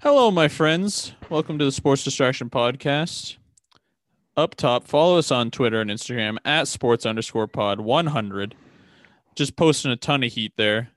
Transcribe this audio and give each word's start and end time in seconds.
Hello, 0.00 0.30
my 0.30 0.48
friends. 0.48 1.12
Welcome 1.30 1.58
to 1.58 1.64
the 1.64 1.72
Sports 1.72 2.04
Distraction 2.04 2.50
Podcast. 2.50 3.36
Up 4.36 4.54
top, 4.54 4.86
follow 4.86 5.18
us 5.18 5.30
on 5.30 5.50
Twitter 5.50 5.80
and 5.80 5.90
Instagram 5.90 6.38
at 6.44 6.68
sports 6.68 7.06
underscore 7.06 7.46
pod 7.46 7.80
100. 7.80 8.54
Just 9.34 9.56
posting 9.56 9.90
a 9.90 9.96
ton 9.96 10.24
of 10.24 10.32
heat 10.32 10.52
there. 10.56 10.90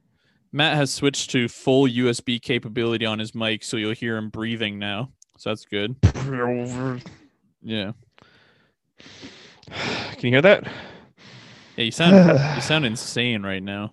Matt 0.51 0.75
has 0.75 0.93
switched 0.93 1.29
to 1.31 1.47
full 1.47 1.87
USB 1.87 2.41
capability 2.41 3.05
on 3.05 3.19
his 3.19 3.35
mic, 3.35 3.63
so 3.63 3.77
you'll 3.77 3.93
hear 3.93 4.17
him 4.17 4.29
breathing 4.29 4.79
now. 4.79 5.11
So 5.37 5.49
that's 5.49 5.65
good. 5.65 5.95
Yeah. 7.61 7.91
Can 9.69 10.21
you 10.21 10.31
hear 10.31 10.41
that? 10.41 10.63
Yeah, 11.75 11.83
you 11.83 11.91
sound 11.91 12.55
you 12.55 12.61
sound 12.61 12.85
insane 12.87 13.43
right 13.43 13.61
now. 13.61 13.91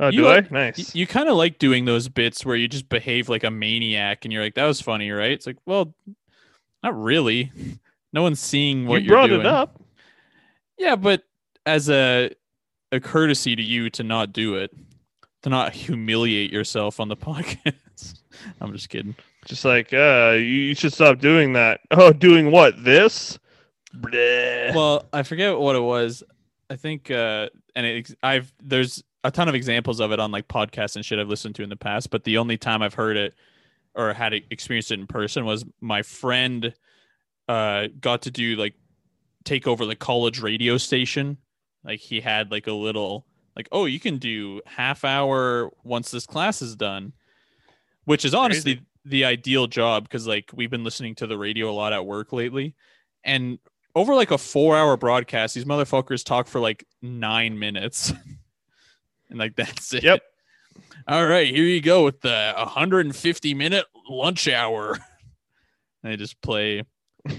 Oh, 0.00 0.08
You 0.08 0.18
do 0.22 0.24
like- 0.26 0.52
I? 0.52 0.54
Nice. 0.54 0.94
You, 0.94 1.00
you 1.00 1.06
kind 1.06 1.28
of 1.28 1.36
like 1.36 1.58
doing 1.58 1.84
those 1.84 2.08
bits 2.08 2.44
where 2.44 2.56
you 2.56 2.66
just 2.68 2.88
behave 2.88 3.28
like 3.28 3.44
a 3.44 3.50
maniac 3.50 4.24
and 4.24 4.32
you're 4.32 4.42
like, 4.42 4.54
that 4.54 4.64
was 4.66 4.80
funny, 4.80 5.10
right? 5.10 5.30
It's 5.32 5.46
like, 5.46 5.56
well, 5.66 5.94
not 6.82 7.00
really. 7.00 7.50
No 8.12 8.22
one's 8.22 8.40
seeing 8.40 8.86
what 8.86 9.02
you 9.02 9.08
you're 9.08 9.16
brought 9.16 9.26
doing. 9.28 9.40
it 9.40 9.46
up. 9.46 9.80
Yeah, 10.78 10.96
but 10.96 11.22
as 11.66 11.88
a 11.88 12.30
a 12.92 13.00
courtesy 13.00 13.56
to 13.56 13.62
you 13.62 13.90
to 13.90 14.02
not 14.02 14.32
do 14.32 14.56
it, 14.56 14.70
to 15.42 15.48
not 15.50 15.72
humiliate 15.74 16.52
yourself 16.52 17.00
on 17.00 17.08
the 17.08 17.16
podcast. 17.16 18.20
I'm 18.60 18.72
just 18.72 18.88
kidding. 18.88 19.14
Just 19.46 19.64
like, 19.64 19.92
uh, 19.92 20.32
you 20.36 20.44
you 20.44 20.74
should 20.74 20.92
stop 20.92 21.18
doing 21.20 21.52
that. 21.54 21.80
Oh, 21.90 22.12
doing 22.12 22.50
what? 22.50 22.82
This? 22.82 23.38
Bleh. 23.96 24.74
Well, 24.74 25.06
I 25.12 25.22
forget 25.22 25.56
what 25.58 25.76
it 25.76 25.80
was. 25.82 26.22
I 26.68 26.76
think, 26.76 27.10
uh, 27.10 27.48
and 27.76 27.86
it, 27.86 28.10
I've 28.22 28.52
there's 28.62 29.02
a 29.24 29.30
ton 29.30 29.48
of 29.48 29.54
examples 29.54 30.00
of 30.00 30.12
it 30.12 30.20
on 30.20 30.30
like 30.30 30.46
podcasts 30.46 30.96
and 30.96 31.04
shit 31.04 31.18
I've 31.18 31.28
listened 31.28 31.54
to 31.56 31.62
in 31.62 31.70
the 31.70 31.76
past. 31.76 32.10
But 32.10 32.24
the 32.24 32.36
only 32.36 32.58
time 32.58 32.82
I've 32.82 32.94
heard 32.94 33.16
it 33.16 33.34
or 33.94 34.12
had 34.12 34.34
experienced 34.34 34.90
it 34.90 35.00
in 35.00 35.06
person 35.06 35.44
was 35.44 35.64
my 35.80 36.02
friend 36.02 36.74
uh, 37.48 37.88
got 38.00 38.22
to 38.22 38.30
do 38.30 38.56
like 38.56 38.74
take 39.44 39.66
over 39.66 39.86
the 39.86 39.96
college 39.96 40.40
radio 40.40 40.76
station. 40.76 41.38
Like 41.82 42.00
he 42.00 42.20
had 42.20 42.50
like 42.50 42.66
a 42.66 42.72
little 42.72 43.26
like, 43.56 43.68
oh, 43.72 43.86
you 43.86 43.98
can 43.98 44.18
do 44.18 44.60
half 44.66 45.04
hour 45.04 45.70
once 45.84 46.10
this 46.10 46.26
class 46.26 46.60
is 46.60 46.76
done, 46.76 47.12
which 48.04 48.24
is 48.24 48.34
honestly 48.34 48.82
the 49.06 49.24
ideal 49.24 49.66
job 49.66 50.04
because 50.04 50.26
like 50.26 50.50
we've 50.54 50.70
been 50.70 50.84
listening 50.84 51.14
to 51.14 51.26
the 51.26 51.38
radio 51.38 51.70
a 51.70 51.72
lot 51.72 51.92
at 51.92 52.04
work 52.04 52.32
lately, 52.32 52.74
and 53.22 53.58
over 53.94 54.14
like 54.14 54.32
a 54.32 54.38
four 54.38 54.76
hour 54.76 54.96
broadcast, 54.96 55.54
these 55.54 55.64
motherfuckers 55.64 56.24
talk 56.24 56.46
for 56.46 56.60
like 56.60 56.86
nine 57.00 57.58
minutes. 57.58 58.12
and 59.30 59.38
like 59.38 59.56
that's 59.56 59.92
it. 59.94 60.02
Yep. 60.04 60.22
All 61.06 61.26
right, 61.26 61.52
here 61.54 61.64
you 61.64 61.80
go 61.80 62.04
with 62.04 62.20
the 62.20 62.52
150 62.56 63.54
minute 63.54 63.84
lunch 64.08 64.48
hour. 64.48 64.92
And 66.02 66.12
they 66.12 66.16
just 66.16 66.40
play. 66.42 66.82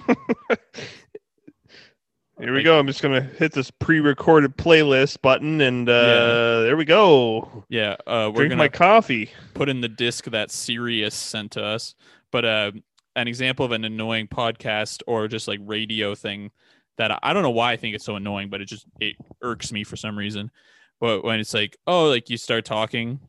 Here 2.37 2.53
we 2.53 2.63
go. 2.63 2.77
I'm 2.77 2.85
just 2.87 3.01
gonna 3.01 3.21
hit 3.21 3.53
this 3.53 3.71
pre-recorded 3.71 4.57
playlist 4.57 5.21
button, 5.21 5.61
and 5.61 5.87
uh, 5.87 5.91
Yeah. 5.93 6.63
there 6.63 6.75
we 6.75 6.83
go. 6.83 7.63
Yeah, 7.69 7.95
uh, 8.05 8.29
we're 8.33 8.47
Drink 8.47 8.57
my 8.57 8.67
coffee. 8.67 9.31
put 9.53 9.69
in 9.69 9.79
the 9.79 9.87
disc 9.87 10.25
that 10.25 10.51
Sirius 10.51 11.15
sent 11.15 11.51
to 11.53 11.63
us. 11.63 11.95
But 12.31 12.43
uh, 12.43 12.71
an 13.15 13.29
example 13.29 13.65
of 13.65 13.71
an 13.71 13.85
annoying 13.85 14.27
podcast 14.27 15.01
or 15.07 15.29
just 15.29 15.47
like 15.47 15.61
radio 15.63 16.13
thing 16.13 16.51
that 16.97 17.09
I, 17.09 17.19
I 17.23 17.31
don't 17.33 17.43
know 17.43 17.51
why 17.51 17.71
I 17.71 17.77
think 17.77 17.95
it's 17.95 18.03
so 18.03 18.17
annoying, 18.17 18.49
but 18.49 18.59
it 18.59 18.65
just 18.65 18.85
it 18.99 19.15
irks 19.41 19.71
me 19.71 19.85
for 19.85 19.95
some 19.95 20.17
reason. 20.17 20.51
But 20.99 21.23
when 21.23 21.39
it's 21.39 21.53
like, 21.53 21.77
oh, 21.87 22.05
like 22.05 22.29
you 22.29 22.37
start 22.37 22.65
talking, 22.65 23.19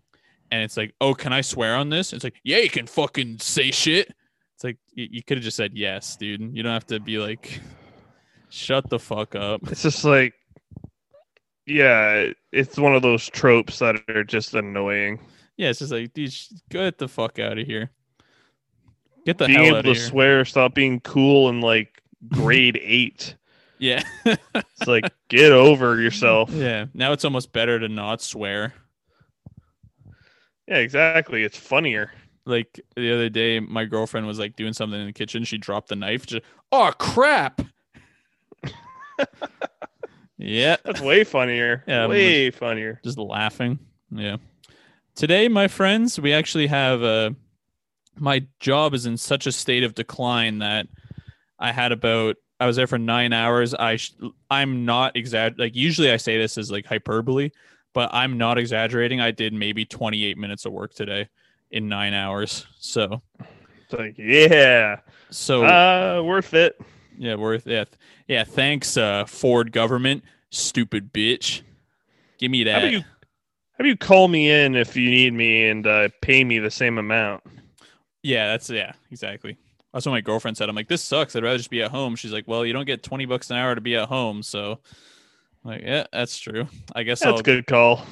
and 0.50 0.62
it's 0.62 0.76
like, 0.76 0.94
oh, 1.00 1.14
can 1.14 1.32
I 1.32 1.40
swear 1.40 1.74
on 1.76 1.88
this? 1.88 2.12
It's 2.12 2.24
like, 2.24 2.36
yeah, 2.44 2.58
you 2.58 2.70
can 2.70 2.86
fucking 2.86 3.38
say 3.38 3.70
shit. 3.70 4.12
It's 4.54 4.64
like 4.64 4.78
you, 4.94 5.08
you 5.10 5.22
could 5.22 5.38
have 5.38 5.44
just 5.44 5.56
said 5.56 5.72
yes, 5.74 6.16
dude. 6.16 6.56
You 6.56 6.62
don't 6.62 6.72
have 6.72 6.86
to 6.86 7.00
be 7.00 7.18
like, 7.18 7.60
shut 8.48 8.88
the 8.88 8.98
fuck 8.98 9.34
up. 9.34 9.60
It's 9.70 9.82
just 9.82 10.04
like, 10.04 10.34
yeah, 11.66 12.30
it's 12.52 12.78
one 12.78 12.94
of 12.94 13.02
those 13.02 13.28
tropes 13.28 13.80
that 13.80 13.96
are 14.08 14.24
just 14.24 14.54
annoying. 14.54 15.18
Yeah, 15.56 15.70
it's 15.70 15.80
just 15.80 15.92
like, 15.92 16.12
dude, 16.12 16.32
get 16.70 16.98
the 16.98 17.08
fuck 17.08 17.38
out 17.38 17.58
of 17.58 17.66
here. 17.66 17.90
Get 19.24 19.38
the 19.38 19.46
Being 19.46 19.58
hell 19.58 19.66
able 19.66 19.76
out 19.78 19.84
to 19.86 19.90
of 19.90 19.96
here. 19.96 20.06
swear, 20.06 20.44
stop 20.44 20.74
being 20.74 21.00
cool 21.00 21.48
and 21.48 21.60
like 21.60 22.00
grade 22.28 22.78
eight. 22.80 23.34
Yeah. 23.78 24.02
It's 24.24 24.86
like, 24.86 25.04
get 25.28 25.52
over 25.52 26.00
yourself. 26.00 26.50
Yeah. 26.50 26.86
Now 26.94 27.12
it's 27.12 27.24
almost 27.24 27.52
better 27.52 27.78
to 27.78 27.88
not 27.88 28.22
swear. 28.22 28.74
Yeah, 30.68 30.78
exactly. 30.78 31.44
It's 31.44 31.56
funnier. 31.58 32.12
Like 32.44 32.80
the 32.94 33.12
other 33.12 33.28
day, 33.28 33.60
my 33.60 33.84
girlfriend 33.84 34.26
was 34.26 34.38
like 34.38 34.56
doing 34.56 34.72
something 34.72 34.98
in 35.00 35.06
the 35.06 35.12
kitchen. 35.12 35.44
She 35.44 35.58
dropped 35.58 35.88
the 35.88 35.96
knife. 35.96 36.26
Just, 36.26 36.44
oh 36.72 36.92
crap! 36.98 37.60
yeah, 40.38 40.76
That's 40.84 41.00
way 41.00 41.24
funnier. 41.24 41.82
Yeah, 41.86 42.06
way 42.06 42.50
funnier. 42.50 43.00
just 43.04 43.18
laughing. 43.18 43.78
Yeah. 44.10 44.36
Today, 45.14 45.48
my 45.48 45.66
friends, 45.68 46.20
we 46.20 46.32
actually 46.32 46.66
have 46.66 47.02
uh 47.02 47.30
my 48.18 48.46
job 48.60 48.94
is 48.94 49.06
in 49.06 49.16
such 49.16 49.46
a 49.46 49.52
state 49.52 49.82
of 49.84 49.94
decline 49.94 50.58
that 50.58 50.86
I 51.58 51.72
had 51.72 51.92
about 51.92 52.36
I 52.58 52.66
was 52.66 52.76
there 52.76 52.86
for 52.86 52.98
nine 52.98 53.32
hours. 53.32 53.74
I 53.74 53.96
sh- 53.96 54.14
I'm 54.50 54.84
not 54.84 55.14
exag 55.14 55.58
like 55.58 55.74
usually 55.76 56.10
I 56.10 56.16
say 56.16 56.38
this 56.38 56.56
as 56.58 56.70
like 56.70 56.86
hyperbole, 56.86 57.50
but 57.92 58.10
I'm 58.12 58.38
not 58.38 58.58
exaggerating. 58.58 59.20
I 59.20 59.30
did 59.30 59.52
maybe 59.52 59.84
28 59.84 60.38
minutes 60.38 60.64
of 60.64 60.72
work 60.72 60.94
today 60.94 61.28
in 61.70 61.88
nine 61.88 62.14
hours. 62.14 62.66
So 62.78 63.20
It's 63.84 63.92
like, 63.92 64.14
yeah, 64.18 65.00
so 65.30 65.64
uh, 65.64 66.22
worth 66.22 66.54
it. 66.54 66.80
yeah, 67.18 67.34
worth 67.34 67.66
it. 67.66 67.94
yeah. 68.26 68.44
Thanks, 68.44 68.96
uh, 68.96 69.24
Ford 69.26 69.70
government, 69.72 70.24
stupid 70.50 71.12
bitch. 71.12 71.60
Give 72.38 72.50
me 72.50 72.60
How 72.64 72.72
that. 72.72 72.78
about 72.84 72.92
you? 72.92 73.00
How 73.00 73.80
about 73.82 73.88
you 73.88 73.96
call 73.96 74.28
me 74.28 74.50
in 74.50 74.74
if 74.74 74.96
you 74.96 75.10
need 75.10 75.34
me 75.34 75.68
and 75.68 75.86
uh, 75.86 76.08
pay 76.22 76.42
me 76.44 76.58
the 76.58 76.70
same 76.70 76.96
amount? 76.96 77.42
Yeah, 78.22 78.48
that's 78.48 78.70
yeah, 78.70 78.92
exactly. 79.10 79.58
That's 79.96 80.04
what 80.04 80.12
my 80.12 80.20
girlfriend 80.20 80.58
said. 80.58 80.68
I'm 80.68 80.76
like, 80.76 80.88
this 80.88 81.00
sucks. 81.00 81.34
I'd 81.34 81.42
rather 81.42 81.56
just 81.56 81.70
be 81.70 81.80
at 81.80 81.90
home. 81.90 82.16
She's 82.16 82.30
like, 82.30 82.46
well, 82.46 82.66
you 82.66 82.74
don't 82.74 82.84
get 82.84 83.02
20 83.02 83.24
bucks 83.24 83.48
an 83.48 83.56
hour 83.56 83.74
to 83.74 83.80
be 83.80 83.96
at 83.96 84.10
home, 84.10 84.42
so 84.42 84.78
I'm 85.64 85.70
like, 85.70 85.80
yeah, 85.80 86.04
that's 86.12 86.38
true. 86.38 86.68
I 86.94 87.02
guess 87.02 87.20
That's 87.20 87.32
I'll 87.32 87.40
a 87.40 87.42
good 87.42 87.66
call. 87.66 88.04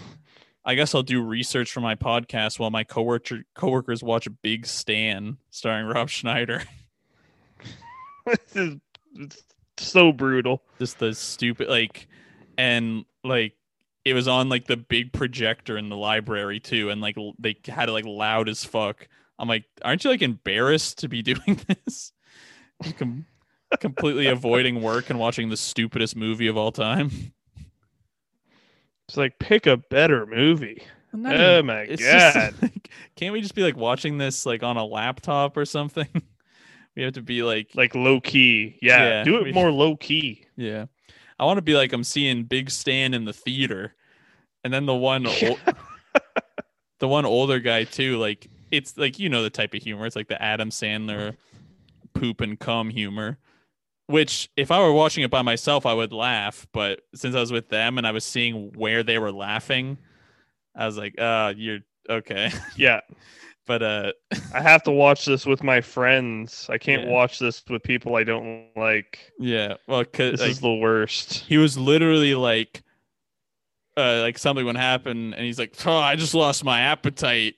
I 0.64 0.76
guess 0.76 0.94
I'll 0.94 1.02
do 1.02 1.20
research 1.20 1.70
for 1.70 1.82
my 1.82 1.94
podcast 1.94 2.58
while 2.58 2.70
my 2.70 2.84
coworker 2.84 3.44
coworkers 3.54 4.02
watch 4.02 4.26
Big 4.40 4.64
Stan 4.64 5.36
starring 5.50 5.84
Rob 5.84 6.08
Schneider. 6.08 6.62
this 8.26 8.56
is 8.56 8.78
so 9.76 10.10
brutal. 10.10 10.62
just 10.78 10.98
the 11.00 11.12
stupid 11.12 11.68
like 11.68 12.08
and 12.56 13.04
like 13.24 13.56
it 14.06 14.14
was 14.14 14.26
on 14.26 14.48
like 14.48 14.66
the 14.66 14.78
big 14.78 15.12
projector 15.12 15.76
in 15.76 15.90
the 15.90 15.96
library 15.96 16.60
too 16.60 16.88
and 16.88 17.02
like 17.02 17.18
they 17.38 17.54
had 17.66 17.90
it 17.90 17.92
like 17.92 18.06
loud 18.06 18.48
as 18.48 18.64
fuck 18.64 19.06
i'm 19.38 19.48
like 19.48 19.64
aren't 19.82 20.04
you 20.04 20.10
like 20.10 20.22
embarrassed 20.22 20.98
to 20.98 21.08
be 21.08 21.22
doing 21.30 21.60
this 21.84 22.12
com- 22.98 23.26
completely 23.80 24.26
avoiding 24.26 24.80
work 24.82 25.10
and 25.10 25.18
watching 25.18 25.48
the 25.48 25.56
stupidest 25.56 26.14
movie 26.16 26.46
of 26.46 26.56
all 26.56 26.70
time 26.72 27.10
It's 29.08 29.16
like 29.16 29.38
pick 29.38 29.66
a 29.66 29.76
better 29.76 30.24
movie. 30.26 30.82
Oh 31.12 31.18
even- 31.18 31.66
my 31.66 31.80
it's 31.88 32.02
just, 32.02 32.34
God. 32.34 32.54
like, 32.62 32.90
can't 33.16 33.32
we 33.32 33.40
just 33.42 33.54
be 33.54 33.62
like 33.62 33.76
watching 33.76 34.16
this 34.18 34.46
like 34.46 34.62
on 34.62 34.76
a 34.76 34.84
laptop 34.84 35.56
or 35.56 35.64
something 35.66 36.08
we 36.96 37.02
have 37.02 37.12
to 37.14 37.22
be 37.22 37.42
like 37.42 37.68
Like 37.74 37.94
low 37.94 38.20
key. 38.20 38.78
Yeah, 38.80 39.04
Yeah, 39.18 39.24
do 39.24 39.36
it 39.44 39.54
more 39.54 39.70
low 39.70 39.96
key. 39.96 40.46
Yeah. 40.56 40.86
I 41.38 41.44
want 41.44 41.58
to 41.58 41.62
be 41.62 41.74
like 41.74 41.92
I'm 41.92 42.04
seeing 42.04 42.44
Big 42.44 42.70
Stan 42.70 43.12
in 43.12 43.24
the 43.24 43.32
theater. 43.32 43.94
And 44.62 44.72
then 44.72 44.86
the 44.86 44.94
one 44.94 45.24
the 46.98 47.08
one 47.08 47.26
older 47.26 47.58
guy 47.58 47.84
too, 47.84 48.16
like 48.18 48.48
it's 48.76 48.96
like 48.96 49.18
you 49.18 49.28
know 49.28 49.42
the 49.42 49.50
type 49.50 49.74
of 49.74 49.82
humor. 49.82 50.06
It's 50.06 50.16
like 50.16 50.28
the 50.28 50.40
Adam 50.42 50.70
Sandler 50.70 51.36
poop 52.14 52.40
and 52.40 52.58
cum 52.58 52.90
humor. 52.90 53.38
Which 54.06 54.50
if 54.56 54.70
I 54.70 54.80
were 54.80 54.92
watching 54.92 55.24
it 55.24 55.30
by 55.30 55.40
myself, 55.42 55.86
I 55.86 55.94
would 55.94 56.12
laugh. 56.12 56.66
But 56.72 57.00
since 57.14 57.34
I 57.34 57.40
was 57.40 57.50
with 57.50 57.70
them 57.70 57.96
and 57.96 58.06
I 58.06 58.10
was 58.12 58.24
seeing 58.24 58.70
where 58.74 59.02
they 59.02 59.18
were 59.18 59.32
laughing, 59.32 59.96
I 60.76 60.84
was 60.84 60.98
like, 60.98 61.18
uh, 61.18 61.54
you're 61.56 61.78
okay. 62.10 62.50
Yeah, 62.76 63.00
but 63.66 63.82
uh 63.82 64.12
I 64.52 64.60
have 64.60 64.82
to 64.82 64.90
watch 64.90 65.24
this 65.24 65.46
with 65.46 65.62
my 65.62 65.80
friends. 65.80 66.66
I 66.68 66.76
can't 66.76 67.04
Yeah. 67.04 67.10
watch 67.12 67.38
this 67.38 67.62
with 67.70 67.82
people 67.82 68.14
I 68.16 68.24
don't 68.24 68.66
like. 68.76 69.32
yeah. 69.38 69.76
Well 69.88 70.04
cause 70.04 70.32
This 70.32 70.40
like, 70.42 70.50
is 70.50 70.60
the 70.60 70.74
worst. 70.74 71.32
he 71.48 71.56
was 71.56 71.78
literally 71.78 72.34
like 72.34 72.82
uh 73.96 74.20
like 74.20 74.36
something 74.36 74.66
would 74.66 74.76
happen 74.76 75.32
and 75.34 75.46
he's 75.46 75.58
like 75.58 75.72
oh 75.86 75.96
i 75.96 76.16
just 76.16 76.34
lost 76.34 76.64
my 76.64 76.80
appetite 76.80 77.54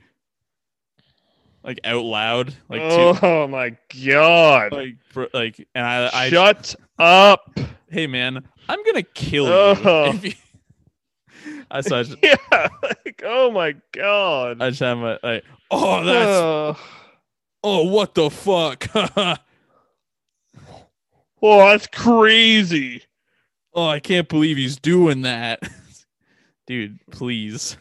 like 1.66 1.80
out 1.84 2.04
loud 2.04 2.54
like 2.70 2.80
to 2.80 3.18
oh 3.26 3.46
my 3.48 3.76
god! 4.02 4.72
like 4.72 4.96
br- 5.12 5.24
like 5.34 5.66
and 5.74 5.84
i 5.84 6.08
i 6.12 6.30
Shut 6.30 6.74
up! 6.98 7.58
hey 7.90 8.06
man 8.06 8.46
i'm 8.68 8.84
gonna 8.84 9.02
kill 9.02 9.46
you 9.46 9.52
Oh. 9.52 10.12
if 10.14 10.24
you 10.24 10.32
I, 11.70 11.80
so 11.80 12.02
just, 12.04 12.16
Yeah, 12.22 12.36
like 12.82 13.22
oh 13.24 13.50
my 13.50 13.74
god! 13.92 14.62
I 14.62 14.70
just 14.70 14.80
have 14.80 14.98
my 14.98 15.18
like 15.22 15.44
oh 15.70 16.04
that's 16.04 16.78
Ugh. 16.80 16.84
Oh, 17.68 17.82
what 17.90 18.14
the 18.14 18.30
fuck? 18.30 18.86
Oh, 21.42 21.58
that's 21.70 21.86
crazy. 21.88 23.02
oh, 23.74 23.86
I 23.86 24.00
can't 24.00 24.28
believe 24.28 24.56
he's 24.56 24.78
doing 24.78 25.22
that. 25.22 25.60
Dude, 26.66 26.98
please. 27.10 27.76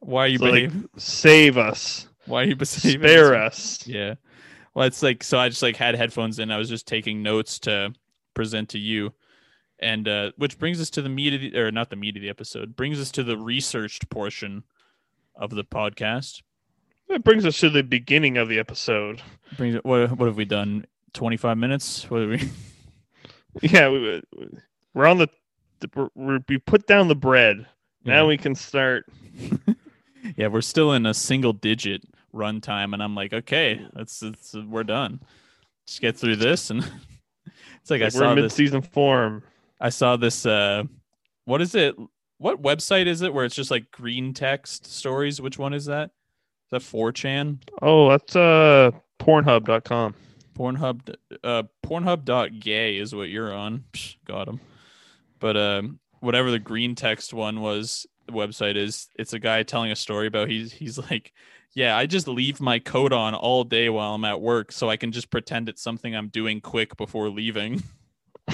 Why 0.00 0.24
are 0.24 0.28
you 0.28 0.38
So, 0.38 0.44
like. 0.44 0.70
Save 0.98 1.56
us. 1.58 2.05
Why 2.26 2.42
are 2.42 2.46
you 2.46 2.56
behaving? 2.56 3.00
Spare 3.00 3.34
us. 3.34 3.86
Yeah. 3.86 4.14
Well, 4.74 4.86
it's 4.86 5.02
like 5.02 5.22
so 5.22 5.38
I 5.38 5.48
just 5.48 5.62
like 5.62 5.76
had 5.76 5.94
headphones 5.94 6.38
in. 6.38 6.50
I 6.50 6.58
was 6.58 6.68
just 6.68 6.86
taking 6.86 7.22
notes 7.22 7.58
to 7.60 7.94
present 8.34 8.68
to 8.70 8.78
you. 8.78 9.12
And 9.78 10.08
uh 10.08 10.32
which 10.36 10.58
brings 10.58 10.80
us 10.80 10.90
to 10.90 11.02
the 11.02 11.08
meat 11.08 11.34
of 11.34 11.40
the 11.40 11.58
or 11.58 11.70
not 11.70 11.90
the 11.90 11.96
meat 11.96 12.16
of 12.16 12.22
the 12.22 12.28
episode, 12.28 12.76
brings 12.76 13.00
us 13.00 13.10
to 13.12 13.22
the 13.22 13.36
researched 13.36 14.08
portion 14.10 14.64
of 15.34 15.50
the 15.50 15.64
podcast. 15.64 16.42
That 17.08 17.22
brings 17.24 17.46
us 17.46 17.58
to 17.60 17.70
the 17.70 17.82
beginning 17.82 18.36
of 18.38 18.48
the 18.48 18.58
episode. 18.58 19.22
Brings 19.56 19.76
what 19.82 20.16
what 20.18 20.26
have 20.26 20.36
we 20.36 20.44
done? 20.44 20.86
25 21.14 21.56
minutes? 21.56 22.10
What 22.10 22.20
have 22.22 22.30
we 22.30 22.50
Yeah, 23.62 23.88
we, 23.88 24.22
we're 24.92 25.06
on 25.06 25.16
the, 25.18 25.28
the 25.80 26.10
we're, 26.14 26.40
we 26.48 26.58
put 26.58 26.86
down 26.86 27.08
the 27.08 27.14
bread. 27.16 27.66
Now 28.04 28.22
Yeah. 28.22 28.28
we 28.28 28.36
can 28.36 28.54
start. 28.54 29.06
Yeah, 30.36 30.48
we're 30.48 30.60
still 30.60 30.92
in 30.92 31.06
a 31.06 31.14
single 31.14 31.52
digit 31.52 32.02
runtime 32.36 32.92
and 32.92 33.02
I'm 33.02 33.14
like, 33.14 33.32
okay, 33.32 33.84
that's 33.92 34.22
it's 34.22 34.54
we're 34.54 34.84
done. 34.84 35.20
Just 35.86 36.00
get 36.00 36.16
through 36.16 36.36
this 36.36 36.70
and 36.70 36.80
it's 37.80 37.90
like 37.90 38.02
I 38.02 38.06
Like 38.06 38.14
we're 38.14 38.20
saw 38.20 38.30
in 38.32 38.36
this 38.36 38.42
mid-season 38.44 38.82
form. 38.82 39.42
I 39.80 39.88
saw 39.88 40.16
this 40.16 40.46
uh 40.46 40.84
what 41.44 41.60
is 41.60 41.74
it? 41.74 41.96
What 42.38 42.62
website 42.62 43.06
is 43.06 43.22
it 43.22 43.32
where 43.32 43.44
it's 43.44 43.54
just 43.54 43.70
like 43.70 43.90
green 43.90 44.34
text 44.34 44.86
stories? 44.86 45.40
Which 45.40 45.58
one 45.58 45.72
is 45.72 45.86
that? 45.86 46.10
Is 46.66 46.70
that 46.70 46.82
4chan? 46.82 47.62
Oh, 47.82 48.10
that's 48.10 48.36
uh 48.36 48.90
Pornhub.com. 49.20 50.14
Pornhub 50.56 51.14
uh 51.44 51.62
Pornhub.gay 51.84 52.98
is 52.98 53.14
what 53.14 53.28
you're 53.28 53.54
on. 53.54 53.84
Psh, 53.92 54.16
got 54.26 54.48
him. 54.48 54.60
But 55.38 55.56
um 55.56 56.00
whatever 56.20 56.50
the 56.50 56.58
green 56.58 56.94
text 56.94 57.32
one 57.32 57.60
was 57.60 58.06
the 58.26 58.32
website 58.32 58.76
is 58.76 59.08
it's 59.16 59.32
a 59.32 59.38
guy 59.38 59.62
telling 59.62 59.92
a 59.92 59.96
story 59.96 60.26
about 60.26 60.48
he's 60.48 60.72
he's 60.72 60.98
like 60.98 61.32
yeah, 61.76 61.94
I 61.94 62.06
just 62.06 62.26
leave 62.26 62.58
my 62.58 62.78
coat 62.78 63.12
on 63.12 63.34
all 63.34 63.62
day 63.62 63.90
while 63.90 64.14
I'm 64.14 64.24
at 64.24 64.40
work 64.40 64.72
so 64.72 64.88
I 64.88 64.96
can 64.96 65.12
just 65.12 65.28
pretend 65.30 65.68
it's 65.68 65.82
something 65.82 66.16
I'm 66.16 66.28
doing 66.28 66.62
quick 66.62 66.96
before 66.96 67.28
leaving. 67.28 67.82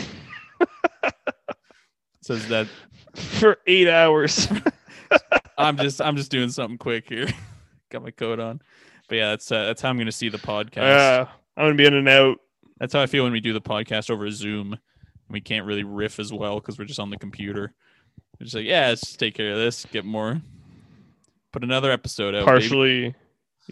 Says 2.21 2.49
that 2.49 2.67
for 3.15 3.59
eight 3.69 3.89
hours. 3.89 4.49
I'm 5.57 5.77
just 5.77 6.03
I'm 6.03 6.17
just 6.17 6.33
doing 6.33 6.51
something 6.51 6.79
quick 6.79 7.09
here. 7.09 7.29
Got 7.91 8.03
my 8.03 8.11
coat 8.11 8.41
on. 8.41 8.61
But 9.09 9.15
yeah, 9.15 9.31
that's 9.31 9.53
uh, 9.53 9.67
that's 9.67 9.81
how 9.81 9.91
I'm 9.91 9.97
going 9.97 10.07
to 10.07 10.13
see 10.13 10.29
the 10.29 10.39
podcast. 10.39 10.79
Uh, 10.79 11.27
I'm 11.57 11.67
gonna 11.67 11.77
be 11.77 11.87
in 11.87 11.95
and 11.95 12.09
out. 12.09 12.39
that's 12.81 12.93
how 12.93 13.03
I 13.03 13.07
feel 13.07 13.23
when 13.23 13.33
we 13.33 13.41
do 13.41 13.53
the 13.53 13.61
podcast 13.61 14.11
over 14.11 14.29
Zoom. 14.33 14.77
We 15.31 15.41
can't 15.41 15.65
really 15.65 15.85
riff 15.85 16.19
as 16.19 16.33
well 16.33 16.57
because 16.57 16.77
we're 16.77 16.87
just 16.87 16.99
on 16.99 17.11
the 17.11 17.19
computer. 17.19 17.73
We're 18.41 18.45
just 18.47 18.57
like, 18.57 18.67
yeah, 18.67 18.89
let's 18.89 19.03
just 19.03 19.21
take 19.21 19.35
care 19.35 19.53
of 19.53 19.59
this. 19.59 19.85
Get 19.93 20.05
more. 20.05 20.43
Put 21.53 21.65
another 21.65 21.91
episode 21.91 22.35
out. 22.35 22.45
partially, 22.47 23.15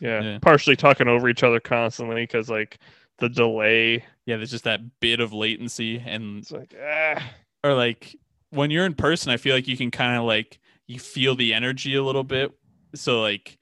yeah, 0.01 0.23
Yeah. 0.23 0.39
partially 0.41 0.77
talking 0.77 1.09
over 1.09 1.29
each 1.29 1.43
other 1.43 1.61
constantly 1.61 2.23
because 2.23 2.49
like 2.51 2.79
the 3.19 3.29
delay. 3.29 4.05
Yeah, 4.27 4.37
there's 4.37 4.51
just 4.51 4.65
that 4.65 5.01
bit 5.01 5.21
of 5.21 5.33
latency, 5.33 5.99
and 5.99 6.39
It's 6.39 6.53
like 6.53 6.75
ah, 6.83 7.23
or 7.65 7.75
like 7.75 8.15
when 8.51 8.71
you're 8.71 8.87
in 8.87 8.95
person, 8.95 9.33
I 9.33 9.37
feel 9.37 9.55
like 9.55 9.67
you 9.69 9.77
can 9.77 9.91
kind 9.91 10.17
of 10.19 10.25
like 10.25 10.59
you 10.87 10.99
feel 10.99 11.35
the 11.35 11.55
energy 11.55 11.95
a 11.95 12.03
little 12.03 12.25
bit. 12.25 12.53
So 12.95 13.21
like 13.23 13.59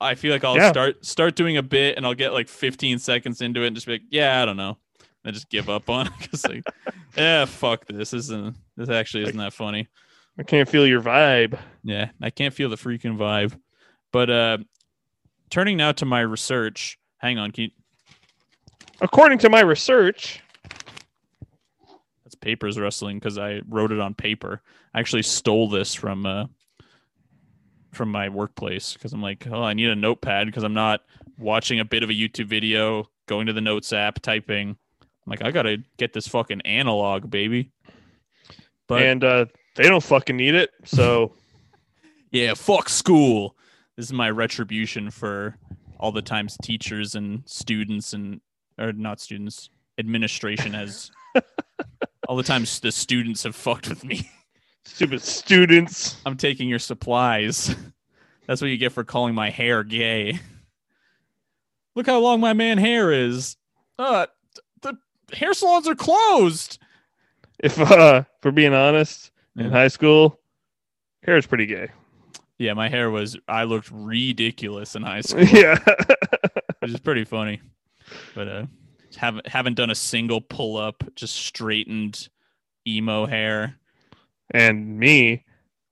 I 0.00 0.14
feel 0.16 0.32
like 0.32 0.44
I'll 0.44 0.56
Yeah. 0.56 0.70
start 0.70 1.04
start 1.04 1.34
doing 1.36 1.56
a 1.56 1.62
bit 1.62 1.96
and 1.96 2.04
I'll 2.04 2.14
get 2.14 2.32
like 2.32 2.48
15 2.48 2.98
seconds 2.98 3.40
into 3.40 3.62
it 3.62 3.68
and 3.68 3.76
just 3.76 3.86
be 3.86 3.92
like, 3.92 4.02
yeah, 4.10 4.42
I 4.42 4.44
don't 4.44 4.56
know. 4.56 4.78
And 5.24 5.32
just 5.32 5.48
give 5.48 5.70
up 5.70 5.88
on 5.88 6.08
it 6.08 6.12
because 6.20 6.44
like, 6.48 6.64
yeah, 7.16 7.44
fuck 7.44 7.86
this. 7.86 8.10
This 8.10 8.24
isn't 8.24 8.56
this 8.76 8.88
actually 8.88 9.22
isn't 9.24 9.36
that 9.38 9.52
funny. 9.52 9.88
I 10.38 10.42
can't 10.42 10.68
feel 10.68 10.86
your 10.86 11.02
vibe. 11.02 11.58
Yeah, 11.82 12.10
I 12.20 12.30
can't 12.30 12.54
feel 12.54 12.70
the 12.70 12.76
freaking 12.76 13.16
vibe. 13.16 13.58
But 14.12 14.30
uh 14.30 14.58
turning 15.50 15.76
now 15.76 15.92
to 15.92 16.04
my 16.04 16.20
research. 16.20 16.98
Hang 17.18 17.38
on, 17.38 17.50
Keith. 17.50 17.72
According 19.00 19.38
to 19.38 19.50
my 19.50 19.60
research, 19.60 20.40
that's 22.24 22.34
papers 22.34 22.78
rustling 22.78 23.18
because 23.18 23.38
I 23.38 23.62
wrote 23.68 23.92
it 23.92 24.00
on 24.00 24.14
paper. 24.14 24.62
I 24.94 25.00
actually 25.00 25.22
stole 25.22 25.68
this 25.68 25.94
from 25.94 26.24
uh 26.26 26.46
from 27.92 28.10
my 28.10 28.28
workplace 28.30 28.94
because 28.94 29.12
I'm 29.12 29.22
like, 29.22 29.46
oh, 29.50 29.62
I 29.62 29.74
need 29.74 29.90
a 29.90 29.96
notepad 29.96 30.46
because 30.46 30.64
I'm 30.64 30.74
not 30.74 31.02
watching 31.38 31.80
a 31.80 31.84
bit 31.84 32.02
of 32.02 32.08
a 32.08 32.14
YouTube 32.14 32.46
video, 32.46 33.10
going 33.26 33.46
to 33.46 33.52
the 33.52 33.60
notes 33.60 33.92
app, 33.92 34.20
typing. 34.20 34.70
I'm 34.70 35.30
like, 35.30 35.44
I 35.44 35.50
gotta 35.50 35.78
get 35.98 36.12
this 36.12 36.26
fucking 36.26 36.62
analog, 36.62 37.28
baby. 37.28 37.70
But 38.88 39.02
and 39.02 39.22
uh, 39.24 39.46
they 39.74 39.84
don't 39.84 40.02
fucking 40.02 40.36
need 40.36 40.54
it. 40.54 40.70
So 40.84 41.34
yeah, 42.30 42.54
fuck 42.54 42.88
school. 42.88 43.56
This 43.96 44.06
is 44.06 44.12
my 44.12 44.30
retribution 44.30 45.10
for 45.10 45.56
all 45.98 46.12
the 46.12 46.22
times 46.22 46.56
teachers 46.62 47.14
and 47.14 47.42
students 47.46 48.12
and 48.12 48.40
or 48.78 48.92
not 48.92 49.20
students, 49.20 49.70
administration 49.98 50.72
has 50.72 51.10
all 52.28 52.36
the 52.36 52.42
times 52.42 52.80
the 52.80 52.92
students 52.92 53.42
have 53.44 53.54
fucked 53.54 53.88
with 53.88 54.04
me. 54.04 54.30
stupid 54.84 55.22
students. 55.22 56.16
I'm 56.26 56.36
taking 56.36 56.68
your 56.68 56.78
supplies. 56.78 57.74
That's 58.46 58.60
what 58.60 58.70
you 58.70 58.76
get 58.76 58.92
for 58.92 59.04
calling 59.04 59.34
my 59.34 59.50
hair 59.50 59.84
gay. 59.84 60.40
Look 61.94 62.06
how 62.06 62.18
long 62.20 62.40
my 62.40 62.52
man 62.52 62.78
hair 62.78 63.12
is. 63.12 63.56
Uh, 63.98 64.26
the 64.80 64.96
hair 65.32 65.54
salons 65.54 65.86
are 65.86 65.94
closed. 65.94 66.78
If 67.58 67.78
uh, 67.78 68.24
for 68.40 68.50
being 68.50 68.74
honest, 68.74 69.30
in 69.56 69.70
high 69.70 69.88
school, 69.88 70.40
hair 71.22 71.36
is 71.36 71.46
pretty 71.46 71.66
gay. 71.66 71.88
Yeah, 72.58 72.74
my 72.74 72.88
hair 72.88 73.10
was. 73.10 73.36
I 73.48 73.64
looked 73.64 73.90
ridiculous 73.92 74.94
in 74.94 75.02
high 75.02 75.20
school, 75.22 75.44
yeah. 75.44 75.78
which 76.80 76.92
is 76.92 77.00
pretty 77.00 77.24
funny. 77.24 77.60
But 78.34 78.48
uh, 78.48 78.66
haven't 79.16 79.46
haven't 79.48 79.74
done 79.74 79.90
a 79.90 79.94
single 79.94 80.40
pull 80.40 80.76
up, 80.76 81.02
just 81.14 81.36
straightened 81.36 82.28
emo 82.86 83.26
hair. 83.26 83.76
and 84.50 84.98
me, 84.98 85.44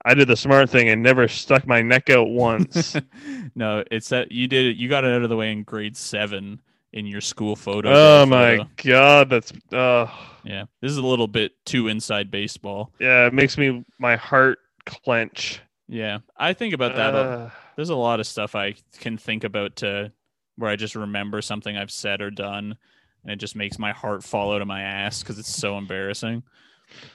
I 0.03 0.13
did 0.13 0.27
the 0.27 0.35
smart 0.35 0.69
thing 0.69 0.89
and 0.89 1.01
never 1.03 1.27
stuck 1.27 1.67
my 1.67 1.81
neck 1.81 2.09
out 2.09 2.29
once. 2.29 2.95
no, 3.55 3.83
it's 3.91 4.09
that 4.09 4.31
you 4.31 4.47
did 4.47 4.65
it. 4.65 4.77
You 4.77 4.89
got 4.89 5.03
it 5.03 5.13
out 5.13 5.23
of 5.23 5.29
the 5.29 5.37
way 5.37 5.51
in 5.51 5.63
grade 5.63 5.95
seven 5.95 6.61
in 6.93 7.05
your 7.05 7.21
school 7.21 7.55
photo. 7.55 7.89
oh 7.93 8.25
my 8.25 8.57
photo. 8.57 8.69
god, 8.83 9.29
that's 9.29 9.51
uh 9.71 10.07
Yeah, 10.43 10.65
this 10.81 10.91
is 10.91 10.97
a 10.97 11.05
little 11.05 11.27
bit 11.27 11.53
too 11.65 11.87
inside 11.87 12.29
baseball. 12.31 12.91
yeah, 12.99 13.27
it 13.27 13.33
makes 13.33 13.57
me 13.57 13.83
my 13.99 14.15
heart 14.15 14.59
clench. 14.85 15.61
Yeah, 15.87 16.19
I 16.37 16.53
think 16.53 16.73
about 16.73 16.95
that. 16.95 17.13
Uh, 17.13 17.49
There's 17.75 17.89
a 17.89 17.95
lot 17.95 18.19
of 18.19 18.27
stuff 18.27 18.55
I 18.55 18.75
can 18.99 19.17
think 19.17 19.43
about 19.43 19.77
to 19.77 20.11
where 20.57 20.69
I 20.69 20.75
just 20.75 20.95
remember 20.95 21.41
something 21.41 21.75
I've 21.75 21.91
said 21.91 22.21
or 22.21 22.29
done, 22.31 22.77
and 23.23 23.31
it 23.31 23.37
just 23.37 23.55
makes 23.55 23.77
my 23.79 23.91
heart 23.91 24.23
fall 24.23 24.53
out 24.53 24.61
of 24.61 24.67
my 24.67 24.81
ass 24.81 25.21
because 25.21 25.37
it's 25.39 25.53
so 25.53 25.77
embarrassing. 25.77 26.43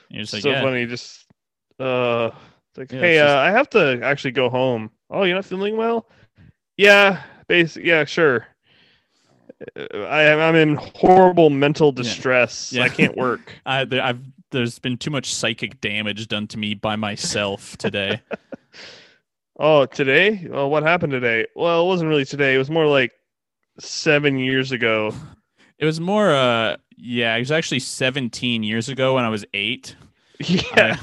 And 0.08 0.10
you're 0.10 0.22
just 0.22 0.32
like, 0.34 0.42
so 0.42 0.50
yeah, 0.50 0.62
funny. 0.62 0.86
Just 0.86 1.26
uh, 1.78 2.30
like, 2.76 2.92
Yeah, 2.92 3.00
hey, 3.00 3.14
just- 3.16 3.34
uh, 3.34 3.38
I 3.38 3.50
have 3.50 3.68
to 3.70 4.00
actually 4.02 4.32
go 4.32 4.48
home. 4.50 4.90
Oh, 5.10 5.22
you're 5.24 5.36
not 5.36 5.44
feeling 5.44 5.76
well? 5.76 6.08
Yeah, 6.76 7.22
basic. 7.46 7.84
Yeah, 7.84 8.04
sure. 8.04 8.46
I 9.76 10.22
am. 10.22 10.38
I'm 10.38 10.54
in 10.54 10.76
horrible 10.76 11.50
mental 11.50 11.92
distress. 11.92 12.72
Yeah. 12.72 12.84
I 12.84 12.88
can't 12.88 13.16
work. 13.16 13.52
I, 13.66 13.84
there, 13.84 14.02
I've 14.02 14.20
there's 14.50 14.78
been 14.78 14.96
too 14.96 15.10
much 15.10 15.34
psychic 15.34 15.80
damage 15.80 16.28
done 16.28 16.46
to 16.48 16.58
me 16.58 16.74
by 16.74 16.96
myself 16.96 17.76
today. 17.78 18.20
oh, 19.58 19.86
today? 19.86 20.46
Well, 20.48 20.70
what 20.70 20.82
happened 20.82 21.12
today? 21.12 21.46
Well, 21.54 21.84
it 21.84 21.86
wasn't 21.86 22.08
really 22.08 22.24
today. 22.24 22.54
It 22.54 22.58
was 22.58 22.70
more 22.70 22.86
like 22.86 23.12
seven 23.78 24.38
years 24.38 24.72
ago. 24.72 25.12
it 25.78 25.84
was 25.84 26.00
more, 26.00 26.30
uh, 26.30 26.76
yeah, 26.96 27.34
it 27.36 27.40
was 27.40 27.52
actually 27.52 27.80
17 27.80 28.62
years 28.62 28.88
ago 28.88 29.14
when 29.14 29.24
I 29.24 29.28
was 29.28 29.44
eight. 29.54 29.96
Yeah, 30.38 30.98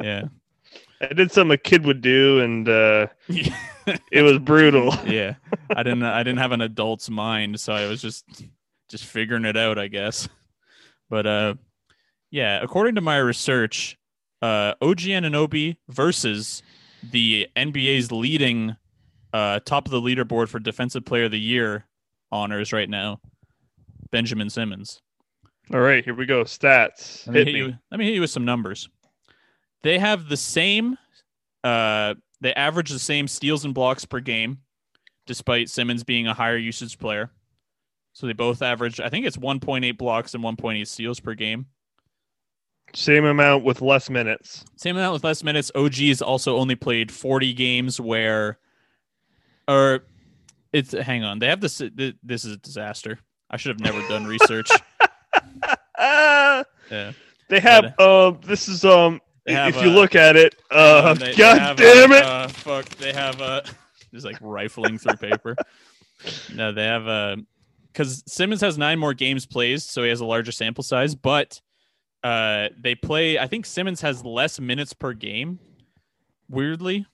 Yeah, 0.00 0.22
I 1.00 1.12
did 1.12 1.30
something 1.30 1.54
a 1.54 1.58
kid 1.58 1.84
would 1.86 2.00
do, 2.00 2.40
and 2.40 2.68
uh, 2.68 3.06
it 4.10 4.22
was 4.22 4.38
brutal. 4.38 4.94
yeah. 5.06 5.34
I 5.70 5.82
didn't 5.82 6.02
I 6.02 6.22
didn't 6.22 6.38
have 6.38 6.52
an 6.52 6.60
adult's 6.60 7.08
mind, 7.08 7.60
so 7.60 7.72
I 7.72 7.86
was 7.86 8.02
just 8.02 8.24
just 8.88 9.04
figuring 9.04 9.44
it 9.44 9.56
out, 9.56 9.78
I 9.78 9.88
guess. 9.88 10.28
But 11.08 11.26
uh 11.26 11.54
yeah, 12.30 12.60
according 12.62 12.96
to 12.96 13.00
my 13.00 13.18
research, 13.18 13.98
uh 14.42 14.74
OG 14.80 14.98
Anunoby 15.00 15.76
versus 15.88 16.62
the 17.02 17.48
NBA's 17.56 18.10
leading 18.10 18.76
uh 19.32 19.60
top 19.60 19.86
of 19.86 19.92
the 19.92 20.00
leaderboard 20.00 20.48
for 20.48 20.58
defensive 20.58 21.04
player 21.04 21.24
of 21.24 21.30
the 21.30 21.40
year 21.40 21.86
honors 22.30 22.72
right 22.72 22.88
now, 22.88 23.20
Benjamin 24.10 24.50
Simmons. 24.50 25.00
All 25.72 25.80
right, 25.80 26.02
here 26.02 26.14
we 26.14 26.26
go. 26.26 26.44
Stats. 26.44 27.26
Let 27.26 27.34
me 27.34 27.38
Hit 27.40 27.46
hit 27.48 27.56
you 27.56 27.74
let 27.90 27.98
me 27.98 28.06
hit 28.06 28.14
you 28.14 28.20
with 28.20 28.30
some 28.30 28.44
numbers. 28.44 28.88
They 29.82 29.98
have 29.98 30.28
the 30.28 30.36
same 30.36 30.96
uh 31.64 32.14
they 32.40 32.54
average 32.54 32.90
the 32.90 32.98
same 32.98 33.26
steals 33.28 33.64
and 33.64 33.74
blocks 33.74 34.04
per 34.04 34.20
game, 34.20 34.58
despite 35.26 35.68
Simmons 35.68 36.04
being 36.04 36.26
a 36.28 36.34
higher 36.34 36.56
usage 36.56 36.98
player. 36.98 37.30
So 38.12 38.26
they 38.26 38.32
both 38.32 38.62
average, 38.62 39.00
I 39.00 39.08
think 39.08 39.26
it's 39.26 39.36
1.8 39.36 39.96
blocks 39.98 40.34
and 40.34 40.42
1.8 40.42 40.86
steals 40.86 41.20
per 41.20 41.34
game. 41.34 41.66
Same 42.94 43.24
amount 43.24 43.64
with 43.64 43.80
less 43.80 44.08
minutes. 44.08 44.64
Same 44.76 44.96
amount 44.96 45.12
with 45.12 45.24
less 45.24 45.42
minutes. 45.44 45.70
OG 45.74 45.94
has 45.94 46.22
also 46.22 46.56
only 46.56 46.74
played 46.74 47.12
40 47.12 47.52
games 47.52 48.00
where, 48.00 48.58
or 49.68 50.04
it's, 50.72 50.92
hang 50.92 51.22
on, 51.22 51.38
they 51.38 51.46
have 51.48 51.60
this, 51.60 51.78
this 52.22 52.44
is 52.44 52.52
a 52.52 52.56
disaster. 52.56 53.18
I 53.50 53.56
should 53.56 53.70
have 53.70 53.80
never 53.80 54.00
done 54.08 54.26
research. 54.26 54.70
Ah, 55.98 56.64
Yeah. 56.90 57.12
they 57.48 57.60
have. 57.60 57.94
But, 57.98 58.26
Um, 58.28 58.40
this 58.44 58.68
is 58.68 58.84
um. 58.84 59.20
They 59.48 59.54
have, 59.54 59.76
if 59.76 59.82
you 59.82 59.90
uh, 59.90 59.94
look 59.94 60.14
at 60.14 60.36
it, 60.36 60.54
uh, 60.70 61.14
They- 61.14 61.26
they 61.32 61.34
God 61.36 61.58
have, 61.58 61.76
damn 61.76 62.12
it! 62.12 62.22
Uh, 62.24 62.48
fuck, 62.48 62.84
they 62.90 63.12
have 63.12 63.40
uh, 63.40 63.62
just 64.14 64.24
like 64.26 64.36
rifling 64.40 64.98
through 64.98 65.16
paper. 65.16 65.56
No, 66.54 66.72
they 66.72 66.84
have 66.84 67.06
uh, 67.08 67.36
because 67.92 68.22
Simmons 68.26 68.60
has 68.60 68.76
nine 68.78 68.98
more 68.98 69.14
games 69.14 69.46
plays, 69.46 69.84
so 69.84 70.02
he 70.02 70.08
has 70.08 70.20
a 70.20 70.24
larger 70.26 70.52
sample 70.52 70.82
size. 70.84 71.14
But 71.14 71.60
uh, 72.22 72.68
they 72.78 72.94
play. 72.94 73.38
I 73.38 73.46
think 73.46 73.66
Simmons 73.66 74.00
has 74.02 74.24
less 74.24 74.58
minutes 74.60 74.92
per 74.92 75.12
game. 75.12 75.58
Weirdly, 76.50 77.06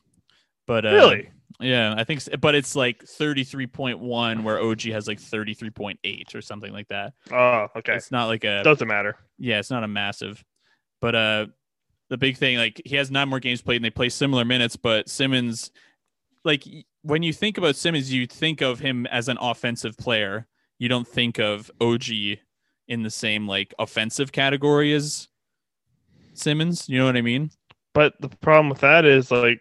but 0.66 0.86
uh, 0.86 0.90
really? 0.92 1.30
yeah, 1.60 1.94
I 1.96 2.04
think. 2.04 2.22
But 2.40 2.54
it's 2.54 2.76
like 2.76 3.02
thirty 3.04 3.42
three 3.44 3.66
point 3.66 3.98
one, 3.98 4.44
where 4.44 4.60
OG 4.60 4.82
has 4.92 5.06
like 5.08 5.18
thirty 5.20 5.54
three 5.54 5.70
point 5.70 5.98
eight 6.04 6.34
or 6.34 6.40
something 6.40 6.72
like 6.72 6.88
that. 6.88 7.14
Oh, 7.32 7.66
okay. 7.76 7.94
It's 7.96 8.12
not 8.12 8.26
like 8.26 8.44
a 8.44 8.62
Doesn't 8.62 8.86
matter. 8.86 9.16
yeah, 9.38 9.58
it's 9.58 9.70
not 9.70 9.82
a 9.84 9.88
massive, 9.88 10.44
but 11.00 11.14
uh, 11.16 11.46
the 12.10 12.18
big 12.18 12.36
thing 12.36 12.56
like 12.58 12.80
he 12.84 12.96
has 12.96 13.10
nine 13.10 13.28
more 13.28 13.40
games 13.40 13.62
played 13.62 13.76
and 13.76 13.84
they 13.84 13.90
play 13.90 14.08
similar 14.08 14.44
minutes, 14.44 14.76
but 14.76 15.08
Simmons, 15.08 15.70
like 16.44 16.64
when 17.02 17.22
you 17.22 17.32
think 17.32 17.58
about 17.58 17.76
Simmons, 17.76 18.12
you 18.12 18.26
think 18.26 18.60
of 18.60 18.80
him 18.80 19.06
as 19.06 19.28
an 19.28 19.38
offensive 19.40 19.96
player. 19.96 20.46
You 20.78 20.88
don't 20.88 21.08
think 21.08 21.38
of 21.38 21.70
OG 21.80 22.04
in 22.88 23.02
the 23.02 23.10
same 23.10 23.46
like 23.46 23.74
offensive 23.78 24.32
category 24.32 24.92
as 24.92 25.28
Simmons. 26.34 26.88
You 26.88 26.98
know 26.98 27.06
what 27.06 27.16
I 27.16 27.22
mean? 27.22 27.50
But 27.94 28.14
the 28.20 28.28
problem 28.28 28.68
with 28.68 28.80
that 28.80 29.04
is 29.04 29.30
like 29.30 29.60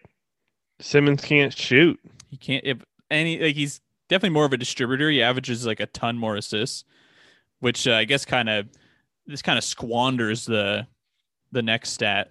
Simmons 0.79 1.23
can't 1.23 1.55
shoot. 1.55 1.99
He 2.29 2.37
can't 2.37 2.65
if 2.65 2.83
any 3.09 3.39
like 3.39 3.55
he's 3.55 3.79
definitely 4.09 4.33
more 4.33 4.45
of 4.45 4.53
a 4.53 4.57
distributor. 4.57 5.09
He 5.09 5.21
averages 5.21 5.65
like 5.65 5.79
a 5.79 5.85
ton 5.87 6.17
more 6.17 6.35
assists, 6.35 6.83
which 7.59 7.87
uh, 7.87 7.93
I 7.93 8.05
guess 8.05 8.25
kind 8.25 8.49
of 8.49 8.67
this 9.25 9.41
kind 9.41 9.57
of 9.57 9.63
squanders 9.63 10.45
the 10.45 10.87
the 11.53 11.61
next 11.61 11.91
stat. 11.91 12.29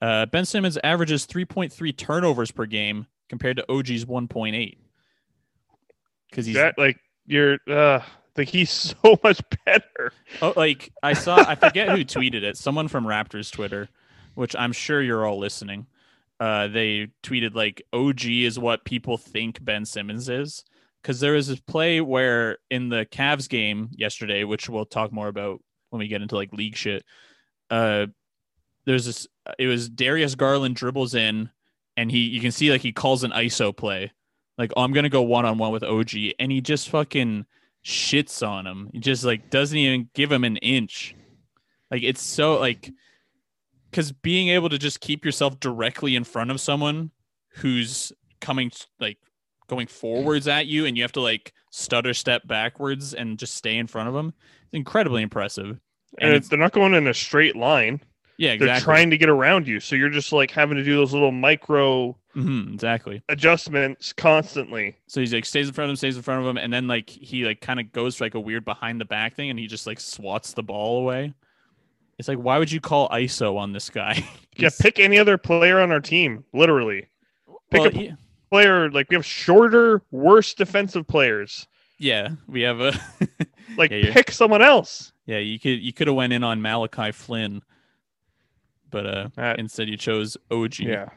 Uh, 0.00 0.26
ben 0.26 0.44
Simmons 0.44 0.78
averages 0.82 1.26
3.3 1.26 1.96
turnovers 1.96 2.50
per 2.50 2.66
game 2.66 3.06
compared 3.28 3.56
to 3.58 3.70
OG's 3.70 4.04
1.8. 4.04 4.76
Because 6.28 6.46
he's 6.46 6.56
That 6.56 6.76
like 6.76 6.98
you're 7.26 7.58
uh 7.68 8.00
like 8.36 8.48
he's 8.48 8.70
so 9.02 9.18
much 9.22 9.40
better. 9.64 10.12
oh, 10.40 10.54
like 10.56 10.90
I 11.02 11.12
saw 11.12 11.36
I 11.36 11.54
forget 11.54 11.90
who 11.90 12.04
tweeted 12.04 12.42
it. 12.42 12.56
Someone 12.56 12.88
from 12.88 13.04
Raptors 13.04 13.52
Twitter, 13.52 13.88
which 14.34 14.56
I'm 14.58 14.72
sure 14.72 15.00
you're 15.00 15.26
all 15.26 15.38
listening. 15.38 15.86
Uh, 16.40 16.66
they 16.66 17.08
tweeted 17.22 17.54
like 17.54 17.82
OG 17.92 18.24
is 18.24 18.58
what 18.58 18.84
people 18.84 19.16
think 19.16 19.62
Ben 19.64 19.84
Simmons 19.84 20.28
is. 20.28 20.64
Because 21.00 21.20
there 21.20 21.32
was 21.32 21.48
this 21.48 21.60
play 21.60 22.00
where 22.00 22.58
in 22.70 22.88
the 22.88 23.06
Cavs 23.10 23.48
game 23.48 23.90
yesterday, 23.92 24.44
which 24.44 24.68
we'll 24.68 24.84
talk 24.84 25.12
more 25.12 25.28
about 25.28 25.60
when 25.90 25.98
we 25.98 26.08
get 26.08 26.22
into 26.22 26.36
like 26.36 26.52
league 26.52 26.76
shit. 26.76 27.04
Uh, 27.70 28.06
there's 28.84 29.06
this. 29.06 29.26
It 29.58 29.66
was 29.66 29.88
Darius 29.88 30.34
Garland 30.34 30.76
dribbles 30.76 31.14
in, 31.14 31.50
and 31.96 32.10
he 32.10 32.18
you 32.20 32.40
can 32.40 32.52
see 32.52 32.70
like 32.70 32.80
he 32.82 32.92
calls 32.92 33.24
an 33.24 33.30
ISO 33.32 33.76
play, 33.76 34.12
like 34.58 34.72
oh, 34.76 34.82
I'm 34.82 34.92
gonna 34.92 35.08
go 35.08 35.22
one 35.22 35.44
on 35.44 35.58
one 35.58 35.72
with 35.72 35.82
OG, 35.84 36.12
and 36.38 36.50
he 36.52 36.60
just 36.60 36.88
fucking 36.90 37.46
shits 37.84 38.46
on 38.46 38.66
him. 38.66 38.90
He 38.92 38.98
just 39.00 39.24
like 39.24 39.50
doesn't 39.50 39.76
even 39.76 40.08
give 40.14 40.30
him 40.32 40.44
an 40.44 40.56
inch. 40.58 41.14
Like 41.90 42.02
it's 42.02 42.22
so 42.22 42.58
like 42.58 42.90
because 43.90 44.12
being 44.12 44.48
able 44.48 44.68
to 44.70 44.78
just 44.78 45.00
keep 45.00 45.24
yourself 45.24 45.60
directly 45.60 46.16
in 46.16 46.24
front 46.24 46.50
of 46.50 46.60
someone 46.60 47.10
who's 47.56 48.12
coming 48.40 48.70
like 48.98 49.18
going 49.68 49.86
forwards 49.86 50.48
at 50.48 50.66
you 50.66 50.86
and 50.86 50.96
you 50.96 51.02
have 51.02 51.12
to 51.12 51.20
like 51.20 51.52
stutter 51.70 52.12
step 52.14 52.46
backwards 52.46 53.14
and 53.14 53.38
just 53.38 53.54
stay 53.54 53.76
in 53.76 53.86
front 53.86 54.08
of 54.08 54.14
them 54.14 54.32
it's 54.64 54.74
incredibly 54.74 55.22
impressive 55.22 55.68
And, 55.68 55.78
And 56.20 56.30
it's- 56.34 56.48
they're 56.48 56.58
not 56.58 56.72
going 56.72 56.94
in 56.94 57.06
a 57.06 57.14
straight 57.14 57.56
line. 57.56 58.00
Yeah 58.38 58.56
They're 58.56 58.80
trying 58.80 59.10
to 59.10 59.18
get 59.18 59.28
around 59.28 59.66
you. 59.68 59.80
So 59.80 59.94
you're 59.96 60.08
just 60.10 60.32
like 60.32 60.50
having 60.50 60.76
to 60.76 60.84
do 60.84 60.96
those 60.96 61.12
little 61.12 61.32
micro 61.32 62.16
Mhm, 62.34 62.72
exactly 62.74 63.22
adjustments 63.28 64.12
constantly. 64.14 64.96
so 65.06 65.20
he's 65.20 65.34
like 65.34 65.44
stays 65.44 65.68
in 65.68 65.74
front 65.74 65.86
of 65.86 65.90
him 65.90 65.96
stays 65.96 66.16
in 66.16 66.22
front 66.22 66.40
of 66.40 66.46
him 66.46 66.56
and 66.56 66.72
then 66.72 66.86
like 66.88 67.10
he 67.10 67.44
like 67.44 67.60
kind 67.60 67.78
of 67.78 67.92
goes 67.92 68.16
for 68.16 68.24
like 68.24 68.34
a 68.34 68.40
weird 68.40 68.64
behind 68.64 68.98
the 69.00 69.04
back 69.04 69.34
thing 69.34 69.50
and 69.50 69.58
he 69.58 69.66
just 69.66 69.86
like 69.86 70.00
swats 70.00 70.54
the 70.54 70.62
ball 70.62 71.00
away 71.00 71.34
it's 72.18 72.28
like 72.28 72.38
why 72.38 72.58
would 72.58 72.72
you 72.72 72.80
call 72.80 73.08
iso 73.10 73.58
on 73.58 73.72
this 73.72 73.90
guy 73.90 74.26
Yeah, 74.56 74.70
pick 74.80 74.98
any 74.98 75.18
other 75.18 75.36
player 75.38 75.80
on 75.80 75.90
our 75.92 76.00
team, 76.00 76.44
literally. 76.52 77.06
Pick 77.70 77.80
well, 77.80 77.88
a 77.88 77.92
yeah- 78.02 78.12
player 78.50 78.90
like 78.90 79.08
we 79.10 79.16
have 79.16 79.24
shorter, 79.26 80.02
worse 80.10 80.54
defensive 80.54 81.06
players. 81.06 81.66
yeah 81.98 82.30
we 82.48 82.62
have 82.62 82.80
a 82.80 82.92
Like 83.76 83.90
Yeah, 83.90 84.12
pick 84.12 84.30
someone 84.30 84.60
else. 84.62 85.12
Yeah, 85.26 85.38
you 85.38 85.58
could 85.58 85.80
you 85.80 85.92
could 85.92 86.06
have 86.06 86.16
went 86.16 86.32
in 86.32 86.42
on 86.44 86.60
Malachi 86.62 87.12
Flynn, 87.12 87.62
but 88.92 89.06
uh, 89.06 89.28
Uh, 89.36 89.54
instead 89.58 89.88
you 89.88 89.96
chose 89.96 90.36
OG. 90.50 90.78
Yeah. 90.78 91.08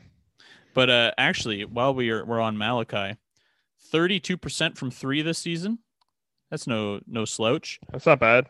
But 0.73 0.89
uh, 0.89 1.11
actually, 1.17 1.63
while 1.65 1.93
we 1.93 2.09
are 2.09 2.25
we're 2.25 2.41
on 2.41 2.57
Malachi, 2.57 3.17
thirty 3.91 4.19
two 4.19 4.37
percent 4.37 4.77
from 4.77 4.89
three 4.89 5.21
this 5.21 5.37
season. 5.37 5.79
That's 6.49 6.65
no 6.67 7.01
no 7.05 7.25
slouch. 7.25 7.79
That's 7.91 8.05
not 8.05 8.19
bad. 8.19 8.47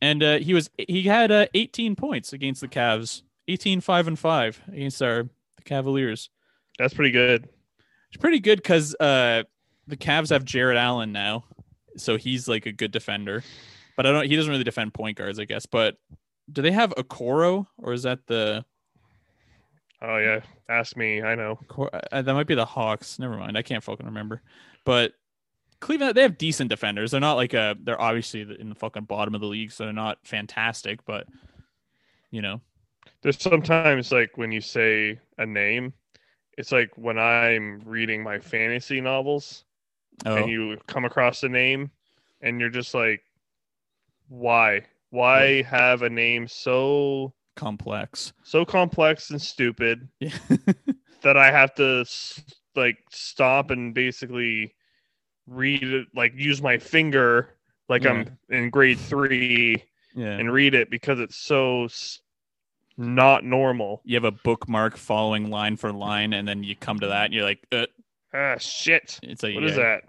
And 0.00 0.22
uh, 0.22 0.38
he 0.38 0.54
was 0.54 0.70
he 0.76 1.02
had 1.02 1.32
uh, 1.32 1.46
eighteen 1.54 1.96
points 1.96 2.32
against 2.32 2.60
the 2.60 2.68
Cavs. 2.68 3.22
18 3.48 3.80
5 3.80 4.08
and 4.08 4.18
5 4.18 4.62
against 4.72 5.00
our 5.00 5.22
the 5.22 5.62
Cavaliers. 5.64 6.30
That's 6.78 6.94
pretty 6.94 7.12
good. 7.12 7.48
It's 8.08 8.20
pretty 8.20 8.40
good 8.40 8.56
because 8.56 8.94
uh, 8.98 9.44
the 9.86 9.96
Cavs 9.96 10.30
have 10.30 10.44
Jarrett 10.44 10.76
Allen 10.76 11.12
now, 11.12 11.44
so 11.96 12.16
he's 12.16 12.48
like 12.48 12.66
a 12.66 12.72
good 12.72 12.90
defender. 12.90 13.44
But 13.96 14.06
I 14.06 14.12
don't. 14.12 14.26
He 14.26 14.36
doesn't 14.36 14.50
really 14.50 14.64
defend 14.64 14.94
point 14.94 15.16
guards, 15.16 15.38
I 15.38 15.44
guess. 15.44 15.64
But 15.64 15.96
do 16.50 16.62
they 16.62 16.72
have 16.72 16.90
Okoro 16.96 17.66
or 17.78 17.92
is 17.92 18.02
that 18.04 18.26
the? 18.26 18.64
Oh 20.02 20.18
yeah. 20.18 20.40
Ask 20.68 20.96
me. 20.96 21.22
I 21.22 21.34
know. 21.34 21.58
Cor- 21.68 21.90
uh, 21.94 22.22
that 22.22 22.34
might 22.34 22.46
be 22.46 22.54
the 22.54 22.64
Hawks. 22.64 23.18
Never 23.18 23.36
mind. 23.36 23.56
I 23.56 23.62
can't 23.62 23.82
fucking 23.82 24.06
remember. 24.06 24.42
But 24.84 25.14
Cleveland, 25.80 26.14
they 26.14 26.22
have 26.22 26.38
decent 26.38 26.70
defenders. 26.70 27.10
They're 27.10 27.20
not 27.20 27.34
like 27.34 27.54
a. 27.54 27.76
They're 27.82 28.00
obviously 28.00 28.42
in 28.58 28.68
the 28.68 28.74
fucking 28.74 29.04
bottom 29.04 29.34
of 29.34 29.40
the 29.40 29.46
league, 29.46 29.72
so 29.72 29.84
they're 29.84 29.92
not 29.92 30.18
fantastic. 30.24 31.04
But 31.04 31.26
you 32.30 32.42
know, 32.42 32.60
There's 33.22 33.40
sometimes 33.40 34.12
like 34.12 34.36
when 34.36 34.52
you 34.52 34.60
say 34.60 35.18
a 35.38 35.46
name, 35.46 35.92
it's 36.58 36.72
like 36.72 36.90
when 36.96 37.18
I'm 37.18 37.80
reading 37.84 38.22
my 38.22 38.38
fantasy 38.38 39.00
novels 39.00 39.64
oh, 40.24 40.36
and 40.36 40.50
you 40.50 40.78
come 40.86 41.04
across 41.04 41.42
a 41.42 41.48
name 41.48 41.90
and 42.40 42.60
you're 42.60 42.70
just 42.70 42.94
like, 42.94 43.22
why? 44.28 44.82
Why 45.16 45.62
have 45.62 46.02
a 46.02 46.10
name 46.10 46.46
so 46.46 47.32
complex. 47.56 48.32
so 48.42 48.64
complex 48.64 49.30
and 49.30 49.40
stupid 49.40 50.06
Yeah. 50.20 50.36
that 51.22 51.36
I 51.36 51.50
have 51.50 51.74
to 51.76 52.04
like 52.74 52.98
stop 53.10 53.70
and 53.70 53.94
basically 53.94 54.74
read 55.46 55.82
it, 55.82 56.06
like 56.14 56.32
use 56.36 56.60
my 56.60 56.76
finger 56.76 57.54
like 57.88 58.04
I'm 58.04 58.36
in 58.50 58.68
grade 58.70 58.98
three 58.98 59.82
yeah. 60.14 60.32
and 60.38 60.52
read 60.52 60.74
it 60.74 60.90
because 60.90 61.20
it's 61.20 61.36
so 61.36 61.88
not 62.96 63.44
normal. 63.44 64.02
you 64.04 64.16
have 64.16 64.24
a 64.24 64.32
bookmark 64.32 64.96
following 64.96 65.50
line 65.50 65.76
for 65.76 65.92
line, 65.92 66.32
and 66.32 66.48
then 66.48 66.62
you 66.64 66.74
come 66.74 66.98
to 67.00 67.08
that, 67.08 67.26
and 67.26 67.34
you're 67.34 67.44
like, 67.44 67.64
uh, 67.72 67.86
Ah, 68.34 68.56
shit. 68.58 69.20
it's 69.22 69.42
like, 69.42 69.54
What 69.54 69.64
yeah, 69.64 69.70
is 69.70 69.76
that? 69.76 70.02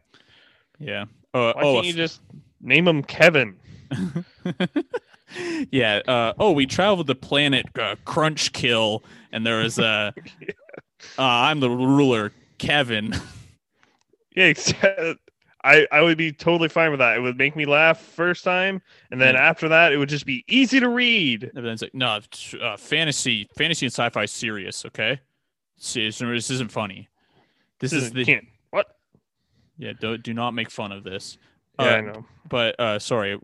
Yeah. 0.80 1.02
Uh, 1.34 1.54
Why 1.54 1.62
oh, 1.62 1.74
can't 1.76 1.86
you 1.88 1.94
just 1.94 2.22
name 2.62 2.88
him 2.88 3.04
Kevin? 3.04 3.58
yeah. 5.72 6.01
Uh, 6.08 6.34
oh, 6.39 6.51
we 6.51 6.65
traveled 6.65 7.08
the 7.08 7.15
planet 7.15 7.65
uh, 7.79 7.96
Crunch 8.06 8.53
Kill, 8.53 9.03
and 9.32 9.46
there 9.46 9.60
was 9.60 9.79
a. 9.79 10.13
uh, 11.17 11.22
I'm 11.22 11.60
the 11.60 11.70
ruler, 11.70 12.32
Kevin. 12.58 13.13
Yeah, 14.36 14.53
I 15.63 15.88
I 15.91 16.01
would 16.03 16.15
be 16.20 16.32
totally 16.32 16.70
fine 16.70 16.91
with 16.91 17.00
that. 17.00 17.17
It 17.17 17.22
would 17.22 17.39
make 17.39 17.56
me 17.56 17.65
laugh 17.65 18.00
first 18.00 18.44
time, 18.44 18.84
and 19.10 19.20
then 19.20 19.34
Yeah. 19.34 19.41
after 19.50 19.67
that, 19.70 19.91
it 19.91 19.98
would 19.98 20.10
just 20.10 20.27
be 20.27 20.44
easy 20.48 20.79
to 20.79 20.88
read. 20.89 21.50
And 21.56 21.65
then 21.65 21.74
it's 21.74 21.82
like, 21.82 21.96
no, 21.96 22.20
uh, 22.62 22.77
fantasy, 22.77 23.50
fantasy 23.58 23.88
and 23.88 23.91
sci-fi 23.91 24.25
serious. 24.25 24.86
Okay, 24.86 25.20
serious. 25.77 26.20
This 26.20 26.51
isn't 26.51 26.72
funny. 26.72 27.08
This 27.79 27.94
is 27.94 28.12
the 28.12 28.25
can't. 28.25 28.46
What? 28.70 28.96
yeah. 29.79 29.94
Do 30.00 30.20
do 30.20 30.36
not 30.36 30.51
make 30.51 30.70
fun 30.70 30.91
of 30.91 31.03
this. 31.03 31.39
Yeah, 31.79 31.86
Uh, 31.86 31.89
I 31.98 32.01
know. 32.01 32.25
But 32.48 32.79
uh, 32.79 33.00
sorry. 33.00 33.39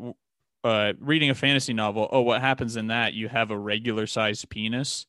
Uh, 0.64 0.94
reading 1.00 1.30
a 1.30 1.36
fantasy 1.36 1.74
novel. 1.74 2.08
Oh, 2.12 2.22
what 2.22 2.40
happens 2.40 2.78
in 2.78 2.88
that? 2.88 3.14
You 3.14 3.28
have 3.28 3.52
a 3.52 3.58
regular 3.58 4.08
sized 4.08 4.48
penis, 4.50 5.08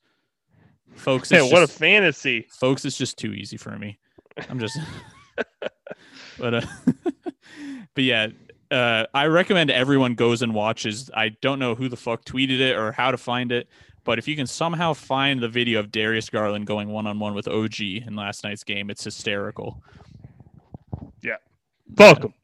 folks. 0.94 1.30
Yeah, 1.30 1.42
what 1.42 1.62
a 1.62 1.68
fantasy. 1.68 2.49
folks. 2.50 2.84
It's 2.84 2.99
just 2.99 3.18
too 3.18 3.32
easy 3.32 3.56
for 3.56 3.78
me. 3.78 3.99
I'm 4.49 4.58
just. 4.58 4.76
but 6.38 6.54
uh, 6.54 6.61
but 7.94 8.04
yeah, 8.04 8.28
uh, 8.70 9.06
I 9.14 9.26
recommend 9.26 9.70
everyone 9.70 10.14
goes 10.14 10.42
and 10.42 10.54
watches. 10.54 11.11
I 11.14 11.30
don't 11.40 11.61
know 11.61 11.76
who 11.76 11.88
the 11.88 11.96
fuck 11.96 12.25
tweeted 12.25 12.58
it 12.58 12.76
or 12.76 12.90
how 12.90 13.12
to 13.12 13.16
find 13.16 13.52
it, 13.52 13.68
but 14.02 14.18
if 14.18 14.26
you 14.26 14.34
can 14.34 14.46
somehow 14.46 14.92
find 14.92 15.40
the 15.40 15.49
video 15.49 15.78
of 15.78 15.92
Darius 15.92 16.28
Garland 16.30 16.66
going 16.66 16.88
one 16.88 17.06
on 17.06 17.18
one 17.20 17.34
with 17.34 17.46
OG 17.46 17.80
in 17.80 18.16
last 18.16 18.42
night's 18.42 18.64
game, 18.64 18.90
it's 18.90 19.04
hysterical. 19.04 19.80
Yeah. 21.23 21.37
Fuck 21.96 22.25
him. 22.25 22.34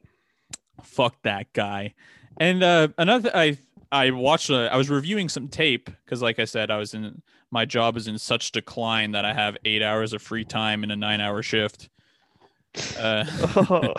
Fuck 0.81 1.15
that 1.23 1.51
guy. 1.53 1.93
And 2.37 2.63
uh, 2.63 2.89
another, 2.97 3.31
I 3.33 3.57
I 3.91 4.11
watched. 4.11 4.49
uh, 4.49 4.69
I 4.71 4.77
was 4.77 4.89
reviewing 4.89 5.29
some 5.29 5.47
tape 5.47 5.89
because, 6.05 6.21
like 6.21 6.39
I 6.39 6.45
said, 6.45 6.71
I 6.71 6.77
was 6.77 6.93
in 6.93 7.21
my 7.51 7.65
job 7.65 7.97
is 7.97 8.07
in 8.07 8.17
such 8.17 8.51
decline 8.51 9.11
that 9.11 9.25
I 9.25 9.33
have 9.33 9.57
eight 9.65 9.81
hours 9.83 10.13
of 10.13 10.21
free 10.21 10.45
time 10.45 10.83
in 10.83 10.91
a 10.91 10.95
nine-hour 10.95 11.43
shift. 11.43 11.89
Uh, 12.97 13.25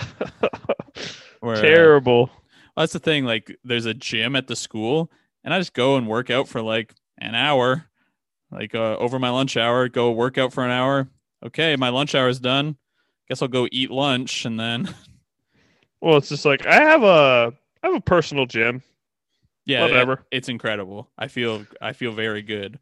where, 1.41 1.57
uh, 1.57 1.61
Terrible. 1.61 2.31
that's 2.77 2.95
the 2.95 2.99
thing. 2.99 3.25
Like, 3.27 3.57
there's 3.63 3.85
a 3.85 3.93
gym 3.93 4.35
at 4.35 4.47
the 4.47 4.57
school, 4.57 5.11
and 5.45 5.53
I 5.53 5.59
just 5.59 5.75
go 5.75 5.97
and 5.97 6.09
work 6.09 6.31
out 6.31 6.49
for 6.49 6.63
like 6.63 6.95
an 7.19 7.35
hour, 7.35 7.85
like 8.51 8.75
uh, 8.75 8.97
over 8.97 9.19
my 9.19 9.29
lunch 9.29 9.57
hour. 9.59 9.89
Go 9.89 10.11
work 10.13 10.39
out 10.39 10.53
for 10.55 10.65
an 10.65 10.71
hour. 10.71 11.09
Okay, 11.45 11.77
my 11.77 11.91
lunch 11.91 12.15
hour 12.15 12.29
is 12.29 12.41
done. 12.41 12.77
Guess 13.29 13.43
I'll 13.43 13.49
go 13.49 13.69
eat 13.71 13.91
lunch, 13.91 14.47
and 14.47 14.59
then 14.59 14.95
Well, 16.01 16.17
it's 16.17 16.31
just 16.31 16.45
like 16.47 16.67
I 16.67 16.77
have 16.77 17.03
a 17.03 17.53
I 17.83 17.89
have 17.89 17.97
a 17.97 18.01
personal 18.01 18.47
gym. 18.47 18.83
yeah, 19.65 19.81
it- 19.81 19.91
Whatever. 19.91 20.25
it's 20.31 20.49
incredible. 20.49 21.11
I 21.19 21.29
feel 21.29 21.67
I 21.81 21.93
feel 21.93 22.13
very 22.13 22.43
good. 22.43 22.79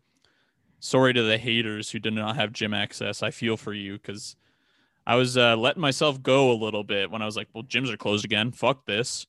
Sorry 0.81 1.13
to 1.13 1.23
the 1.23 1.37
haters 1.39 1.91
who 1.91 1.99
did 1.99 2.15
not 2.15 2.37
have 2.37 2.53
gym 2.53 2.73
access. 2.75 3.23
I 3.23 3.31
feel 3.31 3.57
for 3.57 3.73
you 3.75 3.95
because 3.95 4.37
I 5.07 5.17
was 5.17 5.37
uh, 5.37 5.57
letting 5.57 5.83
myself 5.83 6.23
go 6.23 6.53
a 6.53 6.55
little 6.55 6.85
bit 6.85 7.11
when 7.11 7.21
I 7.23 7.27
was 7.27 7.37
like, 7.37 7.49
"Well, 7.53 7.65
gyms 7.65 7.93
are 7.93 7.97
closed 7.99 8.25
again. 8.25 8.51
Fuck 8.53 8.87
this." 8.87 9.27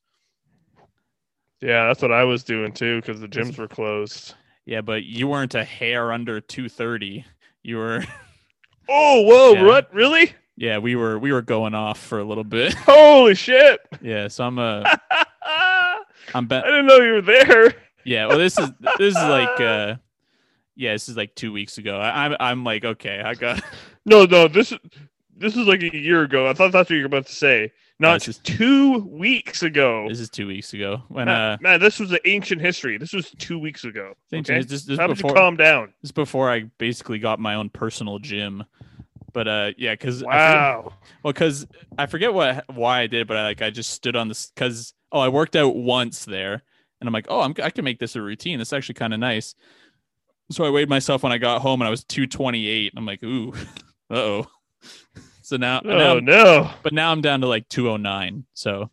Yeah, 1.61 1.87
that's 1.87 2.01
what 2.01 2.11
I 2.11 2.23
was 2.23 2.43
doing 2.43 2.71
too 2.71 2.99
because 3.01 3.19
the 3.21 3.27
gyms 3.27 3.57
were 3.57 3.67
closed. 3.67 4.33
Yeah, 4.65 4.81
but 4.81 5.03
you 5.03 5.27
weren't 5.27 5.55
a 5.55 5.63
hair 5.63 6.11
under 6.11 6.41
two 6.41 6.69
thirty. 6.69 7.25
You 7.63 7.77
were. 7.77 8.03
Oh, 8.93 9.21
whoa, 9.21 9.53
Yeah. 9.53 9.65
what? 9.67 9.93
Really? 9.93 10.33
Yeah, 10.57 10.79
we 10.79 10.95
were 10.97 11.17
we 11.17 11.31
were 11.31 11.43
going 11.43 11.73
off 11.73 11.97
for 11.97 12.19
a 12.19 12.25
little 12.25 12.43
bit. 12.43 12.73
Holy 12.85 13.35
shit! 13.35 13.79
Yeah, 14.01 14.27
so 14.27 14.43
I'm 14.43 14.59
uh 14.59 14.83
I 15.11 15.25
I'm 16.33 16.47
bet. 16.47 16.63
didn't 16.65 16.85
know 16.85 16.97
you 16.97 17.13
were 17.13 17.21
there. 17.21 17.73
Yeah, 18.03 18.27
well, 18.27 18.37
this 18.37 18.57
is 18.57 18.69
this 18.97 19.15
is 19.15 19.21
like 19.21 19.59
uh 19.61 19.95
yeah, 20.75 20.93
this 20.93 21.07
is 21.09 21.17
like 21.17 21.35
two 21.35 21.51
weeks 21.51 21.77
ago. 21.77 21.97
I, 21.99 22.25
I'm 22.25 22.35
I'm 22.39 22.63
like 22.63 22.83
okay, 22.83 23.21
I 23.23 23.33
got 23.35 23.61
No, 24.05 24.25
no, 24.25 24.47
this 24.47 24.71
is 24.71 24.79
this 25.37 25.55
is 25.55 25.67
like 25.67 25.81
a 25.83 25.95
year 25.95 26.23
ago. 26.23 26.47
I 26.47 26.53
thought 26.53 26.71
that's 26.71 26.89
what 26.89 26.95
you 26.95 27.01
were 27.01 27.07
about 27.07 27.27
to 27.27 27.33
say. 27.35 27.71
Not 27.99 28.15
this 28.21 28.29
is- 28.29 28.37
two 28.39 28.97
weeks 28.99 29.61
ago. 29.61 30.07
this 30.09 30.19
is 30.19 30.29
two 30.31 30.47
weeks 30.47 30.73
ago 30.73 31.03
when 31.09 31.25
man, 31.25 31.35
uh 31.53 31.57
man, 31.61 31.79
this 31.79 31.99
was 31.99 32.09
the 32.09 32.19
ancient 32.27 32.59
history. 32.61 32.97
This 32.97 33.13
was 33.13 33.29
two 33.37 33.59
weeks 33.59 33.83
ago. 33.83 34.15
Okay? 34.33 34.63
this, 34.63 34.85
this 34.85 34.97
How 34.97 35.05
did 35.07 35.21
you 35.21 35.29
calm 35.33 35.55
down? 35.55 35.93
this 36.01 36.07
is 36.07 36.11
before 36.11 36.49
I 36.49 36.61
basically 36.79 37.19
got 37.19 37.39
my 37.39 37.53
own 37.55 37.69
personal 37.69 38.17
gym. 38.17 38.63
But 39.33 39.47
uh 39.47 39.71
yeah, 39.77 39.93
because 39.93 40.23
Wow. 40.23 40.93
well, 41.23 41.33
because 41.33 41.65
I 41.97 42.05
forget 42.05 42.33
what 42.33 42.65
why 42.73 43.01
I 43.01 43.07
did, 43.07 43.27
but 43.27 43.37
I 43.37 43.43
like 43.43 43.61
I 43.61 43.69
just 43.69 43.91
stood 43.91 44.15
on 44.15 44.27
this 44.27 44.51
because 44.53 44.93
oh 45.11 45.19
I 45.19 45.29
worked 45.29 45.55
out 45.55 45.75
once 45.75 46.25
there, 46.25 46.63
and 46.99 47.07
I'm 47.07 47.13
like 47.13 47.27
oh 47.29 47.41
I'm 47.41 47.53
I 47.63 47.69
can 47.69 47.85
make 47.85 47.99
this 47.99 48.15
a 48.15 48.21
routine. 48.21 48.59
It's 48.61 48.73
actually 48.73 48.95
kind 48.95 49.13
of 49.13 49.19
nice. 49.19 49.55
So 50.51 50.65
I 50.65 50.69
weighed 50.69 50.89
myself 50.89 51.23
when 51.23 51.31
I 51.31 51.37
got 51.37 51.61
home, 51.61 51.81
and 51.81 51.87
I 51.87 51.91
was 51.91 52.03
228. 52.03 52.93
I'm 52.97 53.05
like 53.05 53.23
ooh, 53.23 53.53
uh 54.11 54.15
oh. 54.15 54.47
So 55.43 55.57
now, 55.57 55.81
now 55.83 55.91
Oh 55.93 56.15
I'm- 56.15 56.25
no! 56.25 56.69
but 56.83 56.93
now 56.93 57.11
I'm 57.11 57.19
down 57.19 57.41
to 57.41 57.47
like 57.47 57.67
209. 57.67 58.45
So, 58.53 58.89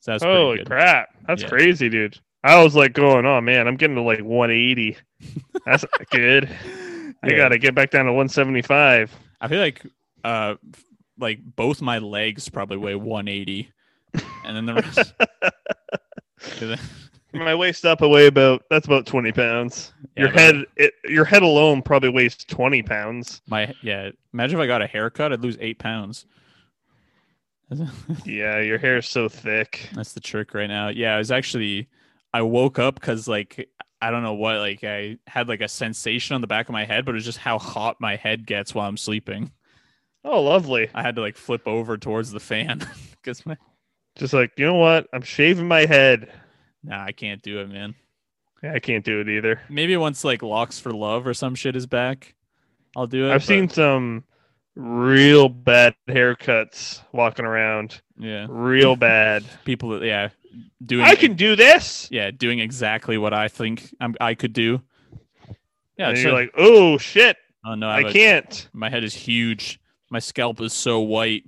so 0.00 0.10
that's 0.10 0.24
Holy 0.24 0.64
crap! 0.64 1.10
That's 1.28 1.42
Yeah. 1.42 1.48
crazy, 1.48 1.88
dude. 1.88 2.18
I 2.42 2.62
was 2.64 2.74
like 2.74 2.92
going, 2.92 3.24
oh 3.26 3.40
man, 3.40 3.68
I'm 3.68 3.76
getting 3.76 3.94
to 3.96 4.02
like 4.02 4.24
180. 4.24 4.96
That's 5.66 5.84
good. 6.10 6.48
I 7.22 7.28
Yeah. 7.30 7.36
gotta 7.36 7.58
get 7.58 7.74
back 7.74 7.90
down 7.90 8.06
to 8.06 8.12
175. 8.12 9.14
I 9.40 9.48
feel 9.48 9.60
like 9.60 9.82
uh 10.24 10.54
like 11.18 11.40
both 11.56 11.82
my 11.82 11.98
legs 11.98 12.48
probably 12.48 12.76
weigh 12.78 12.94
180, 12.94 13.70
and 14.46 14.56
then 14.56 14.66
the 14.66 14.74
rest. 14.74 15.12
My 17.32 17.54
waist 17.54 17.84
up, 17.84 18.02
I 18.02 18.06
weigh 18.06 18.26
about 18.26 18.64
that's 18.70 18.86
about 18.86 19.06
20 19.06 19.30
pounds. 19.32 19.92
Yeah, 20.16 20.22
your 20.24 20.32
head, 20.32 20.64
it, 20.76 20.94
your 21.04 21.24
head 21.24 21.42
alone 21.42 21.80
probably 21.80 22.08
weighs 22.08 22.36
20 22.36 22.82
pounds. 22.82 23.40
my 23.46 23.72
yeah. 23.82 24.10
Imagine 24.32 24.58
if 24.58 24.64
I 24.64 24.66
got 24.66 24.82
a 24.82 24.86
haircut, 24.88 25.32
I'd 25.32 25.40
lose 25.42 25.56
eight 25.60 25.78
pounds. 25.78 26.26
Yeah, 28.24 28.58
your 28.60 28.78
hair 28.78 28.96
is 28.96 29.06
so 29.06 29.28
thick. 29.28 29.90
That's 29.94 30.12
the 30.12 30.18
trick 30.20 30.54
right 30.54 30.66
now. 30.66 30.88
Yeah, 30.88 31.14
I 31.14 31.18
was 31.18 31.30
actually 31.30 31.88
I 32.34 32.42
woke 32.42 32.80
up 32.80 32.96
because 32.96 33.28
like 33.28 33.68
I 34.02 34.10
don't 34.10 34.22
know 34.22 34.34
what 34.34 34.58
like 34.58 34.82
I 34.84 35.18
had 35.26 35.48
like 35.48 35.60
a 35.60 35.68
sensation 35.68 36.34
on 36.34 36.40
the 36.40 36.46
back 36.46 36.68
of 36.68 36.72
my 36.72 36.84
head, 36.84 37.04
but 37.04 37.14
it's 37.16 37.24
just 37.24 37.38
how 37.38 37.58
hot 37.58 38.00
my 38.00 38.16
head 38.16 38.46
gets 38.46 38.74
while 38.74 38.88
I'm 38.88 38.96
sleeping. 38.96 39.52
Oh, 40.24 40.42
lovely. 40.42 40.88
I 40.94 41.02
had 41.02 41.14
to 41.16 41.20
like 41.20 41.36
flip 41.36 41.66
over 41.66 41.96
towards 41.98 42.30
the 42.30 42.40
fan 42.40 42.78
because 43.22 43.44
my 43.46 43.56
Just 44.16 44.32
like 44.34 44.52
you 44.56 44.66
know 44.66 44.74
what? 44.74 45.06
I'm 45.12 45.22
shaving 45.22 45.68
my 45.68 45.86
head. 45.86 46.30
nah, 46.82 47.02
I 47.04 47.12
can't 47.12 47.42
do 47.42 47.60
it, 47.60 47.68
man. 47.68 47.94
Yeah, 48.62 48.74
I 48.74 48.78
can't 48.78 49.04
do 49.04 49.20
it 49.20 49.28
either. 49.28 49.60
Maybe 49.70 49.96
once 49.96 50.22
like 50.24 50.42
Locks 50.42 50.78
for 50.78 50.92
Love 50.92 51.26
or 51.26 51.32
some 51.34 51.54
shit 51.54 51.76
is 51.76 51.86
back, 51.86 52.34
I'll 52.96 53.06
do 53.06 53.26
it. 53.28 53.32
I've 53.34 53.40
but- 53.40 53.46
seen 53.46 53.68
some 53.68 54.24
real 54.76 55.48
bad 55.48 55.94
haircuts 56.08 57.02
walking 57.12 57.44
around. 57.44 58.00
yeah 58.18 58.46
Real 58.48 58.96
bad. 58.96 59.44
people 59.64 59.90
that 59.90 60.04
yeah 60.04 60.28
doing 60.84 61.04
I 61.04 61.14
can 61.14 61.34
do 61.34 61.56
this. 61.56 62.08
yeah 62.10 62.30
doing 62.30 62.58
exactly 62.58 63.18
what 63.18 63.32
I 63.32 63.48
think 63.48 63.94
I'm, 64.00 64.14
I 64.20 64.34
could 64.34 64.52
do. 64.52 64.80
Yeah, 65.96 66.10
and 66.10 66.18
you're 66.18 66.32
like, 66.32 66.50
oh 66.56 66.96
shit, 66.96 67.36
oh 67.64 67.74
no, 67.74 67.88
I, 67.88 67.98
I 67.98 68.12
can't. 68.12 68.68
my 68.72 68.88
head 68.88 69.04
is 69.04 69.14
huge. 69.14 69.80
My 70.10 70.18
scalp 70.18 70.60
is 70.60 70.72
so 70.72 71.00
white. 71.00 71.44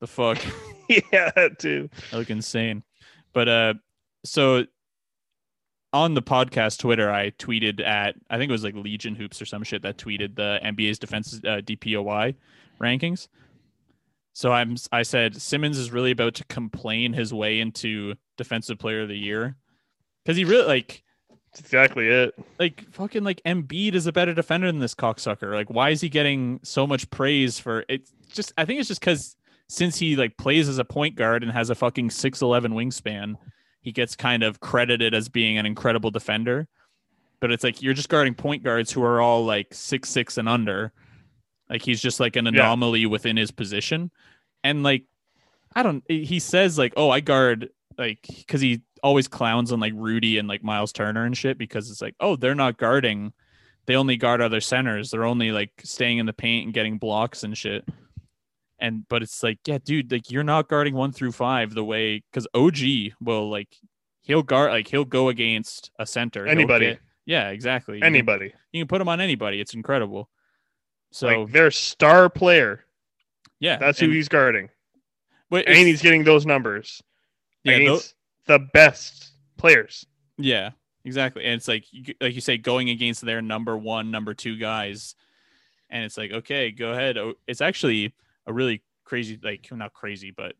The 0.00 0.06
fuck. 0.06 0.38
yeah, 0.88 1.30
that 1.34 1.58
too. 1.58 1.88
I 2.12 2.16
look 2.16 2.30
insane. 2.30 2.82
But 3.32 3.48
uh 3.48 3.74
so 4.24 4.66
on 5.92 6.14
the 6.14 6.22
podcast 6.22 6.78
Twitter, 6.78 7.10
I 7.10 7.30
tweeted 7.30 7.80
at 7.84 8.14
I 8.30 8.38
think 8.38 8.50
it 8.50 8.52
was 8.52 8.64
like 8.64 8.74
Legion 8.74 9.14
Hoops 9.14 9.40
or 9.40 9.46
some 9.46 9.62
shit 9.62 9.82
that 9.82 9.96
tweeted 9.96 10.36
the 10.36 10.60
NBA's 10.64 10.98
defense 10.98 11.34
uh, 11.44 11.60
DPOY 11.64 12.34
rankings. 12.80 13.28
So 14.34 14.52
I'm 14.52 14.76
I 14.92 15.02
said 15.02 15.40
Simmons 15.40 15.78
is 15.78 15.90
really 15.90 16.10
about 16.10 16.34
to 16.34 16.44
complain 16.44 17.12
his 17.12 17.32
way 17.32 17.60
into 17.60 18.14
defensive 18.38 18.78
player 18.78 19.02
of 19.02 19.08
the 19.08 19.18
year 19.18 19.56
because 20.24 20.36
he 20.38 20.44
really 20.46 20.66
like 20.66 21.02
That's 21.52 21.60
exactly 21.60 22.08
it. 22.08 22.34
like 22.58 22.90
fucking 22.92 23.24
like 23.24 23.42
Embiid 23.44 23.92
is 23.94 24.06
a 24.06 24.12
better 24.12 24.32
defender 24.32 24.66
than 24.68 24.78
this 24.78 24.94
cocksucker. 24.94 25.52
Like, 25.52 25.68
why 25.68 25.90
is 25.90 26.00
he 26.00 26.08
getting 26.08 26.60
so 26.62 26.86
much 26.86 27.10
praise 27.10 27.58
for 27.58 27.84
it? 27.90 28.08
Just 28.32 28.52
I 28.56 28.64
think 28.64 28.80
it's 28.80 28.88
just 28.88 29.00
because 29.00 29.36
since 29.68 29.98
he 29.98 30.16
like 30.16 30.38
plays 30.38 30.68
as 30.68 30.78
a 30.78 30.84
point 30.84 31.14
guard 31.14 31.42
and 31.42 31.52
has 31.52 31.68
a 31.68 31.74
fucking 31.74 32.08
six 32.10 32.40
eleven 32.40 32.72
wingspan, 32.72 33.34
he 33.82 33.92
gets 33.92 34.16
kind 34.16 34.42
of 34.42 34.60
credited 34.60 35.12
as 35.12 35.28
being 35.28 35.58
an 35.58 35.66
incredible 35.66 36.10
defender. 36.10 36.66
But 37.40 37.52
it's 37.52 37.62
like 37.62 37.82
you're 37.82 37.94
just 37.94 38.08
guarding 38.08 38.34
point 38.34 38.62
guards 38.64 38.90
who 38.90 39.02
are 39.02 39.20
all 39.20 39.44
like 39.44 39.74
six 39.74 40.08
six 40.08 40.38
and 40.38 40.48
under. 40.48 40.92
Like 41.70 41.82
he's 41.82 42.00
just 42.00 42.18
like 42.18 42.36
an 42.36 42.46
anomaly 42.46 43.04
within 43.06 43.36
his 43.36 43.50
position, 43.50 44.10
and 44.64 44.82
like 44.82 45.04
I 45.76 45.82
don't. 45.82 46.02
He 46.08 46.38
says 46.40 46.78
like, 46.78 46.94
"Oh, 46.96 47.10
I 47.10 47.20
guard 47.20 47.68
like," 47.98 48.26
because 48.28 48.60
he 48.60 48.80
always 49.02 49.28
clowns 49.28 49.72
on 49.72 49.80
like 49.80 49.92
Rudy 49.94 50.38
and 50.38 50.48
like 50.48 50.62
Miles 50.62 50.92
Turner 50.92 51.24
and 51.24 51.36
shit 51.36 51.58
because 51.58 51.90
it's 51.90 52.00
like, 52.02 52.14
oh, 52.20 52.36
they're 52.36 52.54
not 52.54 52.78
guarding. 52.78 53.32
They 53.86 53.96
only 53.96 54.16
guard 54.16 54.40
other 54.40 54.60
centers. 54.60 55.10
They're 55.10 55.24
only 55.24 55.50
like 55.50 55.70
staying 55.84 56.18
in 56.18 56.26
the 56.26 56.32
paint 56.32 56.66
and 56.66 56.74
getting 56.74 56.98
blocks 56.98 57.42
and 57.44 57.56
shit. 57.56 57.84
And 58.78 59.06
but 59.08 59.22
it's 59.22 59.42
like, 59.42 59.58
yeah, 59.66 59.78
dude, 59.84 60.12
like 60.12 60.30
you're 60.30 60.44
not 60.44 60.68
guarding 60.68 60.94
one 60.94 61.10
through 61.12 61.32
five 61.32 61.74
the 61.74 61.84
way 61.84 62.22
because 62.30 62.46
OG 62.54 63.12
will 63.20 63.50
like 63.50 63.74
he'll 64.22 64.42
guard 64.42 64.70
like 64.70 64.86
he'll 64.88 65.04
go 65.04 65.28
against 65.30 65.90
a 65.98 66.06
center. 66.06 66.46
Anybody. 66.46 66.86
get- 66.86 67.00
yeah, 67.26 67.48
exactly. 67.50 67.96
You 67.96 68.00
can- 68.02 68.06
Anybody. 68.14 68.52
You 68.72 68.82
can 68.82 68.88
put 68.88 69.00
him 69.00 69.08
on 69.08 69.20
anybody. 69.20 69.60
It's 69.60 69.74
incredible. 69.74 70.28
So 71.10 71.26
like 71.42 71.52
their 71.52 71.70
star 71.70 72.28
player. 72.28 72.84
yeah, 73.60 73.78
That's 73.78 73.98
who 73.98 74.10
he's 74.10 74.28
guarding. 74.28 74.68
but 75.50 75.66
And 75.66 75.76
he's 75.78 76.02
getting 76.02 76.22
those 76.24 76.44
numbers 76.46 77.02
yeah, 77.68 77.98
the 78.46 78.58
best 78.58 79.32
players. 79.56 80.06
Yeah, 80.36 80.70
exactly. 81.04 81.44
And 81.44 81.54
it's 81.54 81.68
like 81.68 81.84
like 82.20 82.34
you 82.34 82.40
say, 82.40 82.58
going 82.58 82.90
against 82.90 83.22
their 83.22 83.42
number 83.42 83.76
one, 83.76 84.10
number 84.10 84.34
two 84.34 84.56
guys, 84.56 85.14
and 85.90 86.04
it's 86.04 86.16
like, 86.16 86.32
okay, 86.32 86.70
go 86.70 86.92
ahead. 86.92 87.18
Oh, 87.18 87.34
It's 87.46 87.60
actually 87.60 88.14
a 88.46 88.52
really 88.52 88.82
crazy, 89.04 89.38
like 89.42 89.68
not 89.70 89.92
crazy, 89.92 90.30
but 90.30 90.54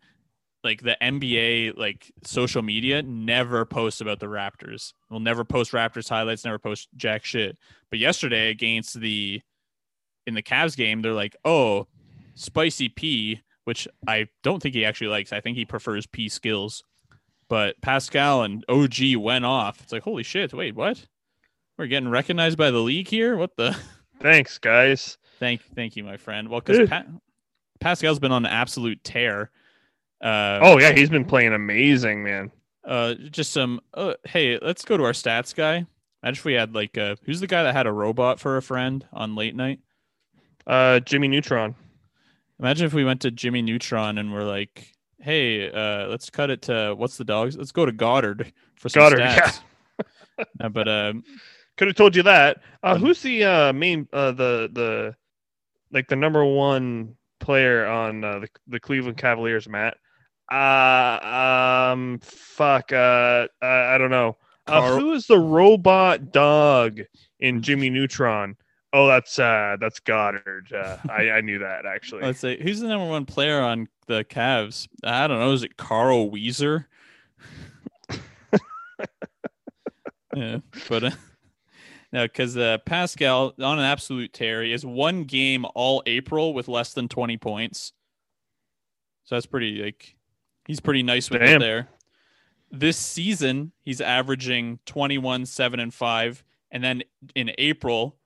like 0.64 0.82
the 0.82 0.96
NBA, 1.00 1.76
like 1.76 2.12
social 2.24 2.62
media, 2.62 3.02
never 3.02 3.64
posts 3.64 4.00
about 4.00 4.20
the 4.20 4.26
Raptors. 4.26 4.92
Will 5.10 5.20
never 5.20 5.44
post 5.44 5.72
Raptors 5.72 6.08
highlights, 6.08 6.44
never 6.44 6.58
post 6.58 6.88
jack 6.96 7.24
shit. 7.24 7.56
But 7.90 7.98
yesterday 7.98 8.50
against 8.50 9.00
the 9.00 9.40
in 10.26 10.34
the 10.34 10.42
Cavs 10.42 10.76
game, 10.76 11.00
they're 11.00 11.12
like, 11.12 11.36
oh, 11.44 11.86
Spicy 12.34 12.88
P 12.88 13.40
which 13.68 13.86
I 14.06 14.28
don't 14.42 14.62
think 14.62 14.74
he 14.74 14.86
actually 14.86 15.08
likes. 15.08 15.30
I 15.30 15.42
think 15.42 15.58
he 15.58 15.66
prefers 15.66 16.06
P 16.06 16.30
skills. 16.30 16.84
But 17.48 17.80
Pascal 17.80 18.42
and 18.42 18.64
OG 18.68 19.16
went 19.16 19.44
off. 19.44 19.80
It's 19.82 19.92
like, 19.92 20.02
holy 20.02 20.22
shit, 20.22 20.52
wait, 20.52 20.74
what? 20.74 21.06
We're 21.78 21.87
getting 21.87 22.11
recognized 22.11 22.58
by 22.58 22.70
the 22.70 22.78
league 22.78 23.08
here? 23.08 23.37
What 23.37 23.56
the 23.56 23.76
Thanks, 24.20 24.58
guys. 24.58 25.16
Thank 25.38 25.62
thank 25.74 25.96
you, 25.96 26.04
my 26.04 26.16
friend. 26.16 26.48
Well, 26.48 26.61
because 26.61 26.88
pa- 26.88 27.04
Pascal's 27.80 28.18
been 28.18 28.32
on 28.32 28.44
an 28.44 28.52
absolute 28.52 29.02
tear. 29.04 29.50
Uh, 30.20 30.58
oh 30.61 30.78
yeah, 30.78 30.92
he's 30.92 31.11
been 31.11 31.24
playing 31.24 31.52
amazing, 31.52 32.24
man. 32.24 32.50
Uh, 32.84 33.14
just 33.14 33.52
some. 33.52 33.80
Uh, 33.94 34.14
hey, 34.24 34.58
let's 34.61 34.84
go 34.84 34.96
to 34.96 35.04
our 35.04 35.12
stats 35.12 35.54
guy. 35.54 35.87
Imagine 36.22 36.40
if 36.40 36.44
we 36.44 36.54
had 36.54 36.74
like, 36.74 36.98
uh, 36.98 37.14
who's 37.22 37.38
the 37.38 37.46
guy 37.46 37.62
that 37.62 37.74
had 37.74 37.87
a 37.87 37.92
robot 37.92 38.40
for 38.40 38.56
a 38.56 38.62
friend 38.62 39.06
on 39.12 39.37
late 39.37 39.54
night? 39.54 39.78
Uh, 40.66 40.98
Jimmy 41.00 41.28
Neutron. 41.28 41.76
Imagine 42.58 42.87
if 42.87 42.92
we 42.92 43.04
went 43.04 43.20
to 43.20 43.30
Jimmy 43.30 43.62
Neutron 43.62 44.18
and 44.18 44.32
we're 44.32 44.42
like, 44.42 44.92
hey, 45.20 45.70
uh, 45.70 46.09
let's 46.09 46.31
cut 46.31 46.50
it 46.50 46.62
to 46.62 46.94
what's 46.96 47.16
the 47.16 47.24
dogs? 47.24 47.57
Let's 47.57 47.72
go 47.72 47.87
to 47.87 47.92
Goddard 47.92 48.52
for 48.76 48.88
some 48.88 49.00
Goddard, 49.00 49.20
stats. 49.20 49.61
Yeah. 50.38 50.44
no, 50.61 50.68
but 50.68 50.88
um, 50.88 51.24
could 51.76 51.88
have 51.88 51.96
told 51.96 52.16
you 52.16 52.22
that. 52.24 52.62
Uh, 52.83 52.96
who's 52.96 53.22
the 53.22 53.44
uh, 53.44 53.72
main 53.72 54.09
uh, 54.12 54.33
the 54.33 54.68
the 54.72 55.14
like 55.90 56.09
the 56.09 56.16
number 56.16 56.44
one 56.44 57.16
player 57.40 57.87
on 57.87 58.24
uh, 58.24 58.40
the 58.40 58.48
the 58.66 58.81
Cleveland 58.81 59.16
Cavaliers, 59.16 59.68
Matt? 59.68 59.96
Uh, 60.50 61.90
um, 61.92 62.18
fuck. 62.22 62.92
Uh, 62.92 63.46
I 63.62 63.98
don't 63.98 64.11
know. 64.11 64.37
Uh, 64.66 64.98
who 64.98 65.12
is 65.12 65.26
the 65.26 65.38
robot 65.38 66.31
dog 66.31 67.00
in 67.40 67.62
Jimmy 67.62 67.90
Neutron? 67.90 68.57
Oh, 68.98 69.06
that's 69.06 69.38
uh, 69.38 69.76
that's 69.80 70.00
Goddard. 70.00 70.72
Uh, 70.72 70.96
I 71.08 71.30
I 71.30 71.40
knew 71.40 71.61
that 71.61 71.87
actually. 71.87 72.22
let's 72.22 72.40
say 72.40 72.61
who's 72.61 72.80
the 72.80 72.88
number 72.88 73.06
one 73.06 73.26
player 73.26 73.61
on 73.61 73.87
the 74.08 74.24
Cavs? 74.24 74.88
I 75.04 75.28
don't 75.28 75.38
know. 75.38 75.52
Is 75.52 75.62
it 75.62 75.76
Carl 75.76 76.28
Wheezer? 76.30 76.88
yeah, 80.34 80.58
but 80.88 81.04
uh, 81.04 81.11
no, 82.12 82.24
because 82.24 82.56
uh, 82.56 82.78
Pascal 82.87 83.54
on 83.62 83.78
an 83.78 83.84
absolute 83.84 84.32
tear 84.32 84.64
is 84.64 84.84
one 84.84 85.22
game 85.22 85.64
all 85.76 86.02
April 86.06 86.52
with 86.52 86.66
less 86.66 86.92
than 86.92 87.06
twenty 87.06 87.37
points. 87.37 87.92
So 89.26 89.37
that's 89.37 89.46
pretty 89.46 89.80
like 89.80 90.16
he's 90.66 90.80
pretty 90.80 91.04
nice 91.04 91.30
with 91.30 91.40
it 91.40 91.61
there. 91.61 91.88
This 92.72 92.96
season 92.96 93.70
he's 93.82 94.00
averaging 94.00 94.80
21 94.87 95.46
7 95.46 95.78
and 95.78 95.94
5 95.94 96.44
and 96.70 96.84
then 96.84 97.02
in 97.34 97.52
April 97.56 98.18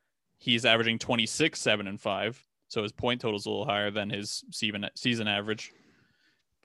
he's 0.43 0.65
averaging 0.65 0.99
26 0.99 1.59
7 1.59 1.87
and 1.87 2.01
5 2.01 2.47
so 2.67 2.83
his 2.83 2.91
point 2.91 3.21
total 3.21 3.39
is 3.39 3.47
a 3.47 3.51
little 3.51 3.65
higher 3.65 3.91
than 3.91 4.11
his 4.11 4.45
season 4.51 4.85
season 4.97 5.29
average 5.29 5.73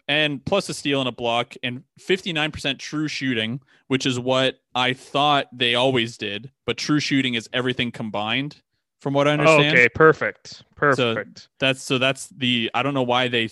and 0.07 0.43
plus 0.45 0.67
a 0.69 0.73
steal 0.73 0.99
and 0.99 1.09
a 1.09 1.11
block 1.11 1.53
and 1.63 1.83
59% 1.99 2.79
true 2.79 3.07
shooting 3.07 3.61
which 3.87 4.05
is 4.05 4.19
what 4.19 4.55
i 4.73 4.93
thought 4.93 5.47
they 5.53 5.75
always 5.75 6.17
did 6.17 6.51
but 6.65 6.77
true 6.77 6.99
shooting 6.99 7.35
is 7.35 7.47
everything 7.53 7.91
combined 7.91 8.61
from 8.99 9.13
what 9.13 9.27
i 9.27 9.31
understand 9.31 9.77
okay, 9.77 9.89
perfect, 9.89 10.63
perfect. 10.75 11.49
that's 11.59 11.83
so 11.83 11.99
that's 11.99 12.27
the 12.29 12.71
i 12.73 12.81
don't 12.81 12.95
know 12.95 13.03
why 13.03 13.27
they 13.27 13.49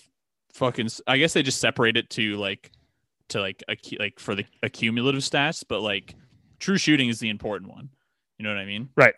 fucking 0.54 0.90
i 1.06 1.18
guess 1.18 1.34
they 1.34 1.44
just 1.44 1.60
separate 1.62 1.98
it 1.98 2.10
to 2.10 2.36
like 2.38 2.72
to 3.28 3.42
like 3.42 3.64
a 3.70 3.78
like 4.00 4.20
for 4.20 4.34
the 4.34 4.46
accumulative 4.64 5.22
stats 5.22 5.64
but 5.68 5.82
like 5.82 6.16
true 6.60 6.78
shooting 6.78 7.10
is 7.10 7.20
the 7.20 7.30
important 7.30 7.70
one 7.70 7.90
you 8.38 8.44
know 8.44 8.50
what 8.50 8.60
i 8.60 8.66
mean 8.66 8.90
Right. 8.96 9.14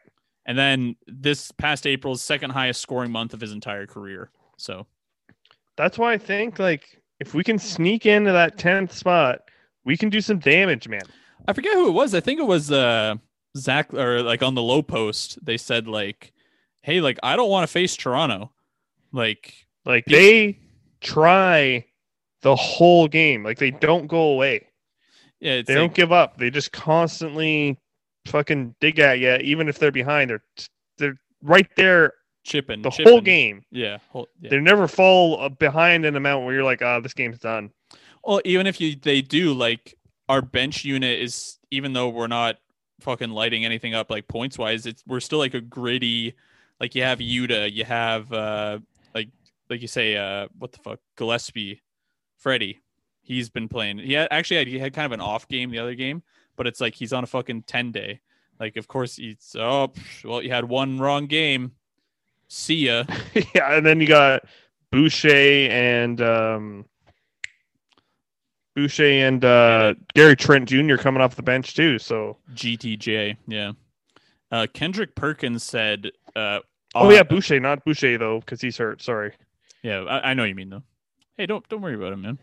And 0.47 0.57
then 0.57 0.95
this 1.07 1.51
past 1.51 1.85
april's 1.85 2.21
second 2.23 2.51
highest 2.51 2.81
scoring 2.81 3.11
month 3.11 3.33
of 3.33 3.41
his 3.41 3.51
entire 3.51 3.85
career 3.85 4.31
so 4.57 4.87
That's 5.75 5.97
why 5.99 6.13
I 6.13 6.17
think 6.17 6.57
like 6.57 7.01
if 7.19 7.33
we 7.35 7.43
can 7.43 7.59
sneak 7.59 8.05
into 8.05 8.31
that 8.31 8.57
tenth 8.57 8.93
spot, 8.93 9.41
we 9.83 9.95
can 9.97 10.09
do 10.09 10.21
some 10.21 10.39
damage, 10.39 10.87
man. 10.87 11.01
i 11.47 11.53
forget 11.53 11.73
who 11.73 11.87
it 11.87 11.91
was 11.91 12.15
i 12.15 12.19
think 12.19 12.39
it 12.39 12.47
was 12.47 12.71
uh 12.71 13.15
zach 13.55 13.93
or 13.93 14.21
like 14.23 14.41
on 14.41 14.55
the 14.55 14.61
Lowe 14.61 14.81
Post 14.81 15.37
they 15.45 15.57
said 15.57 15.87
like 15.87 16.33
hey 16.81 17.01
like 17.01 17.19
i 17.23 17.35
don't 17.35 17.49
want 17.49 17.63
to 17.63 17.71
face 17.71 17.95
toronto 17.95 18.51
like 19.11 19.53
Like 19.85 20.05
they 20.05 20.59
try 21.01 21.85
the 22.41 22.55
whole 22.55 23.07
game. 23.07 23.43
Like 23.43 23.57
they 23.57 23.71
don't 23.71 24.07
go 24.07 24.21
away. 24.29 24.67
yeah 25.39 25.61
They 25.61 25.73
like, 25.73 25.81
don't 25.81 25.93
give 25.93 26.11
up. 26.11 26.37
They 26.37 26.49
just 26.49 26.71
constantly 26.71 27.79
fucking 28.27 28.75
dig 28.79 28.99
at 28.99 29.19
you, 29.19 29.35
even 29.37 29.67
if 29.67 29.79
they're 29.79 29.91
behind. 29.91 30.29
They're 30.29 30.43
they're 30.97 31.19
right 31.41 31.67
there 31.75 32.13
chipping 32.43 32.81
the 32.81 32.89
chipping. 32.89 33.11
whole 33.11 33.21
game. 33.21 33.63
yeah, 33.71 33.97
whole, 34.09 34.27
yeah. 34.39 34.49
They 34.49 34.59
never 34.59 34.87
fall 34.87 35.41
uh, 35.41 35.49
behind 35.49 36.05
an 36.05 36.15
amount 36.15 36.45
where 36.45 36.53
you're 36.53 36.63
like, 36.63 36.81
ah, 36.81 36.99
this 36.99 37.13
game's 37.13 37.39
done. 37.39 37.71
Well, 38.23 38.41
even 38.45 38.67
if 38.67 38.81
you 38.81 38.95
they 38.95 39.21
do 39.21 39.53
like 39.53 39.95
our 40.29 40.41
bench 40.41 40.83
unit 40.83 41.19
is 41.19 41.57
even 41.71 41.93
though 41.93 42.09
we're 42.09 42.27
not 42.27 42.57
fucking 42.99 43.29
lighting 43.29 43.63
anything 43.65 43.93
up 43.93 44.09
like 44.09 44.27
points 44.27 44.57
wise, 44.57 44.85
it's 44.85 45.03
we're 45.07 45.19
still 45.19 45.39
like 45.39 45.53
a 45.53 45.61
gritty 45.61 46.35
like 46.79 46.95
you 46.95 47.03
have 47.03 47.19
Yuta, 47.19 47.71
you 47.71 47.85
have 47.85 48.31
uh 48.31 48.79
like 49.13 49.29
like 49.69 49.81
you 49.81 49.87
say 49.87 50.15
uh 50.15 50.47
what 50.57 50.71
the 50.71 50.79
fuck 50.79 50.99
Gillespie, 51.15 51.81
Freddie. 52.37 52.81
He's 53.21 53.49
been 53.49 53.67
playing. 53.67 53.97
He 53.97 54.13
had, 54.13 54.29
actually 54.31 54.57
had, 54.57 54.67
he 54.67 54.79
had 54.79 54.93
kind 54.93 55.05
of 55.05 55.11
an 55.11 55.19
off 55.19 55.49
game 55.49 55.69
the 55.69 55.79
other 55.79 55.95
game, 55.95 56.23
but 56.57 56.67
it's 56.67 56.81
like 56.81 56.95
he's 56.95 57.13
on 57.13 57.23
a 57.23 57.27
fucking 57.27 57.63
10 57.63 57.91
day. 57.93 58.19
Like 58.59 58.75
of 58.75 58.87
course 58.87 59.15
he's 59.15 59.55
oh 59.57 59.93
well 60.25 60.41
you 60.41 60.51
had 60.51 60.65
one 60.65 60.99
wrong 60.99 61.27
game. 61.27 61.71
See 62.49 62.87
ya. 62.87 63.03
yeah, 63.55 63.75
and 63.75 63.85
then 63.85 64.01
you 64.01 64.07
got 64.07 64.43
Boucher 64.91 65.29
and 65.29 66.19
um, 66.21 66.85
Boucher 68.75 69.03
and 69.03 69.43
uh, 69.43 69.95
Gary 70.15 70.35
Trent 70.35 70.69
Jr. 70.69 70.95
coming 70.95 71.21
off 71.21 71.35
the 71.35 71.43
bench 71.43 71.75
too. 71.75 71.99
So 71.99 72.37
GTJ, 72.53 73.37
yeah. 73.47 73.71
Uh 74.49 74.65
Kendrick 74.73 75.13
Perkins 75.13 75.61
said 75.61 76.09
uh 76.35 76.59
oh 76.95 77.11
yeah, 77.11 77.23
Boucher, 77.23 77.59
not 77.59 77.83
Boucher 77.83 78.17
though, 78.17 78.39
because 78.39 78.61
he's 78.61 78.77
hurt. 78.77 79.01
Sorry. 79.01 79.33
Yeah, 79.83 80.03
I, 80.03 80.31
I 80.31 80.33
know 80.33 80.43
what 80.43 80.49
you 80.49 80.55
mean 80.55 80.69
though. 80.69 80.83
Hey, 81.35 81.45
don't 81.45 81.67
don't 81.69 81.81
worry 81.81 81.95
about 81.95 82.13
him, 82.13 82.21
man. 82.21 82.39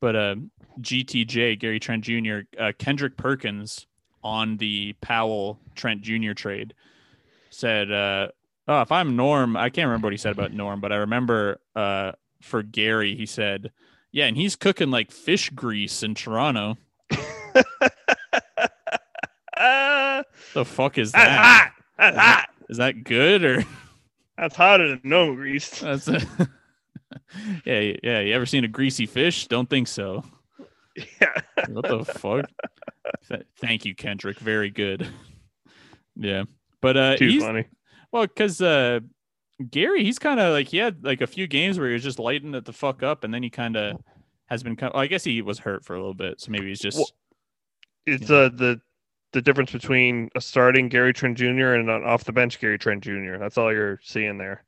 But 0.00 0.16
uh, 0.16 0.34
GTJ 0.80 1.58
Gary 1.58 1.80
Trent 1.80 2.04
Jr. 2.04 2.40
Uh, 2.58 2.72
Kendrick 2.78 3.16
Perkins 3.16 3.86
on 4.22 4.56
the 4.58 4.94
Powell 5.00 5.58
Trent 5.74 6.02
Jr. 6.02 6.32
trade 6.32 6.74
said, 7.50 7.90
uh, 7.90 8.28
"Oh, 8.68 8.80
if 8.82 8.92
I'm 8.92 9.16
Norm, 9.16 9.56
I 9.56 9.70
can't 9.70 9.86
remember 9.86 10.06
what 10.06 10.12
he 10.12 10.18
said 10.18 10.32
about 10.32 10.52
Norm, 10.52 10.80
but 10.80 10.92
I 10.92 10.96
remember 10.96 11.60
uh, 11.76 12.12
for 12.42 12.62
Gary, 12.62 13.14
he 13.16 13.26
said, 13.26 13.70
yeah, 14.12 14.26
and 14.26 14.36
he's 14.36 14.54
cooking 14.56 14.90
like 14.90 15.10
fish 15.10 15.50
grease 15.50 16.02
in 16.02 16.14
Toronto. 16.14 16.76
The 20.54 20.64
fuck 20.64 20.98
is 20.98 21.12
that's 21.12 21.24
that? 21.24 21.38
hot. 21.44 21.72
That's 21.98 22.16
hot. 22.16 22.48
Is 22.68 22.76
that 22.78 23.04
good 23.04 23.44
or 23.44 23.64
That's 24.38 24.54
hotter 24.56 24.88
than 24.88 25.00
no 25.04 25.34
grease. 25.34 25.80
that's 25.80 26.08
a... 26.08 26.20
yeah, 27.64 27.92
yeah. 28.02 28.20
You 28.20 28.34
ever 28.34 28.46
seen 28.46 28.64
a 28.64 28.68
greasy 28.68 29.06
fish? 29.06 29.46
Don't 29.48 29.68
think 29.68 29.88
so. 29.88 30.24
Yeah. 30.96 31.34
what 31.70 31.86
the 31.88 32.04
fuck? 32.04 32.46
Th- 33.28 33.42
Thank 33.60 33.84
you, 33.84 33.94
Kendrick. 33.94 34.38
Very 34.38 34.70
good. 34.70 35.06
Yeah, 36.16 36.44
but 36.80 36.96
uh, 36.96 37.16
Too 37.16 37.28
he's 37.28 37.42
funny. 37.42 37.64
well 38.12 38.22
because 38.26 38.60
uh, 38.60 39.00
Gary, 39.70 40.04
he's 40.04 40.18
kind 40.20 40.38
of 40.38 40.52
like 40.52 40.68
he 40.68 40.76
had 40.78 41.04
like 41.04 41.20
a 41.20 41.26
few 41.26 41.46
games 41.48 41.78
where 41.78 41.88
he 41.88 41.94
was 41.94 42.02
just 42.04 42.18
lighting 42.20 42.54
it 42.54 42.64
the 42.64 42.72
fuck 42.72 43.02
up, 43.02 43.24
and 43.24 43.34
then 43.34 43.42
he 43.42 43.50
kind 43.50 43.76
of 43.76 43.96
has 44.46 44.62
been. 44.62 44.76
Kind 44.76 44.92
well, 44.94 45.02
I 45.02 45.06
guess 45.08 45.24
he 45.24 45.42
was 45.42 45.58
hurt 45.58 45.84
for 45.84 45.94
a 45.94 45.98
little 45.98 46.14
bit, 46.14 46.40
so 46.40 46.50
maybe 46.52 46.68
he's 46.68 46.78
just 46.80 46.98
Well- 46.98 47.10
It's 48.06 48.30
Yeah. 48.30 48.36
uh 48.36 48.48
the 48.50 48.80
the 49.32 49.42
difference 49.42 49.72
between 49.72 50.28
a 50.36 50.40
starting 50.40 50.88
Gary 50.88 51.12
Trent 51.12 51.36
Jr. 51.36 51.74
and 51.74 51.90
an 51.90 52.04
off 52.04 52.22
the 52.22 52.32
bench 52.32 52.60
Gary 52.60 52.78
Trent 52.78 53.02
Jr. 53.02 53.36
That's 53.38 53.58
all 53.58 53.72
you're 53.72 53.98
seeing 54.04 54.38
there. 54.38 54.64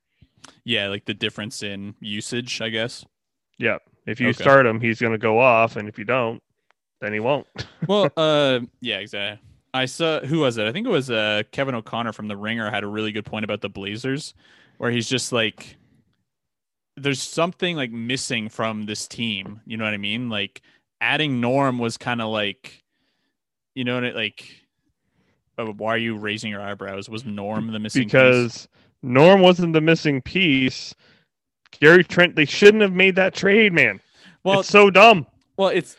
Yeah, 0.63 0.87
like 0.87 1.05
the 1.05 1.13
difference 1.13 1.63
in 1.63 1.95
usage, 1.99 2.61
I 2.61 2.69
guess. 2.69 3.05
Yeah. 3.57 3.77
If 4.05 4.21
you 4.21 4.29
Okay. 4.29 4.43
start 4.43 4.65
him, 4.65 4.79
he's 4.79 4.99
going 4.99 5.11
to 5.11 5.17
go 5.17 5.39
off, 5.39 5.75
and 5.75 5.89
if 5.89 5.99
you 5.99 6.05
don't, 6.05 6.41
then 7.01 7.13
he 7.13 7.19
won't. 7.19 7.45
well, 7.87 8.11
uh, 8.15 8.59
yeah, 8.79 8.99
exactly. 8.99 9.43
I 9.73 9.85
saw 9.85 10.21
who 10.21 10.39
was 10.39 10.57
it? 10.57 10.65
I 10.65 10.71
think 10.71 10.87
it 10.87 10.89
was 10.89 11.11
uh 11.11 11.43
Kevin 11.51 11.75
O'Connor 11.75 12.13
from 12.13 12.27
The 12.27 12.37
Ringer 12.37 12.71
had 12.71 12.83
a 12.83 12.87
really 12.87 13.11
good 13.11 13.25
point 13.25 13.43
about 13.43 13.61
the 13.61 13.69
Blazers, 13.69 14.33
where 14.77 14.89
he's 14.89 15.07
just 15.09 15.31
like, 15.31 15.75
there's 16.95 17.21
something 17.21 17.75
like 17.75 17.91
missing 17.91 18.49
from 18.49 18.85
this 18.85 19.07
team. 19.07 19.61
You 19.65 19.77
know 19.77 19.83
what 19.83 19.93
I 19.93 19.97
mean? 19.97 20.29
Like 20.29 20.61
adding 21.01 21.41
Norm 21.41 21.77
was 21.77 21.97
kind 21.97 22.21
of 22.21 22.29
like, 22.29 22.83
you 23.75 23.83
know, 23.83 23.95
what 23.95 24.03
it 24.05 24.15
like. 24.15 24.63
Why 25.57 25.95
are 25.95 25.97
you 25.97 26.15
raising 26.17 26.51
your 26.51 26.61
eyebrows? 26.61 27.09
Was 27.09 27.25
Norm 27.25 27.71
the 27.71 27.79
missing 27.79 28.09
piece? 28.09 28.67
Norm 29.07 29.41
wasn't 29.41 29.73
the 29.73 29.81
missing 29.81 30.21
piece. 30.21 30.93
Gary 31.79 32.03
Trent, 32.03 32.35
they 32.35 32.45
shouldn't 32.45 32.81
have 32.81 32.93
made 32.93 33.15
that 33.15 33.33
trade, 33.33 33.73
man. 33.73 33.99
well, 34.43 34.61
it's 34.61 34.69
so 34.69 34.89
dumb. 34.89 35.27
Well, 35.57 35.69
it's 35.69 35.95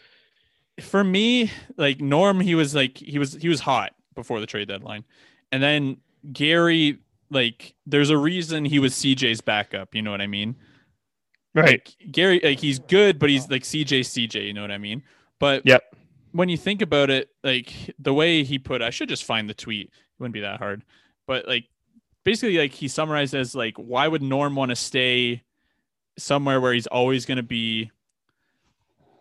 for 0.80 1.02
me 1.04 1.50
like 1.76 2.00
Norm. 2.00 2.40
He 2.40 2.54
was 2.54 2.74
like 2.74 2.96
he 2.98 3.18
was 3.18 3.34
he 3.34 3.48
was 3.48 3.60
hot 3.60 3.92
before 4.14 4.40
the 4.40 4.46
trade 4.46 4.68
deadline, 4.68 5.04
and 5.52 5.62
then 5.62 5.98
Gary 6.32 6.98
like 7.30 7.74
there's 7.86 8.10
a 8.10 8.16
reason 8.16 8.64
he 8.64 8.78
was 8.78 8.94
CJ's 8.94 9.40
backup. 9.40 9.94
You 9.94 10.02
know 10.02 10.10
what 10.10 10.20
I 10.20 10.26
mean? 10.26 10.56
Right. 11.54 11.82
Like, 11.86 11.96
Gary, 12.12 12.40
like 12.42 12.58
he's 12.60 12.78
good, 12.78 13.18
but 13.18 13.30
he's 13.30 13.50
like 13.50 13.62
CJ, 13.62 14.00
CJ. 14.00 14.46
You 14.46 14.52
know 14.54 14.62
what 14.62 14.70
I 14.70 14.78
mean? 14.78 15.02
But 15.40 15.62
Yep. 15.66 15.82
when 16.32 16.48
you 16.48 16.56
think 16.56 16.82
about 16.82 17.10
it, 17.10 17.28
like 17.42 17.72
the 17.98 18.14
way 18.14 18.44
he 18.44 18.58
put, 18.58 18.80
I 18.82 18.90
should 18.90 19.08
just 19.08 19.24
find 19.24 19.48
the 19.48 19.54
tweet. 19.54 19.86
It 19.88 19.92
wouldn't 20.18 20.34
be 20.34 20.40
that 20.40 20.58
hard. 20.58 20.84
But 21.26 21.46
like, 21.48 21.64
basically, 22.24 22.58
like 22.58 22.72
he 22.72 22.88
summarized 22.88 23.34
as 23.34 23.54
like, 23.54 23.76
why 23.76 24.08
would 24.08 24.22
Norm 24.22 24.54
want 24.54 24.70
to 24.70 24.76
stay 24.76 25.42
somewhere 26.18 26.60
where 26.60 26.72
he's 26.72 26.86
always 26.86 27.26
going 27.26 27.36
to 27.36 27.42
be? 27.42 27.90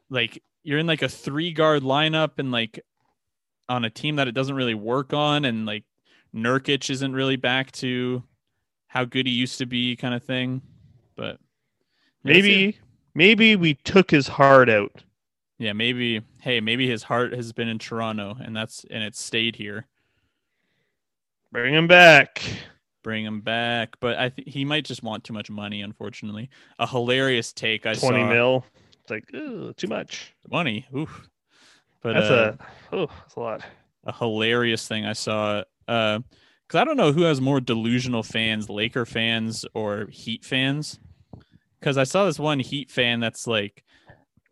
Like 0.10 0.42
you're 0.64 0.80
in 0.80 0.88
like 0.88 1.02
a 1.02 1.10
three 1.10 1.52
guard 1.52 1.84
lineup 1.84 2.40
and 2.40 2.52
like 2.52 2.80
on 3.70 3.86
a 3.86 3.90
team 3.90 4.16
that 4.18 4.28
it 4.28 4.34
doesn't 4.34 4.56
really 4.56 4.74
work 4.74 5.14
on, 5.14 5.46
and 5.46 5.66
like 5.66 5.84
Nurkic 6.34 6.90
isn't 6.90 7.14
really 7.14 7.36
back 7.36 7.72
to 7.74 8.24
how 8.88 9.04
good 9.06 9.26
he 9.28 9.34
used 9.34 9.58
to 9.58 9.66
be, 9.66 9.96
kind 9.96 10.14
of 10.14 10.24
thing. 10.24 10.62
But 11.16 11.40
Maybe 12.24 12.78
maybe 13.16 13.56
we 13.56 13.74
took 13.74 14.12
his 14.12 14.28
heart 14.28 14.70
out. 14.70 15.04
yeah, 15.60 15.74
maybe. 15.74 16.22
Hey, 16.40 16.60
maybe 16.62 16.88
his 16.88 17.04
heart 17.04 17.34
has 17.34 17.52
been 17.52 17.68
in 17.68 17.80
Toronto, 17.80 18.38
and 18.40 18.56
that's 18.56 18.86
and 18.90 19.04
it 19.04 19.16
stayed 19.16 19.56
here. 19.56 19.88
Bring 21.52 21.74
him 21.74 21.88
back. 21.88 22.42
Bring 23.08 23.24
him 23.24 23.40
back, 23.40 23.96
but 24.02 24.18
I 24.18 24.28
think 24.28 24.50
he 24.50 24.66
might 24.66 24.84
just 24.84 25.02
want 25.02 25.24
too 25.24 25.32
much 25.32 25.50
money. 25.50 25.82
Unfortunately, 25.82 26.50
a 26.78 26.86
hilarious 26.86 27.54
take 27.54 27.86
I 27.86 27.94
Twenty 27.94 28.20
saw. 28.20 28.30
mil. 28.30 28.66
It's 29.00 29.10
like 29.10 29.26
too 29.30 29.88
much. 29.88 30.36
money. 30.52 30.86
Oof. 30.94 31.30
But 32.04 32.16
That's 32.16 32.30
uh, 32.30 32.56
a 32.92 32.96
oh, 32.98 33.06
that's 33.06 33.36
a 33.36 33.40
lot. 33.40 33.62
a 34.04 34.12
hilarious 34.12 34.86
thing 34.90 35.06
I 35.06 35.14
saw. 35.14 35.64
Uh, 35.88 36.20
because 36.68 36.82
I 36.82 36.84
don't 36.84 36.98
know 36.98 37.14
who 37.14 37.22
has 37.22 37.40
more 37.40 37.62
delusional 37.62 38.24
fans, 38.24 38.70
Laker 38.70 39.06
fans 39.06 39.66
or 39.74 40.08
Heat 40.12 40.44
fans. 40.44 41.00
Because 41.80 41.98
I 41.98 42.04
saw 42.04 42.26
this 42.26 42.38
one 42.40 42.60
Heat 42.60 42.92
fan 42.92 43.22
that's 43.22 43.48
like, 43.48 43.86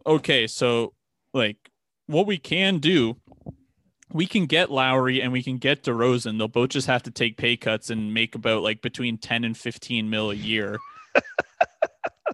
okay, 0.08 0.48
so 0.48 0.94
like 1.34 1.58
what 2.08 2.26
we 2.26 2.38
can 2.38 2.78
do, 2.78 3.18
we 4.16 4.26
can 4.26 4.46
get 4.46 4.72
Lowry 4.72 5.22
and 5.22 5.32
we 5.34 5.44
can 5.44 5.58
get 5.58 5.84
DeRozan. 5.84 6.38
They'll 6.38 6.48
both 6.48 6.70
just 6.70 6.88
have 6.88 7.04
to 7.04 7.12
take 7.12 7.36
pay 7.36 7.58
cuts 7.58 7.90
and 7.90 8.14
make 8.14 8.34
about 8.34 8.64
like 8.64 8.82
between 8.82 9.18
ten 9.18 9.44
and 9.44 9.58
fifteen 9.58 10.10
mil 10.10 10.32
a 10.32 10.36
year. 10.36 10.78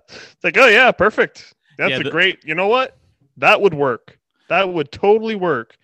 It's 0.10 0.44
like, 0.44 0.58
oh 0.58 0.68
yeah, 0.68 0.92
perfect. 0.92 1.54
That's 1.78 1.92
Yeah, 1.92 1.98
a 2.00 2.04
the- 2.04 2.12
great. 2.12 2.44
You 2.44 2.56
know 2.56 2.68
what? 2.68 2.98
That 3.38 3.62
would 3.62 3.74
work. 3.74 4.20
That 4.50 4.70
would 4.72 4.92
totally 4.92 5.36
work. 5.36 5.76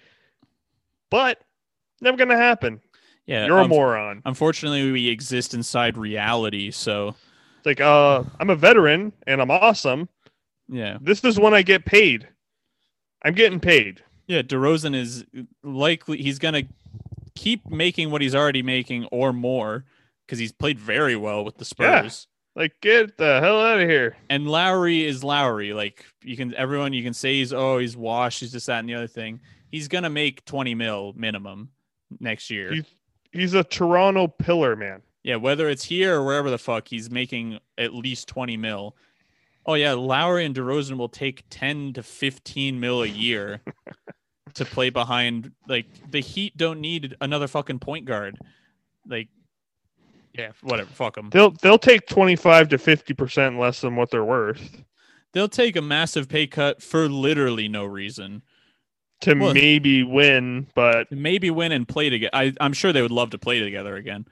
But 1.09 1.41
never 2.01 2.17
gonna 2.17 2.37
happen. 2.37 2.81
Yeah, 3.25 3.45
You're 3.45 3.59
a 3.59 3.67
moron. 3.67 4.21
Unfortunately, 4.25 4.91
we 4.91 5.07
exist 5.09 5.53
inside 5.53 5.97
reality, 5.97 6.71
so 6.71 7.09
It's 7.57 7.65
like, 7.65 7.81
uh, 7.81 8.23
I'm 8.39 8.49
a 8.49 8.55
veteran 8.55 9.11
and 9.25 9.41
I'm 9.41 9.51
awesome. 9.51 10.07
yeah. 10.69 10.97
This 11.01 11.23
is 11.23 11.39
when 11.39 11.53
I 11.53 11.61
get 11.61 11.85
paid. 11.85 12.27
I'm 13.23 13.33
getting 13.33 13.59
paid. 13.59 14.01
Yeah, 14.27 14.41
DeRozan 14.41 14.95
is 14.95 15.25
likely 15.63 16.21
he's 16.21 16.39
gonna 16.39 16.63
keep 17.35 17.69
making 17.69 18.11
what 18.11 18.21
he's 18.21 18.35
already 18.35 18.61
making 18.61 19.05
or 19.05 19.31
more 19.33 19.85
because 20.25 20.39
he's 20.39 20.51
played 20.51 20.77
very 20.79 21.15
well 21.15 21.45
with 21.45 21.57
the 21.57 21.75
Yeah. 21.79 22.01
Spurs. 22.01 22.27
Like, 22.55 22.73
get 22.81 23.17
the 23.17 23.39
hell 23.39 23.61
out 23.61 23.79
of 23.79 23.87
here. 23.87 24.17
And 24.31 24.47
Lowry 24.47 25.05
is 25.05 25.23
Lowry. 25.23 25.73
Like 25.73 26.03
you 26.23 26.35
can 26.35 26.53
everyone 26.55 26.91
you 26.93 27.03
can 27.03 27.13
say 27.13 27.35
he's 27.35 27.53
oh 27.53 27.77
he's 27.77 27.95
washed, 27.95 28.39
he's 28.39 28.51
just 28.51 28.65
that 28.67 28.79
and 28.79 28.89
the 28.89 28.95
other 28.95 29.07
thing. 29.07 29.39
He's 29.71 29.87
gonna 29.87 30.09
make 30.09 30.43
twenty 30.45 30.73
mil 30.75 31.13
minimum 31.15 31.69
next 32.19 32.49
year. 32.49 32.73
He's- 32.73 32.85
He's 33.33 33.53
a 33.53 33.63
Toronto 33.63 34.27
pillar, 34.27 34.75
man. 34.75 35.01
yeah, 35.23 35.35
whether 35.35 35.69
it's 35.69 35.83
here 35.83 36.15
or 36.15 36.25
wherever 36.25 36.49
the 36.49 36.57
fuck, 36.57 36.87
he's 36.87 37.11
making 37.11 37.59
at 37.77 37.93
least 37.93 38.27
twenty 38.27 38.57
mil. 38.57 38.95
Oh 39.67 39.73
yeah, 39.73 39.93
Lowry 39.93 40.45
and 40.45 40.55
DeRozan 40.55 40.97
will 40.97 41.09
take 41.09 41.43
ten 41.49 41.93
to 41.93 42.03
fifteen 42.03 42.79
mil 42.79 43.03
a 43.03 43.07
year 43.07 43.61
to 44.53 44.65
play 44.65 44.89
behind. 44.89 45.51
Like 45.67 45.87
the 46.09 46.21
Heat 46.21 46.55
don't 46.57 46.79
need 46.79 47.15
another 47.21 47.47
fucking 47.47 47.79
point 47.79 48.05
guard. 48.05 48.37
Like, 49.05 49.27
yeah, 50.33 50.51
whatever. 50.61 50.89
Fuck 50.91 51.15
them. 51.15 51.29
They'll 51.31 51.51
they'll 51.51 51.77
take 51.77 52.07
25 52.07 52.69
to 52.69 52.77
50 52.77 53.13
percent 53.13 53.59
less 53.59 53.81
than 53.81 53.95
what 53.95 54.09
they're 54.11 54.23
worth 54.25 54.83
They'll 55.33 55.49
take 55.49 55.75
a 55.75 55.81
massive 55.81 56.29
pay 56.29 56.47
cut 56.47 56.81
for 56.81 57.07
literally 57.09 57.67
no 57.67 57.85
reason. 57.85 58.41
to 59.21 59.33
Well- 59.35 59.53
maybe 59.53 60.03
win, 60.03 60.67
but 60.75 61.11
Maybe 61.11 61.49
win 61.51 61.71
and 61.73 61.87
play 61.87 62.09
together. 62.09 62.31
I, 62.33 62.53
I'm 62.61 62.73
sure 62.73 62.93
they 62.93 63.01
would 63.01 63.11
love 63.11 63.31
to 63.31 63.37
play 63.37 63.59
together 63.59 63.95
again, 63.97 64.25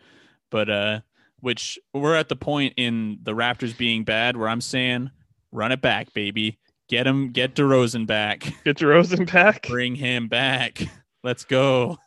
but 0.50 0.70
uh, 0.70 1.00
which 1.42 1.78
we're 1.94 2.16
at 2.16 2.30
the 2.30 2.36
point 2.36 2.74
in 2.78 3.20
the 3.24 3.34
Raptors 3.34 3.78
being 3.78 4.04
bad 4.04 4.38
where 4.38 4.48
I'm 4.48 4.62
saying, 4.62 5.12
run 5.56 5.72
it 5.72 5.82
back, 5.82 6.14
baby. 6.14 6.60
Get 6.88 7.08
him, 7.08 7.32
get 7.32 7.56
DeRozan 7.56 8.06
back. 8.06 8.42
get 8.64 8.78
DeRozan 8.78 9.32
back. 9.32 9.68
Bring 9.68 9.96
him 9.96 10.28
back. 10.28 10.82
Let's 11.24 11.46
go. 11.46 11.98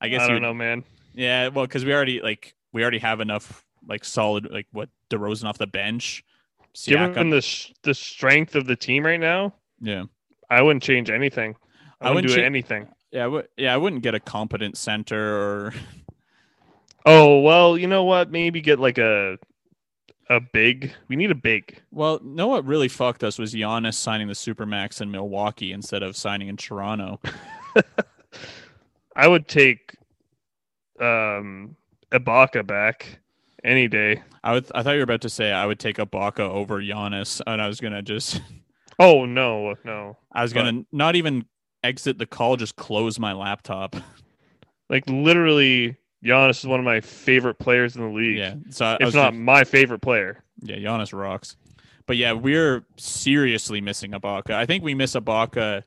I 0.00 0.06
I, 0.06 0.08
guess 0.08 0.22
you 0.22 0.26
don't 0.28 0.34
would- 0.36 0.42
know, 0.42 0.54
man. 0.54 0.84
Yeah, 1.14 1.48
well, 1.48 1.66
because 1.66 1.84
we 1.84 1.92
already 1.94 2.20
like 2.22 2.54
we 2.72 2.82
already 2.82 2.98
have 2.98 3.20
enough 3.20 3.64
like 3.86 4.04
solid 4.04 4.50
like 4.50 4.66
what 4.72 4.88
DeRozan 5.10 5.44
off 5.44 5.58
the 5.58 5.66
bench. 5.66 6.24
Given 6.86 7.28
the 7.28 7.42
sh- 7.42 7.70
the 7.82 7.92
strength 7.92 8.54
of 8.54 8.66
the 8.66 8.74
team 8.74 9.04
right 9.04 9.20
now, 9.20 9.54
yeah, 9.80 10.04
I 10.48 10.62
wouldn't 10.62 10.82
change 10.82 11.10
anything. 11.10 11.54
I, 12.00 12.06
I 12.08 12.10
wouldn't, 12.10 12.14
wouldn't 12.14 12.34
do 12.34 12.40
cha- 12.40 12.46
anything. 12.46 12.88
yeah, 13.10 13.24
I 13.24 13.26
would- 13.26 13.48
yeah. 13.58 13.74
I 13.74 13.76
wouldn't 13.76 14.02
get 14.02 14.14
a 14.14 14.20
competent 14.20 14.78
center 14.78 15.20
or 15.36 15.74
Oh 17.04 17.40
well, 17.40 17.76
you 17.76 17.86
know 17.88 18.04
what? 18.04 18.30
Maybe 18.30 18.60
get 18.62 18.78
like 18.80 18.96
a 18.98 19.36
a 20.28 20.40
big. 20.40 20.92
We 21.08 21.16
need 21.16 21.30
a 21.30 21.36
big. 21.36 21.80
well, 21.90 22.20
no. 22.22 22.48
What 22.48 22.64
really 22.64 22.88
fucked 22.88 23.24
us 23.24 23.38
was 23.38 23.54
Giannis 23.54 23.94
signing 23.94 24.28
the 24.28 24.34
supermax 24.34 25.00
in 25.00 25.10
Milwaukee 25.10 25.72
instead 25.72 26.02
of 26.02 26.16
signing 26.16 26.48
in 26.48 26.56
Toronto. 26.56 27.20
I 29.16 29.28
would 29.28 29.48
take 29.48 29.94
um 31.00 31.76
Ibaka 32.10 32.66
back 32.66 33.18
any 33.64 33.88
day. 33.88 34.22
I 34.44 34.52
would. 34.52 34.70
I 34.74 34.82
thought 34.82 34.92
you 34.92 34.98
were 34.98 35.04
about 35.04 35.22
to 35.22 35.28
say 35.28 35.52
I 35.52 35.66
would 35.66 35.78
take 35.78 35.96
Ibaka 35.96 36.40
over 36.40 36.80
Giannis, 36.80 37.40
and 37.46 37.60
I 37.60 37.68
was 37.68 37.80
gonna 37.80 38.02
just. 38.02 38.40
Oh 38.98 39.24
no, 39.24 39.74
no. 39.84 40.18
I 40.32 40.42
was 40.42 40.52
gonna 40.52 40.84
not 40.92 41.16
even 41.16 41.46
exit 41.82 42.18
the 42.18 42.26
call, 42.26 42.56
just 42.56 42.76
close 42.76 43.18
my 43.18 43.32
laptop. 43.32 43.96
Like 44.90 45.04
literally, 45.08 45.96
Giannis 46.24 46.58
is 46.60 46.66
one 46.66 46.78
of 46.78 46.84
my 46.84 47.00
favorite 47.00 47.58
players 47.58 47.96
in 47.96 48.02
the 48.02 48.08
league. 48.16 48.38
Yeah, 48.38 48.54
so 48.70 48.84
I, 48.86 48.98
I 49.00 49.04
was 49.04 49.14
not 49.14 49.32
just- 49.32 49.42
my 49.42 49.64
favorite 49.64 50.00
player. 50.00 50.42
Yeah, 50.62 50.76
Giannis 50.76 51.12
rocks. 51.18 51.56
But 52.06 52.16
yeah, 52.16 52.32
we're 52.32 52.84
seriously 52.96 53.80
missing 53.80 54.12
Ibaka. 54.12 54.50
I 54.50 54.66
think 54.66 54.82
we 54.84 54.94
miss 54.94 55.14
Ibaka 55.14 55.82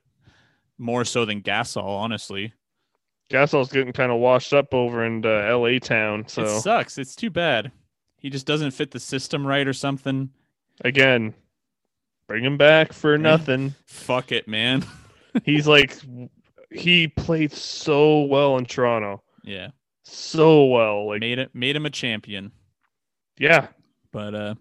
more 0.77 1.05
so 1.05 1.25
than 1.25 1.41
Gasol, 1.41 1.83
honestly. 1.83 2.53
Gasol's 3.29 3.71
getting 3.71 3.91
kind 3.93 4.11
of 4.11 4.19
washed 4.19 4.53
up 4.53 4.73
over 4.73 5.03
in 5.05 5.25
uh, 5.25 5.29
L.A. 5.29 5.79
town. 5.79 6.25
So 6.27 6.43
It 6.43 6.61
sucks. 6.61 6.97
It's 6.97 7.15
too 7.15 7.29
bad. 7.29 7.71
He 8.17 8.29
just 8.29 8.45
doesn't 8.45 8.71
fit 8.71 8.91
the 8.91 8.99
system 8.99 9.45
right 9.45 9.67
or 9.67 9.73
something. 9.73 10.29
again, 10.83 11.33
bring 12.27 12.43
him 12.43 12.57
back 12.57 12.91
for 12.93 13.17
nothing. 13.17 13.73
Fuck 13.85 14.31
it, 14.31 14.47
man. 14.47 14.85
He's 15.43 15.67
like, 15.67 15.97
he 16.71 17.07
played 17.07 17.51
so 17.51 18.21
well 18.23 18.57
in 18.57 18.65
Toronto, 18.65 19.21
yeah. 19.43 19.69
So 20.05 20.65
well. 20.65 21.07
Like, 21.09 21.19
Made 21.19 21.39
it 21.39 21.49
made 21.53 21.75
him 21.75 21.85
a 21.85 21.89
champion. 21.89 22.51
yeah, 23.39 23.67
But 24.11 24.35
uh 24.35 24.55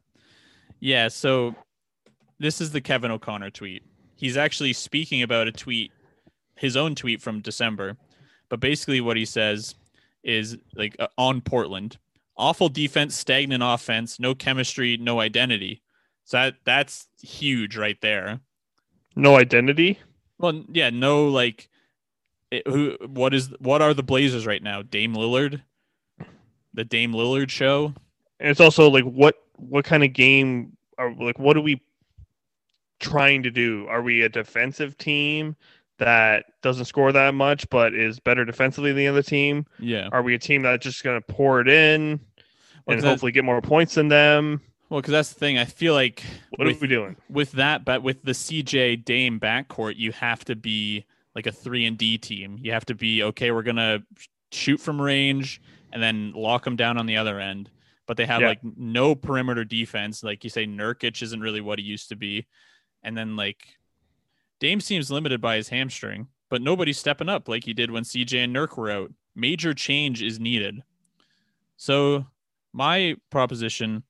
yeah, 0.81 1.09
so 1.09 1.55
this 2.39 2.61
is 2.61 2.71
the 2.73 2.81
Kevin 2.81 3.11
O'Connor 3.11 3.51
tweet. 3.51 3.83
He's 4.17 4.37
actually 4.37 4.73
speaking 4.73 5.23
about 5.23 5.49
a 5.49 5.53
tweet, 5.53 5.93
his 6.57 6.77
own 6.77 6.95
tweet 6.95 7.23
from 7.23 7.41
December. 7.41 7.97
But 8.49 8.61
basically 8.61 9.01
what 9.01 9.17
he 9.17 9.25
says 9.25 9.75
is 10.23 10.57
like 10.75 10.97
uh, 10.99 11.09
on 11.17 11.41
Portland, 11.41 11.99
awful 12.37 12.69
defense, 12.69 13.15
stagnant 13.15 13.63
offense, 13.63 14.19
no 14.21 14.35
chemistry, 14.35 14.97
no 14.97 15.21
identity. 15.21 15.83
So 16.25 16.37
that 16.39 16.55
that's 16.65 17.07
huge 17.23 17.77
right 17.77 18.01
there. 18.01 18.41
no 19.17 19.37
identity. 19.37 19.99
Well, 20.39 20.65
yeah, 20.73 20.91
no 20.91 21.29
like 21.29 21.69
it, 22.55 22.67
who 22.67 22.97
what 23.07 23.35
is 23.35 23.53
what 23.59 23.83
are 23.83 23.95
the 23.95 24.03
Blazers 24.03 24.47
right 24.47 24.63
now? 24.63 24.83
Dame 24.83 25.15
Lillard? 25.15 25.63
The 26.73 26.85
Dame 26.85 27.13
Lillard 27.13 27.51
show? 27.51 27.95
And 28.41 28.51
it's 28.51 28.61
also 28.61 28.91
like, 28.91 29.05
what 29.05 29.37
what 29.57 29.85
kind 29.85 30.03
of 30.03 30.13
game 30.13 30.77
are 30.99 31.13
like? 31.15 31.39
What 31.39 31.57
are 31.57 31.61
we 31.63 31.81
trying 33.01 33.43
to 33.45 33.51
do? 33.51 33.87
Are 33.89 34.03
we 34.03 34.23
a 34.23 34.29
defensive 34.29 34.97
team 34.99 35.57
that 35.99 36.47
doesn't 36.63 36.87
score 36.87 37.13
that 37.13 37.35
much 37.35 37.69
but 37.71 37.95
is 37.95 38.19
better 38.19 38.45
defensively 38.45 38.91
than 38.91 38.99
the 38.99 39.09
other 39.09 39.23
team? 39.23 39.67
Yeah. 39.79 40.09
Are 40.13 40.23
we 40.23 40.35
a 40.35 40.39
team 40.39 40.63
that's 40.63 40.85
just 40.85 41.05
going 41.05 41.21
to 41.21 41.33
pour 41.33 41.61
it 41.61 41.69
in 41.69 42.21
Well, 42.87 42.97
and 42.97 43.07
hopefully 43.07 43.33
get 43.33 43.45
more 43.45 43.61
points 43.61 43.95
than 43.95 44.09
them? 44.09 44.61
Well, 44.91 45.01
because 45.01 45.13
that's 45.13 45.33
the 45.33 45.41
thing. 45.41 45.59
I 45.59 45.65
feel 45.65 45.95
like 45.95 46.23
What 46.57 46.67
with, 46.67 46.77
are 46.77 46.81
we 46.81 46.89
doing? 46.89 47.17
with 47.31 47.53
that, 47.53 47.85
but 47.85 48.03
with 48.03 48.23
the 48.23 48.33
CJ 48.33 49.05
Dame 49.05 49.41
backcourt, 49.41 49.97
you 49.97 50.13
have 50.13 50.45
to 50.47 50.57
be 50.57 51.05
like 51.35 51.47
a 51.47 51.53
three 51.53 51.85
and 51.87 51.99
D 51.99 52.19
team. 52.19 52.59
You 52.61 52.73
have 52.73 52.87
to 52.87 52.95
be 52.95 53.23
okay. 53.25 53.51
We're 53.51 53.63
gonna 53.63 54.03
shoot 54.53 54.79
from 54.81 55.01
range 55.01 55.61
and 55.93 56.03
then 56.03 56.33
lock 56.35 56.65
them 56.65 56.77
down 56.77 56.97
on 56.99 57.07
the 57.07 57.17
other 57.17 57.39
end. 57.41 57.71
but 58.07 58.19
they 58.19 58.27
have 58.27 58.43
Yeah. 58.43 58.49
like 58.49 58.61
no 58.77 59.15
perimeter 59.15 59.65
defense. 59.65 60.23
Like 60.23 60.45
you 60.45 60.51
say, 60.51 60.67
Nurkic 60.67 61.23
isn't 61.23 61.41
really 61.41 61.63
what 61.63 61.79
he 61.79 61.85
used 61.87 62.11
to 62.11 62.17
be, 62.17 62.47
and 63.03 63.17
then 63.17 63.35
like 63.35 63.67
Dame 64.61 64.81
seems 64.81 65.11
limited 65.11 65.41
by 65.41 65.57
his 65.57 65.71
hamstring, 65.71 66.29
but 66.51 66.61
nobody's 66.61 66.99
stepping 66.99 67.31
up 67.31 67.49
like 67.49 67.65
he 67.65 67.73
did 67.73 67.91
when 67.91 68.05
CJ 68.05 68.45
and 68.45 68.55
Nurk 68.55 68.77
were 68.77 68.91
out. 68.91 69.11
Major 69.35 69.73
change 69.73 70.23
is 70.23 70.39
needed. 70.39 70.83
So 71.79 72.27
my 72.75 73.17
proposition: 73.31 74.03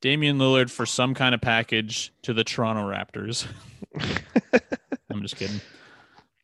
Damian 0.00 0.38
Lillard 0.38 0.70
for 0.70 0.86
some 0.86 1.12
kind 1.14 1.34
of 1.34 1.42
package 1.42 2.10
to 2.22 2.32
the 2.32 2.42
Toronto 2.42 2.88
Raptors. 2.90 3.46
I'm 5.10 5.20
just 5.22 5.36
kidding, 5.36 5.60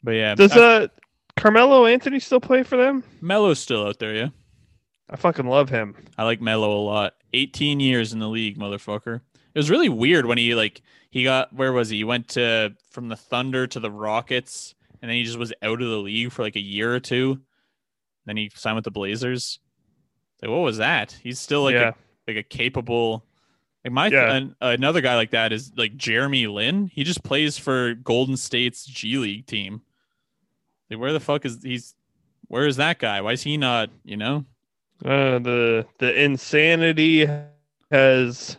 but 0.02 0.12
yeah, 0.12 0.34
Does 0.34 0.52
I- 0.52 0.60
uh 0.60 0.88
Carmelo 1.36 1.86
Anthony 1.86 2.20
still 2.20 2.40
play 2.40 2.62
for 2.62 2.76
them? 2.76 3.02
Melo's 3.20 3.58
still 3.60 3.86
out 3.86 3.98
there, 3.98 4.14
yeah. 4.14 4.28
I 5.08 5.16
fucking 5.16 5.46
love 5.46 5.68
him. 5.70 5.96
I 6.18 6.24
like 6.24 6.40
Melo 6.40 6.76
a 6.76 6.82
lot. 6.82 7.14
18 7.32 7.80
years 7.80 8.12
in 8.12 8.18
the 8.18 8.28
league, 8.28 8.58
motherfucker. 8.58 9.16
It 9.54 9.58
was 9.58 9.70
really 9.70 9.88
weird 9.88 10.26
when 10.26 10.38
he 10.38 10.54
like 10.54 10.82
he 11.10 11.24
got 11.24 11.52
where 11.52 11.72
was 11.72 11.88
he? 11.90 11.98
He 11.98 12.04
went 12.04 12.28
to 12.30 12.74
from 12.90 13.08
the 13.08 13.16
Thunder 13.16 13.66
to 13.68 13.80
the 13.80 13.90
Rockets, 13.90 14.74
and 15.00 15.08
then 15.08 15.16
he 15.16 15.24
just 15.24 15.38
was 15.38 15.52
out 15.62 15.80
of 15.82 15.88
the 15.88 15.96
league 15.96 16.30
for 16.30 16.42
like 16.42 16.56
a 16.56 16.60
year 16.60 16.94
or 16.94 17.00
two. 17.00 17.40
Then 18.26 18.36
he 18.36 18.50
signed 18.54 18.76
with 18.76 18.84
the 18.84 18.90
Blazers. 18.90 19.58
Like, 20.42 20.50
what 20.50 20.58
was 20.58 20.76
that? 20.76 21.16
He's 21.22 21.38
still 21.40 21.62
like 21.64 21.74
yeah. 21.74 21.90
a 21.90 22.30
like 22.30 22.36
a 22.36 22.42
capable. 22.42 23.24
Like 23.84 23.92
my 23.92 24.06
Yeah. 24.08 24.34
an, 24.34 24.54
another 24.60 25.00
guy 25.00 25.16
like 25.16 25.30
that 25.30 25.52
is 25.52 25.72
like 25.76 25.96
Jeremy 25.96 26.46
Lin. 26.46 26.86
He 26.92 27.02
just 27.02 27.24
plays 27.24 27.56
for 27.58 27.94
Golden 27.94 28.36
State's 28.36 28.84
G 28.84 29.16
League 29.16 29.46
team. 29.46 29.82
Like, 30.90 30.98
where 31.00 31.12
the 31.12 31.20
fuck 31.20 31.44
is 31.44 31.62
he's? 31.62 31.94
Where 32.48 32.66
is 32.66 32.76
that 32.76 32.98
guy? 32.98 33.20
Why 33.20 33.32
is 33.32 33.42
he 33.42 33.56
not? 33.56 33.90
You 34.04 34.16
know. 34.16 34.44
Uh, 35.04 35.38
the 35.38 35.86
the 35.98 36.22
insanity 36.22 37.28
has 37.90 38.58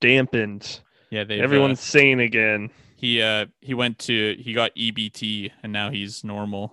dampened. 0.00 0.80
Yeah, 1.10 1.24
they 1.24 1.40
Everyone's 1.40 1.80
sane 1.80 2.20
again. 2.20 2.70
he 2.96 3.20
uh 3.22 3.46
he 3.60 3.74
went 3.74 3.98
to 4.00 4.36
he 4.38 4.52
got 4.52 4.74
EBT 4.74 5.50
and 5.62 5.72
now 5.72 5.90
he's 5.90 6.24
normal 6.24 6.72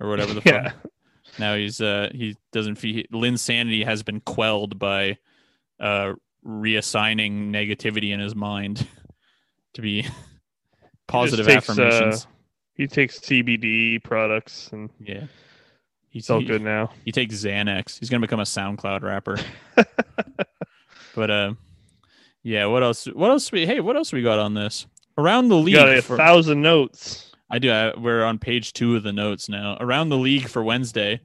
or 0.00 0.08
whatever 0.08 0.34
the 0.34 0.42
Yeah. 0.44 0.70
fuck. 0.70 0.90
Now 1.38 1.54
he's 1.56 1.80
uh 1.80 2.10
he 2.12 2.36
doesn't 2.52 2.76
feel 2.76 3.04
Lin's 3.10 3.42
sanity 3.42 3.84
has 3.84 4.02
been 4.02 4.20
quelled 4.20 4.78
by 4.78 5.18
uh 5.80 6.12
reassigning 6.46 7.50
negativity 7.50 8.12
in 8.12 8.20
his 8.20 8.34
mind 8.34 8.86
to 9.74 9.82
be 9.82 10.06
positive 11.06 11.46
takes, 11.46 11.68
uh, 11.68 11.82
affirmations. 11.82 12.26
He 12.76 12.86
takes 12.86 13.18
CBD 13.18 14.02
products 14.02 14.68
and 14.72 14.90
yeah. 15.00 15.24
He's 16.08 16.30
all 16.30 16.40
he, 16.40 16.46
good 16.46 16.62
now. 16.62 16.92
He 17.04 17.12
takes 17.12 17.34
Xanax. 17.34 17.98
He's 17.98 18.08
gonna 18.10 18.20
become 18.20 18.40
a 18.40 18.44
SoundCloud 18.44 19.02
rapper. 19.02 19.38
but 21.14 21.30
uh 21.30 21.54
yeah, 22.42 22.66
what 22.66 22.82
else 22.82 23.06
what 23.06 23.30
else 23.30 23.50
we 23.50 23.66
hey, 23.66 23.80
what 23.80 23.96
else 23.96 24.12
we 24.12 24.22
got 24.22 24.38
on 24.38 24.54
this? 24.54 24.86
Around 25.18 25.48
the 25.48 25.56
You 25.56 25.62
league 25.64 25.74
got 25.74 25.88
a 25.88 26.02
for- 26.02 26.16
thousand 26.16 26.62
notes. 26.62 27.32
I 27.48 27.58
do. 27.60 27.70
I, 27.70 27.96
we're 27.96 28.24
on 28.24 28.38
page 28.38 28.72
two 28.72 28.96
of 28.96 29.04
the 29.04 29.12
notes 29.12 29.48
now. 29.48 29.76
Around 29.80 30.08
the 30.08 30.18
league 30.18 30.48
for 30.48 30.64
Wednesday. 30.64 31.20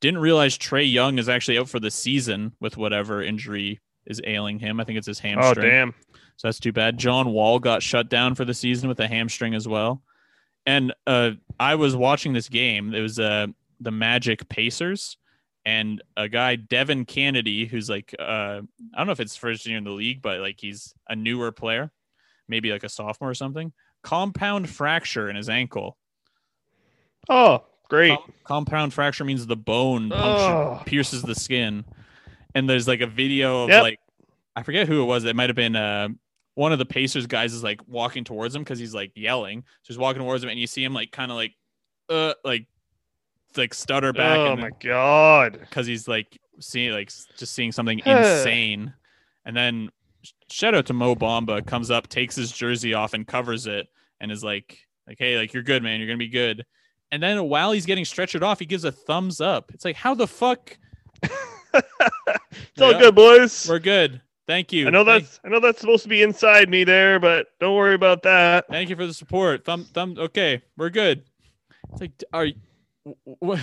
Didn't 0.00 0.20
realize 0.20 0.56
Trae 0.56 0.90
Young 0.90 1.18
is 1.18 1.28
actually 1.28 1.58
out 1.58 1.68
for 1.68 1.80
the 1.80 1.90
season 1.90 2.52
with 2.60 2.76
whatever 2.76 3.22
injury 3.22 3.80
is 4.06 4.20
ailing 4.24 4.60
him. 4.60 4.78
I 4.78 4.84
think 4.84 4.98
it's 4.98 5.08
his 5.08 5.18
hamstring. 5.18 5.42
Oh 5.44 5.46
hamstring. 5.46 5.70
damn! 5.70 5.94
So 6.36 6.46
that's 6.46 6.60
too 6.60 6.70
bad. 6.72 6.96
John 6.96 7.32
Wall 7.32 7.58
got 7.58 7.82
shut 7.82 8.08
down 8.08 8.36
for 8.36 8.44
the 8.44 8.54
season 8.54 8.88
with 8.88 9.00
a 9.00 9.08
hamstring 9.08 9.54
as 9.56 9.66
well. 9.66 10.00
And 10.68 10.92
uh, 11.06 11.30
I 11.58 11.76
was 11.76 11.96
watching 11.96 12.34
this 12.34 12.50
game. 12.50 12.92
It 12.94 13.00
was 13.00 13.18
uh, 13.18 13.46
the 13.80 13.90
Magic 13.90 14.46
Pacers, 14.50 15.16
and 15.64 16.02
a 16.14 16.28
guy 16.28 16.56
Devin 16.56 17.06
Cannady, 17.06 17.66
who's 17.66 17.88
like 17.88 18.14
uh, 18.18 18.60
I 18.92 18.98
don't 18.98 19.06
know 19.06 19.12
if 19.12 19.20
it's 19.20 19.34
first 19.34 19.64
year 19.64 19.78
in 19.78 19.84
the 19.84 19.90
league, 19.90 20.20
but 20.20 20.40
like 20.40 20.60
he's 20.60 20.92
a 21.08 21.16
newer 21.16 21.52
player, 21.52 21.90
maybe 22.48 22.70
like 22.70 22.84
a 22.84 22.88
sophomore 22.90 23.30
or 23.30 23.34
something. 23.34 23.72
Compound 24.02 24.68
fracture 24.68 25.30
in 25.30 25.36
his 25.36 25.48
ankle. 25.48 25.96
Oh 27.30 27.64
great! 27.88 28.18
Com- 28.18 28.32
compound 28.44 28.92
fracture 28.92 29.24
means 29.24 29.46
the 29.46 29.56
bone 29.56 30.12
Oh. 30.12 30.82
pierces 30.84 31.22
the 31.22 31.34
skin. 31.34 31.84
And 32.54 32.68
there's 32.68 32.86
like 32.88 33.00
a 33.00 33.06
video 33.06 33.64
of 33.64 33.70
Yep. 33.70 33.82
like 33.82 34.00
I 34.54 34.62
forget 34.64 34.86
who 34.86 35.02
it 35.02 35.06
was. 35.06 35.24
It 35.24 35.34
might 35.34 35.48
have 35.48 35.56
been 35.56 35.76
uh, 35.76 36.08
one 36.58 36.72
of 36.72 36.80
the 36.80 36.84
Pacers 36.84 37.28
guys 37.28 37.54
is 37.54 37.62
like 37.62 37.80
walking 37.86 38.24
towards 38.24 38.52
him 38.52 38.64
because 38.64 38.80
he's 38.80 38.92
like 38.92 39.12
yelling. 39.14 39.60
So 39.82 39.94
he's 39.94 39.98
walking 39.98 40.20
towards 40.20 40.42
him, 40.42 40.50
and 40.50 40.58
you 40.58 40.66
see 40.66 40.82
him 40.82 40.92
like 40.92 41.12
kind 41.12 41.30
of 41.30 41.36
like 41.36 41.52
uh 42.08 42.34
like 42.44 42.66
like 43.56 43.72
stutter 43.72 44.12
back 44.12 44.38
oh 44.38 44.52
and 44.52 44.60
my 44.62 44.70
god! 44.82 45.60
because 45.60 45.86
he's 45.86 46.08
like 46.08 46.36
seeing 46.58 46.90
like 46.90 47.12
just 47.36 47.54
seeing 47.54 47.70
something 47.70 48.00
insane. 48.00 48.92
And 49.44 49.56
then 49.56 49.90
shout 50.50 50.74
out 50.74 50.86
to 50.86 50.92
Mo 50.94 51.14
Bamba 51.14 51.64
comes 51.64 51.92
up, 51.92 52.08
takes 52.08 52.34
his 52.34 52.50
jersey 52.50 52.92
off 52.92 53.14
and 53.14 53.24
covers 53.24 53.68
it, 53.68 53.86
and 54.20 54.32
is 54.32 54.42
like 54.42 54.80
like 55.06 55.18
hey 55.20 55.38
like 55.38 55.54
you're 55.54 55.62
good 55.62 55.84
man, 55.84 56.00
you're 56.00 56.08
gonna 56.08 56.18
be 56.18 56.28
good. 56.28 56.66
And 57.12 57.22
then 57.22 57.44
while 57.44 57.70
he's 57.70 57.86
getting 57.86 58.04
stretchered 58.04 58.42
off, 58.42 58.58
he 58.58 58.66
gives 58.66 58.82
a 58.82 58.90
thumbs 58.90 59.40
up. 59.40 59.70
It's 59.72 59.84
like 59.84 59.94
how 59.94 60.12
the 60.12 60.26
fuck 60.26 60.76
it's 61.22 62.82
all 62.82 62.98
good, 62.98 63.14
boys. 63.14 63.68
we're 63.68 63.78
good. 63.78 64.20
Thank 64.48 64.72
you. 64.72 64.86
I 64.86 64.90
know 64.90 65.04
Thank- 65.04 65.24
that's 65.24 65.40
I 65.44 65.48
know 65.48 65.60
that's 65.60 65.78
supposed 65.80 66.02
to 66.04 66.08
be 66.08 66.22
inside 66.22 66.68
me 66.70 66.82
there, 66.82 67.20
but 67.20 67.48
don't 67.60 67.76
worry 67.76 67.94
about 67.94 68.22
that. 68.22 68.66
Thank 68.68 68.88
you 68.90 68.96
for 68.96 69.06
the 69.06 69.12
support. 69.14 69.64
Thumb, 69.64 69.84
thumb. 69.84 70.16
Okay, 70.18 70.62
we're 70.76 70.88
good. 70.90 71.22
It's 71.92 72.00
like, 72.00 72.12
are 72.32 72.46
you, 72.46 72.54
what? 73.24 73.60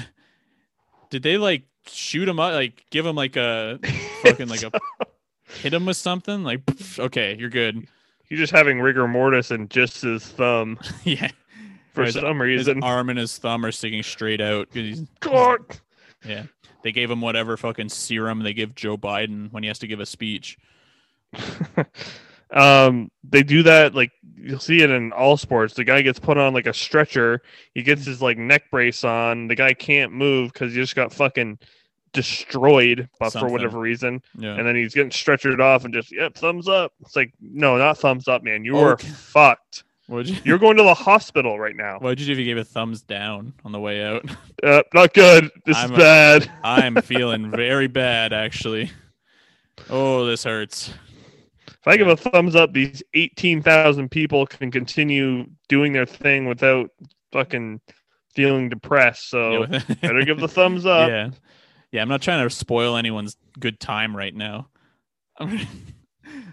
Did 1.10 1.24
they 1.24 1.38
like 1.38 1.64
shoot 1.88 2.30
him 2.30 2.40
up? 2.40 2.54
Like 2.54 2.86
give 2.92 3.04
him 3.06 3.16
like 3.16 3.36
a 3.36 3.80
fucking 4.24 4.48
like 4.48 4.62
a 4.64 4.72
hit 5.62 5.74
him 5.74 5.86
with 5.88 5.98
something? 5.98 6.44
Like, 6.44 6.62
okay, 7.00 7.36
you're 7.38 7.50
good. 7.50 7.88
He's 8.30 8.40
just 8.40 8.54
having 8.54 8.80
rigor 8.80 9.08
mortis 9.08 9.50
and 9.52 9.70
just 9.70 10.02
his 10.04 10.24
thumb 10.24 10.80
yeah. 11.04 11.30
for 11.94 12.04
His- 12.06 12.14
some 12.14 12.40
reason, 12.42 12.76
His 12.78 12.84
arm 12.84 13.10
and 13.10 13.18
his 13.20 13.38
thumb 13.40 13.66
are 13.66 13.72
sticking 13.72 14.04
straight 14.04 14.40
out. 14.42 14.68
he's- 14.72 15.02
God. 15.20 15.62
yeah. 16.24 16.44
They 16.84 16.92
gave 16.92 17.10
him 17.10 17.22
whatever 17.22 17.58
fucking 17.58 17.90
serum 17.90 18.44
they 18.44 18.54
give 18.54 18.76
Joe 18.76 18.96
Biden 18.98 19.52
when 19.52 19.64
he 19.64 19.68
has 19.70 19.80
to 19.80 19.88
give 19.88 20.00
a 20.00 20.06
speech. 20.06 20.60
um, 22.52 23.10
they 23.24 23.44
do 23.44 23.64
that 23.64 23.96
like 23.96 24.12
you'll 24.38 24.60
see 24.60 24.82
it 24.82 24.90
in 24.90 25.12
all 25.12 25.38
sports. 25.38 25.74
The 25.74 25.84
guy 25.84 26.02
gets 26.02 26.20
put 26.20 26.38
on 26.38 26.54
like 26.54 26.68
a 26.68 26.74
stretcher. 26.74 27.42
He 27.74 27.82
gets 27.84 28.06
his 28.06 28.22
like 28.22 28.38
neck 28.38 28.70
brace 28.72 29.04
on. 29.04 29.48
The 29.48 29.56
guy 29.56 29.74
can't 29.74 30.12
move 30.14 30.54
because 30.54 30.74
he 30.74 30.80
just 30.80 30.96
got 30.96 31.12
fucking 31.14 31.60
destroyed, 32.14 33.10
but 33.20 33.32
for 33.32 33.48
whatever 33.50 33.80
reason. 33.80 34.22
Yeah. 34.38 34.56
And 34.56 34.66
then 34.66 34.76
he's 34.76 34.94
getting 34.94 35.10
stretchered 35.10 35.60
off 35.60 35.84
and 35.86 35.94
just 35.94 36.12
yep, 36.14 36.36
thumbs 36.36 36.68
up. 36.68 36.94
It's 37.02 37.16
like 37.16 37.34
no, 37.42 37.78
not 37.78 37.98
thumbs 37.98 38.28
up, 38.28 38.44
man. 38.44 38.64
You 38.64 38.78
are 38.78 38.94
Okay. 38.94 39.08
fucked. 39.08 39.84
What'd 40.08 40.30
you, 40.30 40.38
You're 40.46 40.60
going 40.60 40.78
to 40.78 40.84
the 40.84 40.94
hospital 40.94 41.60
right 41.60 41.76
now. 41.76 41.98
what'd 41.98 42.20
you 42.20 42.28
do 42.28 42.34
if 42.34 42.38
you 42.38 42.46
gave 42.46 42.58
a 42.58 42.64
thumbs 42.64 43.02
down 43.02 43.54
on 43.66 43.72
the 43.72 43.80
way 43.80 44.04
out? 44.04 44.24
Uh, 44.64 44.82
not 44.96 45.14
good. 45.14 45.52
This 45.66 45.78
I'm 45.78 45.92
is 45.92 45.98
a- 45.98 46.00
bad. 46.00 46.52
I'm 46.64 46.96
feeling 47.04 47.52
very 47.52 47.86
bad, 47.88 48.34
actually. 48.34 48.90
Oh, 49.92 50.26
this 50.26 50.44
hurts. 50.46 50.92
If 51.86 51.94
I 51.94 51.98
give 51.98 52.08
a 52.08 52.18
thumbs 52.18 52.56
up, 52.56 52.74
these 52.74 53.04
18,000 53.14 54.10
people 54.10 54.48
can 54.48 54.72
continue 54.72 55.46
doing 55.70 55.94
their 55.94 56.08
thing 56.08 56.48
without 56.48 56.90
fucking 57.32 57.80
feeling 58.34 58.70
depressed. 58.70 59.30
So 59.30 59.68
better 60.02 60.24
give 60.24 60.40
the 60.40 60.48
thumbs 60.48 60.86
up. 60.88 61.10
yeah, 61.10 61.30
yeah. 61.92 62.02
I'm 62.02 62.10
not 62.10 62.24
trying 62.24 62.44
to 62.44 62.54
spoil 62.54 62.96
anyone's 62.98 63.38
good 63.60 63.80
time 63.80 64.18
right 64.18 64.34
now. 64.34 64.70
I'm 65.38 65.60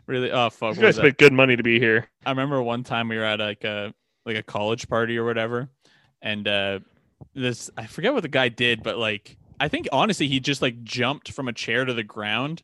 really. 0.06 0.30
Oh 0.30 0.50
fuck! 0.50 0.76
You 0.76 0.82
guys 0.82 0.96
spent 0.96 1.16
good 1.16 1.32
money 1.32 1.56
to 1.56 1.62
be 1.62 1.78
here. 1.78 2.10
I 2.26 2.30
remember 2.30 2.62
one 2.62 2.84
time 2.84 3.08
we 3.08 3.16
were 3.16 3.24
at 3.24 3.40
like 3.40 3.64
a 3.64 3.94
like 4.26 4.36
a 4.36 4.42
college 4.42 4.86
party 4.86 5.16
or 5.16 5.24
whatever, 5.24 5.70
and 6.20 6.46
uh 6.46 6.80
this 7.34 7.70
I 7.76 7.86
forget 7.86 8.12
what 8.12 8.22
the 8.22 8.28
guy 8.28 8.50
did, 8.50 8.82
but 8.82 8.98
like 8.98 9.38
I 9.58 9.68
think 9.68 9.88
honestly 9.92 10.28
he 10.28 10.40
just 10.40 10.60
like 10.60 10.82
jumped 10.84 11.32
from 11.32 11.48
a 11.48 11.52
chair 11.54 11.86
to 11.86 11.94
the 11.94 12.02
ground, 12.02 12.62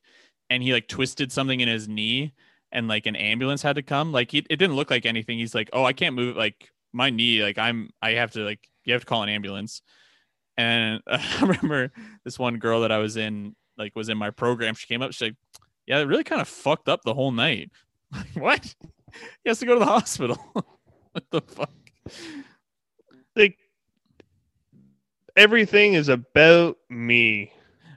and 0.51 0.63
he 0.63 0.75
like 0.75 0.87
twisted 0.87 1.33
something 1.33 1.61
in 1.61 1.69
his 1.69 1.89
knee, 1.89 2.35
and 2.73 2.89
like 2.89 3.07
an 3.07 3.17
ambulance 3.17 3.63
had 3.63 3.77
to 3.77 3.83
come. 3.83 4.13
Like 4.13 4.35
it 4.35 4.49
didn't 4.49 4.77
look 4.77 4.91
like 4.91 5.07
anything. 5.07 5.39
He's 5.39 5.55
like, 5.55 5.71
oh, 5.73 5.85
I 5.85 5.93
can't 5.93 6.15
move. 6.15 6.37
Like 6.37 6.71
my 6.93 7.11
knee, 7.11 7.43
like 7.43 7.59
I'm, 7.59 7.91
I 8.03 8.13
have 8.13 8.33
to 8.33 8.41
like 8.41 8.69
you 8.85 8.93
have 8.93 9.03
to 9.03 9.07
call 9.07 9.23
an 9.23 9.29
ambulance. 9.29 9.83
And 10.57 11.03
I 11.07 11.41
remember 11.41 11.93
this 12.25 12.39
one 12.39 12.59
girl 12.59 12.83
that 12.83 12.93
I 12.93 12.99
was 12.99 13.17
in, 13.17 13.55
like 13.77 13.95
was 13.95 14.09
in 14.09 14.19
my 14.19 14.31
program. 14.31 14.75
She 14.75 14.87
came 14.87 15.03
up, 15.03 15.13
she's 15.13 15.29
like, 15.29 15.37
yeah, 15.87 16.01
it 16.01 16.05
really 16.05 16.25
kind 16.25 16.41
of 16.41 16.49
fucked 16.49 16.89
up 16.89 17.03
the 17.03 17.15
whole 17.15 17.33
night. 17.33 17.71
Like, 18.11 18.37
what? 18.37 18.75
He 19.43 19.51
has 19.51 19.59
to 19.59 19.67
go 19.67 19.75
to 19.75 19.81
the 19.81 19.87
hospital. 19.87 20.37
what 20.53 21.25
the 21.31 21.41
fuck? 21.41 21.71
Like 23.35 23.59
everything 25.37 25.95
is 25.95 26.09
about 26.09 26.77
me. 26.91 27.53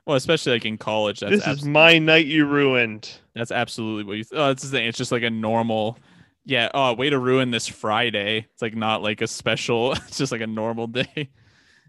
Well, 0.05 0.15
especially 0.17 0.53
like 0.53 0.65
in 0.65 0.77
college. 0.77 1.19
That's 1.19 1.45
this 1.45 1.47
is 1.47 1.63
my 1.65 1.99
night 1.99 2.25
you 2.25 2.45
ruined. 2.45 3.09
that's 3.35 3.51
absolutely 3.51 4.03
what 4.03 4.17
you. 4.17 4.23
Th- 4.23 4.39
oh, 4.39 4.47
that's 4.47 4.63
the 4.63 4.69
thing. 4.69 4.87
It's 4.87 4.97
just 4.97 5.11
like 5.11 5.23
a 5.23 5.29
normal. 5.29 5.97
Yeah. 6.45 6.69
Oh, 6.73 6.93
way 6.93 7.09
to 7.11 7.19
ruin 7.19 7.51
this 7.51 7.67
Friday. 7.67 8.47
It's 8.51 8.61
like 8.61 8.75
not 8.75 9.03
like 9.03 9.21
a 9.21 9.27
special. 9.27 9.91
It's 10.07 10.17
just 10.17 10.31
like 10.31 10.41
a 10.41 10.47
normal 10.47 10.87
day. 10.87 11.29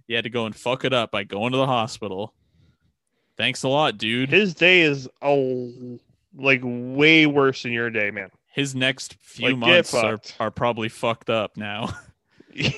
You 0.08 0.16
had 0.16 0.24
to 0.24 0.30
go 0.30 0.46
and 0.46 0.54
fuck 0.54 0.84
it 0.84 0.92
up 0.92 1.12
by 1.12 1.22
going 1.24 1.52
to 1.52 1.58
the 1.58 1.66
hospital. 1.66 2.34
Thanks 3.38 3.62
a 3.62 3.68
lot, 3.68 3.96
dude. 3.98 4.28
His 4.30 4.52
day 4.52 4.82
is 4.82 5.08
oh 5.22 5.72
like 6.36 6.60
way 6.64 7.24
worse 7.26 7.62
than 7.62 7.72
your 7.72 7.88
day, 7.88 8.10
man. 8.10 8.28
His 8.52 8.74
next 8.74 9.14
few 9.20 9.50
Like, 9.50 9.58
months 9.58 9.94
are, 9.94 10.18
are 10.40 10.50
probably 10.50 10.88
fucked 10.90 11.30
up 11.30 11.56
now. 11.56 11.96
yeah. 12.52 12.68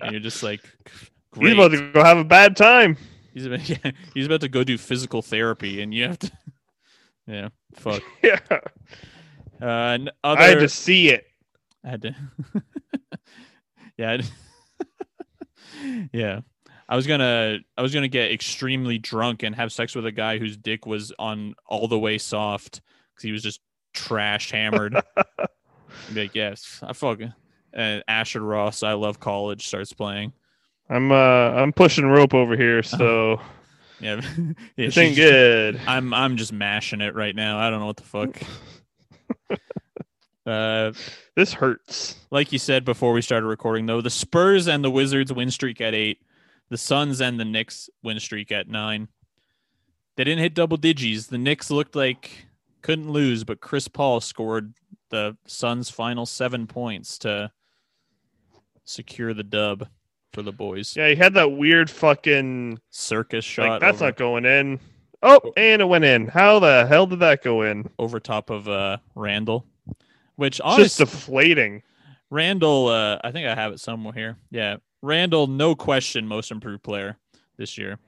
and 0.00 0.10
you're 0.12 0.20
just 0.20 0.42
like, 0.42 0.60
He's 0.90 1.08
great. 1.30 1.52
about 1.52 1.70
to 1.72 1.92
go 1.92 2.02
have 2.02 2.18
a 2.18 2.24
bad 2.24 2.56
time. 2.56 2.96
He's 3.38 3.46
about, 3.46 3.68
yeah, 3.84 3.92
he's 4.14 4.26
about 4.26 4.40
to 4.40 4.48
go 4.48 4.64
do 4.64 4.76
physical 4.76 5.22
therapy, 5.22 5.80
and 5.80 5.94
you 5.94 6.04
have 6.08 6.18
to. 6.18 6.30
Yeah, 7.26 7.50
fuck. 7.74 8.02
Yeah. 8.22 8.38
Uh, 9.60 9.66
n- 9.66 10.10
other, 10.24 10.40
I 10.40 10.44
had 10.46 10.60
to 10.60 10.68
see 10.70 11.10
it. 11.10 11.26
I 11.84 11.88
had 11.90 12.02
to. 12.02 12.14
yeah. 13.98 14.12
I- 14.12 16.06
yeah. 16.12 16.40
I 16.88 16.96
was 16.96 17.06
gonna 17.06 17.58
I 17.76 17.82
was 17.82 17.92
gonna 17.92 18.08
get 18.08 18.32
extremely 18.32 18.96
drunk 18.96 19.42
and 19.42 19.54
have 19.54 19.72
sex 19.72 19.94
with 19.94 20.06
a 20.06 20.10
guy 20.12 20.38
whose 20.38 20.56
dick 20.56 20.86
was 20.86 21.12
on 21.18 21.54
all 21.66 21.86
the 21.86 21.98
way 21.98 22.16
soft 22.16 22.80
because 23.14 23.24
he 23.24 23.32
was 23.32 23.42
just 23.42 23.60
trash 23.92 24.50
hammered. 24.50 24.96
Like, 26.14 26.34
yes, 26.34 26.80
I 26.82 26.94
fucking. 26.94 27.34
And 27.74 28.02
Asher 28.08 28.40
Roth, 28.40 28.82
I 28.82 28.94
love 28.94 29.20
college, 29.20 29.66
starts 29.66 29.92
playing. 29.92 30.32
I'm 30.90 31.12
uh 31.12 31.14
I'm 31.14 31.72
pushing 31.72 32.06
rope 32.06 32.34
over 32.34 32.56
here, 32.56 32.82
so 32.82 33.40
Yeah, 34.00 34.20
yeah 34.38 34.52
this 34.76 34.96
ain't 34.96 35.16
good. 35.16 35.80
I'm 35.86 36.14
I'm 36.14 36.36
just 36.36 36.52
mashing 36.52 37.00
it 37.00 37.14
right 37.14 37.34
now. 37.34 37.58
I 37.58 37.70
don't 37.70 37.80
know 37.80 37.86
what 37.86 37.96
the 37.96 38.02
fuck. 38.04 38.40
uh, 40.46 40.92
This 41.34 41.52
hurts. 41.52 42.16
like 42.30 42.52
you 42.52 42.58
said 42.58 42.84
before 42.84 43.12
we 43.12 43.22
started 43.22 43.46
recording, 43.46 43.86
though, 43.86 44.00
the 44.00 44.10
Spurs 44.10 44.68
and 44.68 44.84
the 44.84 44.90
Wizards 44.90 45.32
win 45.32 45.50
streak 45.50 45.80
at 45.80 45.94
eight. 45.94 46.20
The 46.70 46.78
Suns 46.78 47.20
and 47.20 47.40
the 47.40 47.44
Knicks 47.44 47.88
win 48.02 48.20
streak 48.20 48.52
at 48.52 48.68
nine. 48.68 49.08
They 50.16 50.24
didn't 50.24 50.40
hit 50.40 50.54
double 50.54 50.76
digits. 50.76 51.26
The 51.28 51.38
Knicks 51.38 51.70
looked 51.70 51.96
like 51.96 52.46
couldn't 52.82 53.10
lose, 53.10 53.44
but 53.44 53.60
Chris 53.60 53.88
Paul 53.88 54.20
scored 54.20 54.74
the 55.10 55.36
Suns' 55.46 55.90
final 55.90 56.26
seven 56.26 56.66
points 56.66 57.18
to 57.18 57.50
secure 58.84 59.32
the 59.34 59.42
dub 59.44 59.88
for 60.32 60.42
the 60.42 60.52
boys. 60.52 60.96
Yeah, 60.96 61.08
he 61.08 61.16
had 61.16 61.34
that 61.34 61.52
weird 61.52 61.90
fucking 61.90 62.80
Circus 62.90 63.44
shot 63.44 63.68
like 63.68 63.80
that's 63.80 63.96
over, 63.96 64.06
not 64.06 64.16
going 64.16 64.44
in. 64.44 64.80
Oh, 65.22 65.52
and 65.56 65.82
it 65.82 65.86
went 65.86 66.04
in. 66.04 66.28
How 66.28 66.58
the 66.58 66.86
hell 66.86 67.06
did 67.06 67.20
that 67.20 67.42
go 67.42 67.62
in? 67.62 67.88
over 67.98 68.20
top 68.20 68.50
of 68.50 68.68
uh, 68.68 68.98
Randle, 69.14 69.66
which 70.36 70.60
honestly 70.60 70.84
just 70.84 70.98
deflating. 70.98 71.82
Randle, 72.30 72.88
uh, 72.88 73.18
I 73.24 73.32
think 73.32 73.48
I 73.48 73.54
have 73.54 73.72
it 73.72 73.80
somewhere 73.80 74.12
here. 74.12 74.36
Yeah, 74.50 74.76
Randle, 75.02 75.46
no 75.46 75.74
question, 75.74 76.26
most 76.26 76.50
improved 76.50 76.82
player 76.82 77.16
this 77.56 77.78
year. 77.78 77.98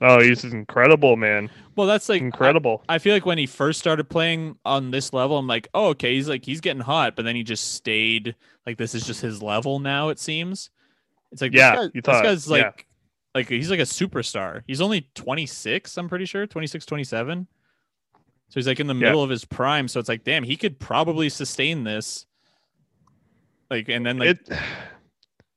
Oh, 0.00 0.20
he's 0.20 0.44
incredible, 0.44 1.16
man. 1.16 1.50
Well, 1.76 1.86
that's 1.86 2.08
like 2.08 2.20
Incredible. 2.20 2.82
I, 2.88 2.96
I 2.96 2.98
feel 2.98 3.14
like 3.14 3.26
when 3.26 3.38
he 3.38 3.46
first 3.46 3.78
started 3.78 4.08
playing 4.08 4.58
on 4.64 4.90
this 4.90 5.12
level, 5.12 5.38
I'm 5.38 5.46
like, 5.46 5.68
oh, 5.72 5.88
okay, 5.88 6.14
he's 6.14 6.28
like 6.28 6.44
he's 6.44 6.60
getting 6.60 6.82
hot, 6.82 7.16
but 7.16 7.24
then 7.24 7.36
he 7.36 7.42
just 7.42 7.74
stayed 7.74 8.34
like 8.66 8.76
this 8.76 8.94
is 8.94 9.06
just 9.06 9.20
his 9.20 9.42
level 9.42 9.78
now. 9.78 10.08
It 10.08 10.18
seems. 10.18 10.70
It's 11.34 11.42
like 11.42 11.52
Yeah, 11.52 11.76
this, 11.76 11.86
guy, 11.88 11.90
you 11.94 12.02
this 12.02 12.22
guy's 12.22 12.48
like 12.48 12.62
yeah. 12.62 12.82
like 13.34 13.48
he's 13.48 13.70
like 13.70 13.80
a 13.80 13.82
superstar. 13.82 14.62
He's 14.66 14.80
only 14.80 15.10
26, 15.14 15.98
I'm 15.98 16.08
pretty 16.08 16.24
sure, 16.24 16.46
26, 16.46 16.86
27. 16.86 17.46
So 18.48 18.54
he's 18.60 18.66
like 18.66 18.80
in 18.80 18.86
the 18.86 18.94
Yeah. 18.94 19.00
middle 19.08 19.22
of 19.22 19.30
his 19.30 19.44
prime. 19.44 19.88
So 19.88 20.00
it's 20.00 20.08
like, 20.08 20.24
damn, 20.24 20.44
he 20.44 20.56
could 20.56 20.78
probably 20.78 21.28
sustain 21.28 21.84
this. 21.84 22.26
Like, 23.70 23.88
and 23.88 24.06
then 24.06 24.18
like, 24.18 24.28
it 24.30 24.48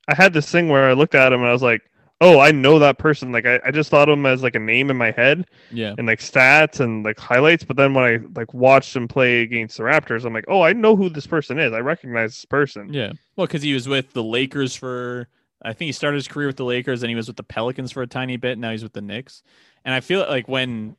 I 0.07 0.15
had 0.15 0.33
this 0.33 0.49
thing 0.51 0.69
where 0.69 0.89
I 0.89 0.93
looked 0.93 1.15
at 1.15 1.31
him 1.33 1.41
and 1.41 1.49
I 1.49 1.53
was 1.53 1.61
like, 1.61 1.81
Oh, 2.19 2.39
I 2.39 2.49
know 2.51 2.79
that 2.79 2.97
person. 2.97 3.31
Like 3.31 3.45
I, 3.45 3.59
I 3.63 3.69
just 3.69 3.91
thought 3.91 4.09
of 4.09 4.17
him 4.17 4.25
as 4.25 4.41
like 4.41 4.55
a 4.55 4.59
name 4.59 4.89
in 4.89 4.97
my 4.97 5.11
head 5.11 5.45
yeah, 5.69 5.93
and 5.99 6.07
like 6.07 6.19
stats 6.19 6.79
and 6.79 7.05
like 7.05 7.19
highlights, 7.19 7.63
but 7.63 7.77
then 7.77 7.93
when 7.93 8.03
I 8.05 8.19
like 8.35 8.51
watched 8.55 8.95
him 8.95 9.07
play 9.07 9.41
against 9.41 9.77
the 9.77 9.83
Raptors, 9.83 10.25
I'm 10.25 10.33
like, 10.33 10.45
Oh, 10.47 10.63
I 10.63 10.73
know 10.73 10.95
who 10.95 11.09
this 11.09 11.27
person 11.27 11.59
is. 11.59 11.73
I 11.73 11.79
recognize 11.81 12.31
this 12.31 12.45
person. 12.45 12.91
Yeah. 12.91 13.11
Well, 13.35 13.45
because 13.45 13.61
he 13.61 13.73
was 13.75 13.87
with 13.87 14.13
the 14.13 14.23
Lakers 14.23 14.75
for, 14.75 15.27
I 15.61 15.73
think 15.73 15.87
he 15.87 15.91
started 15.91 16.17
his 16.17 16.27
career 16.27 16.47
with 16.47 16.57
the 16.57 16.65
Lakers 16.65 17.03
and 17.03 17.09
he 17.09 17.15
was 17.15 17.27
with 17.27 17.37
the 17.37 17.43
Pelicans 17.43 17.91
for 17.91 18.01
a 18.03 18.07
tiny 18.07 18.37
bit. 18.37 18.57
Now 18.57 18.71
he's 18.71 18.83
with 18.83 18.93
the 18.93 19.01
Knicks. 19.01 19.43
And 19.83 19.93
I 19.93 20.01
feel 20.01 20.19
like 20.19 20.47
when, 20.47 20.95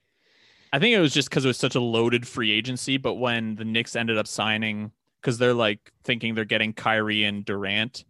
I 0.72 0.78
think 0.78 0.94
it 0.94 1.00
was 1.00 1.14
just 1.14 1.30
because 1.30 1.44
it 1.44 1.48
was 1.48 1.58
such 1.58 1.74
a 1.74 1.80
loaded 1.80 2.26
free 2.26 2.50
agency, 2.50 2.96
but 2.96 3.14
when 3.14 3.54
the 3.54 3.64
Knicks 3.64 3.96
ended 3.96 4.18
up 4.18 4.26
signing, 4.26 4.90
because 5.20 5.38
they're 5.38 5.54
like 5.54 5.92
thinking 6.04 6.34
they're 6.34 6.44
getting 6.44 6.72
Kyrie 6.72 7.24
and 7.24 7.44
Durant, 7.44 8.04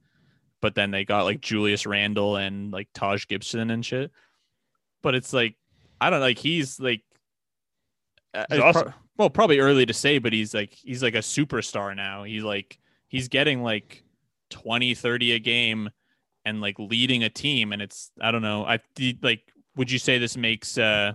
but 0.60 0.74
then 0.74 0.90
they 0.90 1.04
got 1.04 1.24
like 1.24 1.40
Julius 1.40 1.86
Randle 1.86 2.36
and 2.36 2.72
like 2.72 2.88
Taj 2.94 3.26
Gibson 3.26 3.70
and 3.70 3.84
shit. 3.84 4.10
But 5.02 5.14
it's 5.14 5.32
like, 5.32 5.54
I 6.00 6.10
don't 6.10 6.20
like 6.20 6.38
he's 6.38 6.80
like, 6.80 7.02
He's 8.34 8.44
it's 8.50 8.82
pro- 8.82 8.92
well, 9.16 9.30
probably 9.30 9.58
early 9.58 9.86
to 9.86 9.94
say, 9.94 10.18
but 10.18 10.32
he's 10.32 10.54
like, 10.54 10.72
he's 10.72 11.02
like 11.02 11.14
a 11.14 11.18
superstar 11.18 11.94
now. 11.96 12.24
He's 12.24 12.44
like, 12.44 12.78
he's 13.08 13.28
getting 13.28 13.62
like 13.62 14.04
20 14.50 14.94
30 14.94 15.32
a 15.32 15.38
game 15.38 15.90
and 16.48 16.60
like 16.60 16.78
leading 16.78 17.22
a 17.24 17.30
team 17.30 17.72
and 17.72 17.82
it's 17.82 18.10
i 18.20 18.30
don't 18.30 18.42
know 18.42 18.64
i 18.64 18.78
like 19.22 19.42
would 19.76 19.90
you 19.90 19.98
say 19.98 20.18
this 20.18 20.36
makes 20.36 20.78
uh 20.78 21.12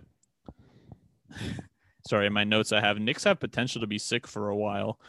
sorry 2.07 2.27
in 2.27 2.33
my 2.33 2.43
notes 2.43 2.71
i 2.71 2.79
have 2.79 2.99
Knicks 2.99 3.23
have 3.23 3.39
potential 3.39 3.81
to 3.81 3.87
be 3.87 3.97
sick 3.97 4.27
for 4.27 4.49
a 4.49 4.55
while 4.55 4.99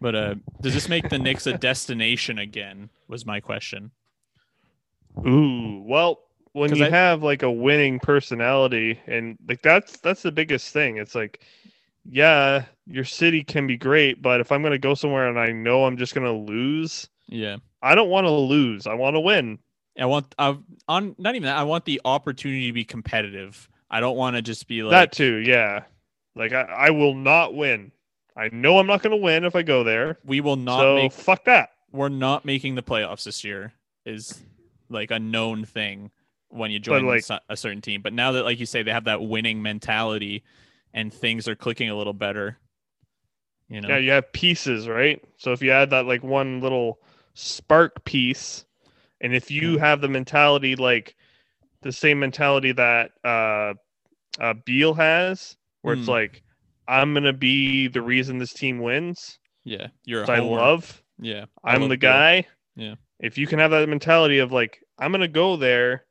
but 0.00 0.14
uh 0.14 0.34
does 0.60 0.74
this 0.74 0.88
make 0.88 1.08
the 1.08 1.18
Knicks 1.18 1.46
a 1.46 1.56
destination 1.56 2.38
again 2.38 2.90
was 3.08 3.24
my 3.26 3.40
question 3.40 3.90
Ooh, 5.26 5.82
well, 5.84 6.20
when 6.52 6.74
you 6.74 6.84
I- 6.84 6.90
have 6.90 7.22
like 7.22 7.42
a 7.42 7.50
winning 7.50 7.98
personality, 7.98 9.00
and 9.06 9.36
like 9.48 9.62
that's 9.62 9.98
that's 9.98 10.22
the 10.22 10.32
biggest 10.32 10.72
thing. 10.72 10.96
It's 10.98 11.14
like, 11.14 11.42
yeah, 12.04 12.64
your 12.86 13.04
city 13.04 13.42
can 13.42 13.66
be 13.66 13.76
great, 13.76 14.22
but 14.22 14.40
if 14.40 14.52
I'm 14.52 14.62
gonna 14.62 14.78
go 14.78 14.94
somewhere 14.94 15.28
and 15.28 15.38
I 15.38 15.52
know 15.52 15.84
I'm 15.84 15.96
just 15.96 16.14
gonna 16.14 16.32
lose, 16.32 17.08
yeah 17.30 17.56
I 17.82 17.94
don't 17.94 18.10
want 18.10 18.26
to 18.26 18.30
lose. 18.30 18.86
I 18.86 18.92
want 18.94 19.16
to 19.16 19.20
win. 19.20 19.58
i 19.98 20.04
want 20.04 20.34
i 20.38 20.56
on 20.86 21.14
not 21.18 21.34
even 21.34 21.46
that 21.46 21.56
i 21.56 21.62
want 21.62 21.84
the 21.86 22.00
opportunity 22.04 22.66
to 22.66 22.72
be 22.72 22.84
competitive 22.84 23.68
i 23.90 24.00
don't 24.00 24.16
want 24.16 24.36
to 24.36 24.42
just 24.42 24.68
be 24.68 24.82
like 24.82 24.90
that 24.92 25.12
too, 25.12 25.36
yeah. 25.36 25.84
Like 26.36 26.52
I, 26.52 26.62
I 26.62 26.90
will 26.90 27.14
not 27.14 27.54
win. 27.54 27.90
I 28.36 28.48
know 28.52 28.78
I'm 28.78 28.86
not 28.86 29.02
gonna 29.02 29.16
win 29.16 29.44
if 29.44 29.56
I 29.56 29.62
go 29.62 29.82
there. 29.82 30.18
we 30.24 30.40
will 30.40 30.56
not 30.56 30.80
so 30.80 30.94
make 30.96 31.12
fuck 31.12 31.44
that. 31.46 31.70
we're 31.90 32.08
not 32.08 32.44
making 32.44 32.74
the 32.76 32.82
playoffs 32.82 33.24
this 33.24 33.42
year 33.44 33.72
is 34.06 34.40
like 34.88 35.10
a 35.10 35.18
known 35.18 35.64
thing 35.64 36.10
when 36.48 36.70
you 36.70 36.78
join 36.78 37.04
like- 37.06 37.24
a 37.48 37.56
certain 37.56 37.80
team. 37.80 38.00
But 38.02 38.12
now 38.12 38.32
that, 38.32 38.44
like 38.44 38.58
you 38.60 38.66
say, 38.66 38.82
they 38.82 38.92
have 38.92 39.04
that 39.04 39.20
winning 39.22 39.60
mentality 39.62 40.42
and 40.94 41.12
things 41.12 41.46
are 41.48 41.54
clicking 41.56 41.90
a 41.90 41.96
little 41.96 42.12
better, 42.12 42.58
you 43.68 43.80
know, 43.80 43.88
Yeah, 43.88 43.98
you 43.98 44.10
have 44.12 44.32
pieces, 44.32 44.88
right? 44.88 45.22
So 45.36 45.52
if 45.52 45.62
you 45.62 45.70
add 45.72 45.90
that 45.90 46.06
like 46.06 46.22
one 46.22 46.60
little 46.60 47.00
spark 47.40 48.04
piece, 48.04 48.64
and 49.20 49.34
if 49.34 49.50
you 49.50 49.78
have 49.78 50.00
the 50.00 50.08
mentality 50.08 50.76
like 50.76 51.16
the 51.82 51.92
same 51.92 52.18
mentality 52.20 52.72
that 52.72 53.12
uh, 53.24 53.74
uh 54.40 54.54
Beal 54.64 54.94
has, 54.94 55.56
where 55.82 55.94
it's 55.94 56.04
Hmm. 56.06 56.10
like 56.10 56.42
I'm 56.88 57.14
gonna 57.14 57.32
be 57.32 57.88
the 57.88 58.02
reason 58.02 58.38
this 58.38 58.52
team 58.52 58.80
wins. 58.80 59.38
yeah, 59.64 59.88
you're. 60.04 60.28
I 60.30 60.38
love. 60.40 61.02
Yeah, 61.18 61.44
I 61.64 61.74
I'm 61.74 61.82
love 61.82 61.90
the 61.90 61.96
guy. 61.96 62.46
Yeah. 62.76 62.94
If 63.20 63.36
you 63.36 63.46
can 63.46 63.58
have 63.58 63.70
that 63.72 63.88
mentality 63.88 64.38
of 64.38 64.52
like 64.52 64.82
I'm 64.98 65.12
gonna 65.12 65.28
go 65.28 65.56
there, 65.56 66.04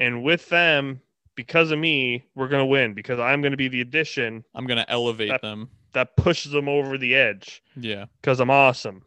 and 0.00 0.22
with 0.22 0.48
them 0.48 1.00
because 1.34 1.70
of 1.70 1.78
me, 1.78 2.24
we're 2.34 2.48
gonna 2.48 2.66
win 2.66 2.94
because 2.94 3.18
I'm 3.20 3.42
gonna 3.42 3.56
be 3.56 3.68
the 3.68 3.80
addition 3.80 4.44
I'm 4.54 4.66
gonna 4.66 4.86
elevate 4.88 5.28
That- 5.30 5.42
them. 5.42 5.70
that 5.92 6.16
pushes 6.16 6.52
them 6.52 6.68
over 6.68 6.98
the 6.98 7.14
edge 7.14 7.62
Yeah, 7.76 8.06
because 8.20 8.38
I'm 8.40 8.50
awesome. 8.50 9.02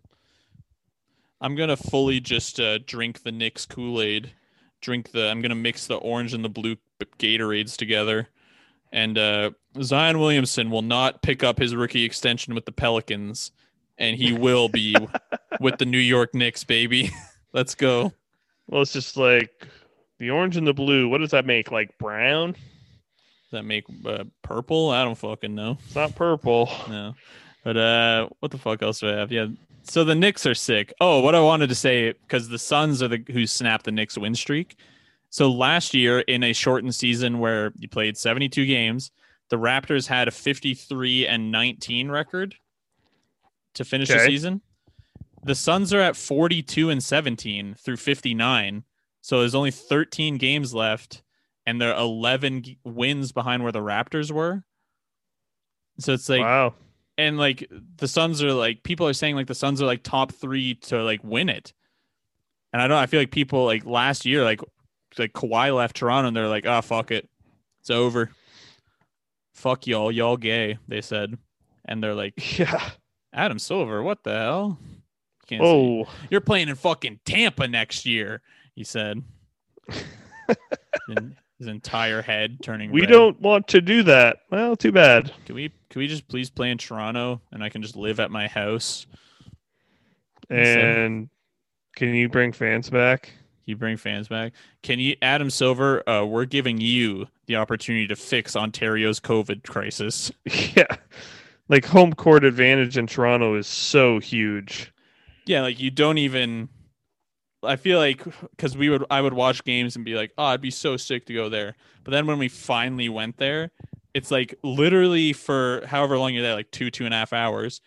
I'm 1.41 1.55
gonna 1.55 1.77
fully 1.77 2.19
just 2.19 2.59
uh, 2.59 2.79
drink 2.79 3.23
the 3.23 3.31
Knicks 3.31 3.65
Kool 3.65 4.01
Aid. 4.01 4.31
Drink 4.81 5.11
the. 5.11 5.29
I'm 5.29 5.41
gonna 5.41 5.55
mix 5.55 5.87
the 5.87 5.95
orange 5.95 6.33
and 6.33 6.43
the 6.43 6.49
blue 6.49 6.75
Gatorades 7.17 7.77
together, 7.77 8.27
and 8.91 9.17
uh, 9.17 9.51
Zion 9.81 10.19
Williamson 10.19 10.69
will 10.69 10.81
not 10.81 11.21
pick 11.21 11.43
up 11.43 11.59
his 11.59 11.75
rookie 11.75 12.03
extension 12.03 12.53
with 12.53 12.65
the 12.65 12.71
Pelicans, 12.71 13.51
and 13.97 14.17
he 14.17 14.33
will 14.33 14.69
be 14.69 14.95
with 15.59 15.77
the 15.77 15.85
New 15.85 15.97
York 15.97 16.33
Knicks, 16.33 16.63
baby. 16.63 17.11
Let's 17.53 17.75
go. 17.75 18.13
Well, 18.67 18.81
it's 18.81 18.93
just 18.93 19.17
like 19.17 19.67
the 20.19 20.29
orange 20.29 20.57
and 20.57 20.67
the 20.67 20.73
blue. 20.73 21.07
What 21.07 21.19
does 21.19 21.31
that 21.31 21.45
make? 21.45 21.71
Like 21.71 21.97
brown? 21.97 22.51
Does 22.51 23.51
that 23.51 23.63
make 23.63 23.85
uh, 24.05 24.25
purple? 24.43 24.91
I 24.91 25.03
don't 25.03 25.17
fucking 25.17 25.55
know. 25.55 25.77
It's 25.85 25.95
not 25.95 26.15
purple. 26.15 26.69
No. 26.87 27.15
But 27.63 27.77
uh 27.77 28.29
what 28.39 28.51
the 28.51 28.57
fuck 28.57 28.81
else 28.81 28.99
do 28.99 29.09
I 29.09 29.13
have? 29.13 29.31
Yeah. 29.31 29.47
So 29.89 30.03
the 30.03 30.13
Knicks 30.15 30.45
are 30.45 30.53
sick. 30.53 30.93
Oh, 31.01 31.19
what 31.21 31.33
I 31.33 31.41
wanted 31.41 31.69
to 31.69 31.75
say 31.75 32.11
because 32.13 32.47
the 32.47 32.59
Suns 32.59 33.01
are 33.01 33.07
the 33.07 33.23
who 33.31 33.47
snapped 33.47 33.85
the 33.85 33.91
Knicks 33.91 34.17
win 34.17 34.35
streak. 34.35 34.75
So 35.31 35.49
last 35.49 35.93
year 35.93 36.19
in 36.19 36.43
a 36.43 36.53
shortened 36.53 36.93
season 36.95 37.39
where 37.39 37.73
you 37.77 37.89
played 37.89 38.17
72 38.17 38.65
games, 38.65 39.11
the 39.49 39.57
Raptors 39.57 40.07
had 40.07 40.27
a 40.27 40.31
53 40.31 41.27
and 41.27 41.51
19 41.51 42.09
record 42.09 42.55
to 43.73 43.83
finish 43.83 44.09
the 44.09 44.25
season. 44.25 44.61
The 45.43 45.55
Suns 45.55 45.93
are 45.93 46.01
at 46.01 46.15
42 46.15 46.89
and 46.89 47.03
17 47.03 47.75
through 47.75 47.97
59. 47.97 48.83
So 49.21 49.39
there's 49.39 49.55
only 49.55 49.71
13 49.71 50.37
games 50.37 50.73
left 50.73 51.23
and 51.65 51.79
they're 51.81 51.95
11 51.95 52.61
g- 52.63 52.77
wins 52.83 53.31
behind 53.31 53.63
where 53.63 53.71
the 53.71 53.79
Raptors 53.79 54.31
were. 54.31 54.63
So 55.99 56.13
it's 56.13 56.29
like, 56.29 56.41
wow. 56.41 56.73
And 57.19 57.37
like 57.37 57.69
the 57.97 58.07
Suns 58.07 58.41
are 58.41 58.53
like 58.53 58.83
people 58.83 59.07
are 59.07 59.13
saying 59.13 59.35
like 59.35 59.47
the 59.47 59.55
Suns 59.55 59.81
are 59.81 59.85
like 59.85 60.03
top 60.03 60.31
three 60.31 60.75
to 60.75 61.03
like 61.03 61.23
win 61.23 61.49
it. 61.49 61.73
And 62.73 62.81
I 62.81 62.87
don't. 62.87 62.97
I 62.97 63.07
feel 63.07 63.19
like 63.19 63.31
people 63.31 63.65
like 63.65 63.85
last 63.85 64.25
year, 64.25 64.43
like 64.43 64.61
like 65.17 65.33
Kawhi 65.33 65.75
left 65.75 65.95
Toronto, 65.97 66.27
and 66.27 66.37
they're 66.37 66.47
like, 66.47 66.65
"Ah, 66.67 66.81
fuck 66.81 67.11
it, 67.11 67.27
it's 67.81 67.89
over. 67.89 68.29
Fuck 69.53 69.87
y'all, 69.87 70.11
y'all 70.11 70.37
gay." 70.37 70.77
They 70.87 71.01
said, 71.01 71.37
and 71.85 72.01
they're 72.03 72.13
like, 72.13 72.33
Yeah. 72.59 72.91
"Adam 73.33 73.57
Silver, 73.59 74.03
what 74.03 74.23
the 74.23 74.31
hell? 74.33 74.79
Can't 75.47 75.63
see. 75.63 75.67
Oh, 75.67 76.05
You're 76.29 76.41
playing 76.41 76.69
in 76.69 76.75
fucking 76.75 77.19
Tampa 77.25 77.67
next 77.67 78.05
year," 78.05 78.41
he 78.75 78.83
said. 78.83 79.23
His 81.57 81.67
entire 81.67 82.21
head 82.21 82.59
turning. 82.63 82.89
we 82.91 83.01
red. 83.01 83.09
don't 83.09 83.41
want 83.41 83.67
to 83.69 83.81
do 83.81 84.03
that. 84.03 84.37
Well, 84.49 84.77
too 84.77 84.91
bad. 84.93 85.33
Can 85.45 85.55
we? 85.55 85.71
Can 85.89 85.99
we 85.99 86.07
just 86.07 86.27
please 86.27 86.49
play 86.49 86.69
in 86.69 86.77
Toronto, 86.77 87.41
and 87.51 87.63
I 87.63 87.69
can 87.69 87.81
just 87.81 87.95
live 87.95 88.19
at 88.19 88.31
my 88.31 88.47
house? 88.47 89.07
And 90.49 91.29
can 91.95 92.13
you 92.13 92.29
bring 92.29 92.51
fans 92.51 92.89
back? 92.89 93.33
You 93.65 93.75
bring 93.75 93.97
fans 93.97 94.27
back. 94.27 94.53
Can 94.81 94.99
you, 94.99 95.15
Adam 95.21 95.49
Silver? 95.49 96.07
Uh, 96.09 96.25
we're 96.25 96.45
giving 96.45 96.81
you 96.81 97.27
the 97.45 97.55
opportunity 97.55 98.07
to 98.07 98.15
fix 98.15 98.55
Ontario's 98.55 99.19
COVID 99.19 99.63
crisis. 99.63 100.31
Yeah. 100.75 100.95
Like 101.67 101.85
home 101.85 102.13
court 102.13 102.43
advantage 102.43 102.97
in 102.97 103.05
Toronto 103.05 103.53
is 103.55 103.67
so 103.67 104.17
huge. 104.17 104.91
Yeah, 105.45 105.61
like 105.61 105.79
you 105.79 105.91
don't 105.91 106.17
even. 106.17 106.69
I 107.61 107.75
feel 107.75 107.99
like 107.99 108.23
because 108.51 108.75
we 108.75 108.89
would, 108.89 109.05
I 109.11 109.21
would 109.21 109.33
watch 109.33 109.63
games 109.63 109.95
and 109.95 110.03
be 110.03 110.15
like, 110.15 110.31
oh, 110.37 110.45
I'd 110.45 110.61
be 110.61 110.71
so 110.71 110.97
sick 110.97 111.27
to 111.27 111.33
go 111.33 111.47
there. 111.47 111.75
But 112.03 112.09
then 112.11 112.25
when 112.25 112.39
we 112.39 112.47
finally 112.47 113.07
went 113.07 113.37
there, 113.37 113.69
it's 114.13 114.31
like 114.31 114.55
literally 114.63 115.33
for 115.33 115.83
however 115.85 116.17
long 116.17 116.33
you're 116.33 116.43
there, 116.43 116.55
like 116.55 116.71
two, 116.71 116.89
two 116.91 117.05
and 117.05 117.13
a 117.13 117.17
half 117.17 117.33
hours, 117.33 117.81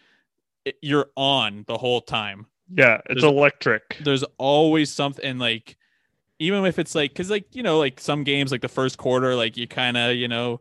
it, 0.65 0.77
you're 0.83 1.11
on 1.17 1.65
the 1.67 1.77
whole 1.79 2.01
time. 2.01 2.47
Yeah, 2.75 3.01
it's 3.11 3.21
There's- 3.21 3.25
electric. 3.25 3.99
there's 4.03 4.25
always 4.39 4.93
something 4.93 5.39
like 5.39 5.77
even 6.39 6.65
if 6.65 6.79
it's 6.79 6.95
like 6.95 7.11
because 7.13 7.31
like 7.31 7.55
you 7.55 7.63
know 7.63 7.79
like 7.79 8.01
some 8.01 8.25
games 8.25 8.51
like 8.51 8.63
the 8.63 8.69
first 8.69 8.97
quarter 8.99 9.35
like 9.37 9.57
you 9.57 9.69
kind 9.69 9.97
of 9.97 10.17
you 10.17 10.27
know 10.27 10.61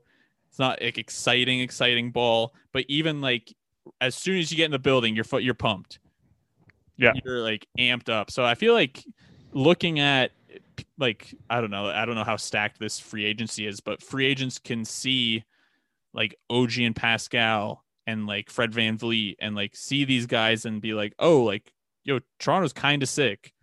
it's 0.49 0.59
not 0.59 0.80
like 0.82 0.97
exciting 0.97 1.59
exciting 1.62 2.12
ball 2.12 2.53
but 2.74 2.84
even 2.89 3.22
like 3.22 3.51
as 4.01 4.14
soon 4.14 4.38
as 4.38 4.51
you 4.51 4.57
get 4.57 4.66
in 4.66 4.72
the 4.72 4.78
building 4.78 5.16
your 5.16 5.24
foot 5.24 5.41
you're 5.41 5.53
pumped 5.55 5.97
Yeah. 6.97 7.14
you're 7.24 7.39
like 7.39 7.66
amped 7.80 8.09
up 8.09 8.30
so 8.30 8.43
i 8.43 8.53
feel 8.53 8.74
like 8.74 9.03
looking 9.53 9.99
at 9.99 10.32
like 10.98 11.34
i 11.50 11.62
don't 11.62 11.72
know 11.72 11.88
i 11.88 12.06
don't 12.06 12.16
know 12.16 12.24
how 12.24 12.36
stacked 12.36 12.80
this 12.80 13.00
free 13.00 13.26
agency 13.26 13.66
is 13.66 13.80
but 13.80 14.02
free 14.02 14.26
agents 14.26 14.60
can 14.60 14.86
see 14.86 15.44
like 16.14 16.36
og 16.50 16.72
and 16.78 16.96
pascal 16.96 17.84
and 18.08 18.28
like 18.28 18.50
fred 18.50 18.72
VanVleet 18.72 19.36
and 19.40 19.56
like 19.56 19.76
see 19.76 20.06
these 20.06 20.26
guys 20.26 20.66
and 20.66 20.82
be 20.82 20.94
like 20.94 21.14
oh 21.20 21.44
like 21.44 21.72
yo, 22.04 22.20
Toronto's 22.40 22.74
kind 22.74 23.04
of 23.04 23.10
sick. 23.10 23.54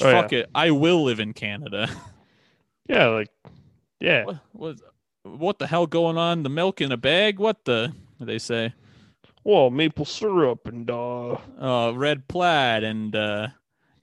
Oh, 0.00 0.12
Fuck 0.12 0.32
it, 0.32 0.48
I 0.54 0.70
will 0.70 1.04
live 1.04 1.20
in 1.20 1.32
Canada. 1.32 1.88
Yeah, 2.86 3.06
like 3.06 3.30
yeah. 3.98 4.24
what, 4.24 4.38
what, 4.52 4.76
what 5.22 5.58
the 5.58 5.66
hell 5.66 5.86
going 5.86 6.18
on? 6.18 6.42
The 6.42 6.50
milk 6.50 6.82
in 6.82 6.92
a 6.92 6.98
bag? 6.98 7.38
What 7.38 7.64
the? 7.64 7.94
They 8.20 8.38
say, 8.38 8.74
Whoa, 9.42 9.70
maple 9.70 10.04
syrup 10.04 10.68
and 10.68 10.90
uh 10.90 11.38
uh, 11.58 11.92
red 11.96 12.28
plaid 12.28 12.84
and 12.84 13.16
uh, 13.16 13.48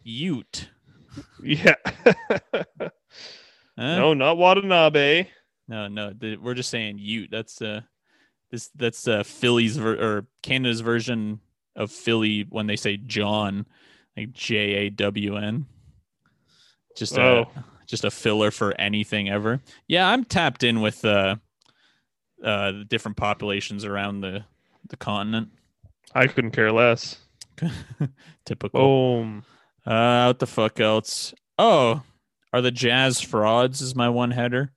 Ute. 0.02 0.70
Yeah. 1.44 1.76
Huh? 2.80 2.90
no, 3.78 4.14
not 4.14 4.38
Watanabe. 4.38 5.28
no, 5.68 5.88
no. 5.88 6.14
The, 6.14 6.38
we're 6.38 6.54
just 6.54 6.70
saying 6.70 6.98
Ute. 7.00 7.30
That's 7.32 7.62
uh, 7.62 7.82
this 8.52 8.70
that's 8.76 9.08
uh, 9.08 9.24
Philly's 9.24 9.78
ver- 9.78 10.00
or 10.02 10.26
Canada's 10.44 10.82
version 10.82 11.40
of 11.76 11.92
Philly 11.92 12.46
when 12.50 12.68
they 12.68 12.76
say 12.76 12.98
John, 12.98 13.66
like 14.18 14.34
J 14.34 14.56
A 14.56 14.90
W 14.90 15.38
N. 15.38 15.66
Just 16.98 17.18
a 17.18 17.22
Oh. 17.22 17.52
just 17.88 18.04
a 18.04 18.12
filler 18.12 18.52
for 18.52 18.74
anything 18.80 19.30
ever. 19.30 19.62
Yeah, 19.88 20.10
I'm 20.10 20.26
tapped 20.26 20.64
in 20.64 20.82
with 20.82 21.04
uh, 21.06 21.38
uh, 22.44 22.72
the 22.74 22.86
different 22.88 23.18
populations 23.18 23.86
around 23.86 24.22
the 24.22 24.44
the 24.90 24.98
continent. 24.98 25.50
I 26.14 26.28
couldn't 26.28 26.52
care 26.52 26.72
less. 26.74 27.18
Typical. 28.46 28.80
Boom. 28.82 29.44
Uh, 29.86 30.26
what 30.26 30.40
the 30.40 30.48
fuck 30.48 30.80
else? 30.80 31.34
Oh, 31.58 32.04
are 32.54 32.62
the 32.62 32.72
Jazz 32.72 33.22
frauds? 33.22 33.82
Is 33.82 33.96
my 33.96 34.10
one 34.10 34.32
header. 34.32 34.72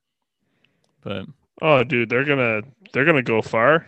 But 1.01 1.25
Oh, 1.61 1.83
dude, 1.83 2.09
they're 2.09 2.25
gonna 2.25 2.61
they're 2.91 3.05
gonna 3.05 3.21
go 3.21 3.41
far. 3.41 3.87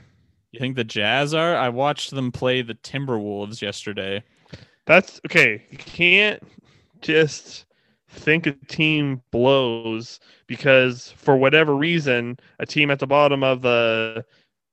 you 0.51 0.59
think 0.59 0.75
the 0.75 0.83
Jazz 0.83 1.33
are? 1.33 1.55
I 1.55 1.69
watched 1.69 2.11
them 2.11 2.31
play 2.31 2.61
the 2.61 2.75
Timberwolves 2.75 3.61
yesterday. 3.61 4.23
That's 4.85 5.19
okay. 5.25 5.65
You 5.69 5.77
can't 5.77 6.41
just 7.01 7.65
think 8.09 8.47
a 8.47 8.53
team 8.53 9.21
blows 9.31 10.19
because 10.47 11.11
for 11.17 11.35
whatever 11.35 11.75
reason, 11.75 12.37
a 12.59 12.65
team 12.65 12.89
at 12.89 12.99
the 12.99 13.07
bottom 13.07 13.43
of 13.43 13.61
the 13.61 14.23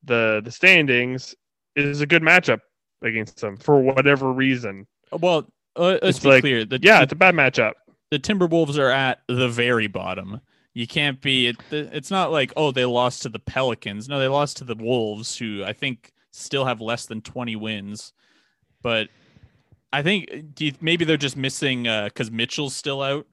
the 0.05 0.41
the 0.45 0.51
standings 0.53 1.35
is 1.77 2.01
a 2.01 2.07
good 2.07 2.23
matchup 2.23 2.61
against 3.03 3.41
them 3.41 3.57
for 3.57 3.81
whatever 3.81 4.33
reason. 4.33 4.87
Well, 5.11 5.51
uh, 5.77 5.99
let's 6.03 6.17
It's 6.17 6.19
be 6.21 6.29
like- 6.29 6.43
clear. 6.43 6.65
The, 6.65 6.79
Yeah, 6.83 6.99
the, 6.99 7.03
it's 7.05 7.13
a 7.13 7.17
bad 7.17 7.35
matchup. 7.35 7.73
the 8.11 8.19
Timberwolves 8.19 8.79
are 8.79 8.91
at 8.91 9.21
the 9.29 9.49
very 9.49 9.87
bottom. 9.87 10.41
You 10.73 10.87
can't 10.87 11.21
be. 11.21 11.47
It, 11.49 11.57
it's 11.71 12.11
not 12.11 12.33
like 12.33 12.53
oh 12.57 12.73
they 12.73 12.85
lost 12.85 13.23
to 13.23 13.29
the 13.29 13.39
Pelicans. 13.39 14.09
No, 14.09 14.19
they 14.19 14.27
lost 14.29 14.57
to 14.59 14.65
the 14.65 14.75
Wolves, 14.75 15.37
who 15.39 15.63
I 15.65 15.73
think 15.73 16.13
still 16.33 16.65
have 16.65 16.81
less 16.81 17.07
than 17.07 17.21
twenty 17.21 17.55
wins. 17.55 18.13
But 18.83 19.09
I 19.93 20.03
think 20.03 20.29
you, 20.59 20.73
maybe 20.81 21.05
they're 21.05 21.17
just 21.17 21.37
missing 21.37 21.85
because 21.85 22.31
Mitchell's 22.33 22.75
still 22.75 23.03
out. 23.03 23.27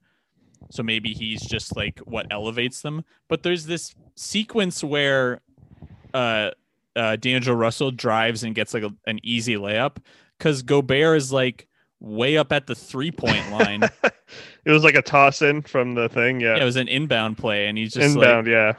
So 0.69 0.83
maybe 0.83 1.13
he's 1.13 1.41
just 1.41 1.75
like 1.75 1.97
what 1.99 2.27
elevates 2.29 2.81
them. 2.83 3.03
But 3.27 3.41
there's 3.41 3.65
this 3.65 3.95
sequence 4.15 4.83
where 4.83 5.41
uh, 6.13 6.51
uh, 6.95 7.15
D'Angelo 7.15 7.57
Russell 7.57 7.89
drives 7.89 8.43
and 8.43 8.53
gets 8.53 8.75
like 8.75 8.83
a, 8.83 8.93
an 9.07 9.19
easy 9.23 9.55
layup 9.55 9.97
because 10.37 10.61
Gobert 10.61 11.17
is 11.17 11.33
like 11.33 11.67
way 12.01 12.35
up 12.35 12.51
at 12.51 12.67
the 12.67 12.75
three 12.75 13.11
point 13.11 13.49
line. 13.51 13.83
it 14.65 14.71
was 14.71 14.83
like 14.83 14.95
a 14.95 15.01
toss 15.01 15.41
in 15.41 15.61
from 15.61 15.93
the 15.93 16.09
thing. 16.09 16.41
Yeah. 16.41 16.55
Yeah, 16.57 16.63
it 16.63 16.65
was 16.65 16.75
an 16.75 16.87
inbound 16.89 17.37
play, 17.37 17.67
and 17.67 17.77
he's 17.77 17.93
just 17.93 18.15
Inbound, 18.15 18.47
like, 18.47 18.51
yeah. 18.51 18.73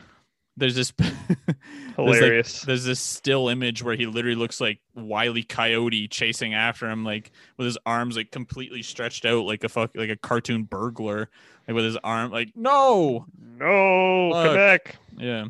there's 0.57 0.75
this 0.75 0.91
there's, 0.99 1.09
like- 1.47 1.57
Hilarious. 1.97 2.63
There's 2.63 2.85
this 2.85 3.01
still 3.01 3.49
image 3.49 3.83
where 3.83 3.95
he 3.95 4.07
literally 4.07 4.35
looks 4.37 4.61
like 4.61 4.81
Wiley 4.95 5.43
Coyote 5.45 6.09
chasing 6.09 6.53
after 6.55 6.89
him, 6.91 7.05
like 7.05 7.31
with 7.57 7.67
his 7.67 7.79
arms 7.87 8.17
like 8.17 8.31
completely 8.31 8.83
stretched 8.83 9.25
out, 9.25 9.45
like 9.45 9.63
a 9.65 9.69
fuck, 9.69 9.93
like 9.95 10.11
a 10.11 10.17
cartoon 10.17 10.65
burglar, 10.65 11.31
like 11.69 11.75
with 11.75 11.85
his 11.85 11.97
arm, 12.03 12.31
like 12.33 12.51
no, 12.57 13.27
no, 13.59 14.31
Fuck. 14.33 14.47
Quebec. 14.49 14.97
yeah, 15.19 15.45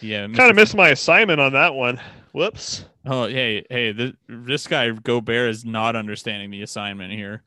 yeah. 0.00 0.26
Kind 0.26 0.50
of 0.50 0.56
missed 0.56 0.74
my 0.76 0.90
assignment 0.90 1.40
on 1.40 1.52
that 1.54 1.74
one. 1.74 2.00
Whoops. 2.32 2.84
Oh, 3.06 3.26
hey, 3.28 3.64
hey, 3.68 3.92
this, 3.92 4.12
this 4.28 4.66
guy 4.66 4.90
Gobert 4.90 5.50
is 5.50 5.64
not 5.64 5.94
understanding 5.96 6.50
the 6.50 6.62
assignment 6.62 7.12
here. 7.12 7.42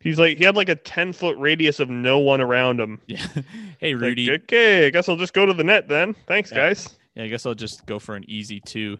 He's 0.00 0.18
like 0.18 0.38
he 0.38 0.44
had 0.44 0.56
like 0.56 0.68
a 0.70 0.74
ten 0.74 1.12
foot 1.12 1.36
radius 1.38 1.78
of 1.78 1.90
no 1.90 2.18
one 2.18 2.40
around 2.40 2.80
him. 2.80 3.00
Yeah, 3.06 3.24
hey 3.78 3.94
Like, 3.94 4.02
Rudy. 4.02 4.32
okay, 4.32 4.86
I 4.86 4.90
guess 4.90 5.08
I'll 5.08 5.16
just 5.16 5.34
go 5.34 5.44
to 5.46 5.52
the 5.52 5.62
net 5.64 5.88
then. 5.88 6.14
Thanks, 6.26 6.50
Yeah. 6.50 6.56
guys. 6.68 6.96
Yeah, 7.14 7.24
I 7.24 7.28
guess 7.28 7.44
I'll 7.44 7.54
just 7.54 7.84
go 7.86 7.98
for 7.98 8.16
an 8.16 8.24
easy 8.28 8.60
two. 8.60 8.98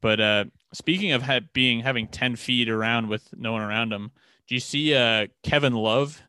But 0.00 0.20
uh, 0.20 0.44
speaking 0.74 1.12
of 1.12 1.22
ha- 1.22 1.40
being 1.52 1.80
having 1.80 2.08
ten 2.08 2.34
feet 2.34 2.68
around 2.68 3.08
with 3.08 3.28
no 3.36 3.52
one 3.52 3.62
around 3.62 3.92
him, 3.92 4.10
do 4.48 4.54
you 4.56 4.60
see 4.60 4.94
uh, 4.96 5.28
Kevin 5.44 5.74
Love 5.74 6.20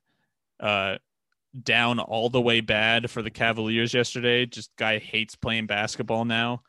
uh, 0.59 0.97
down 1.63 1.99
all 1.99 2.29
the 2.29 2.39
way 2.41 2.61
bad 2.61 3.09
for 3.09 3.23
the 3.23 3.31
Cavaliers 3.31 3.95
yesterday? 3.95 4.45
Just 4.45 4.69
guy 4.75 4.99
hates 4.99 5.35
playing 5.35 5.65
basketball 5.65 6.23
now. 6.23 6.61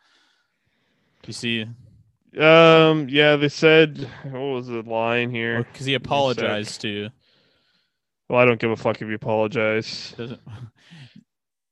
Do 1.22 1.26
you 1.26 1.34
see? 1.34 1.66
Um, 2.38 3.08
yeah, 3.08 3.36
they 3.36 3.48
said 3.48 4.08
what 4.24 4.40
was 4.40 4.66
the 4.66 4.82
line 4.82 5.30
here? 5.30 5.64
Because 5.64 5.86
he 5.86 5.94
apologized 5.94 6.80
to. 6.82 6.88
you. 6.88 7.10
Well, 8.28 8.40
I 8.40 8.44
don't 8.44 8.58
give 8.58 8.70
a 8.70 8.76
fuck 8.76 9.00
if 9.00 9.08
you 9.08 9.14
apologize. 9.14 10.14
Doesn't. 10.16 10.40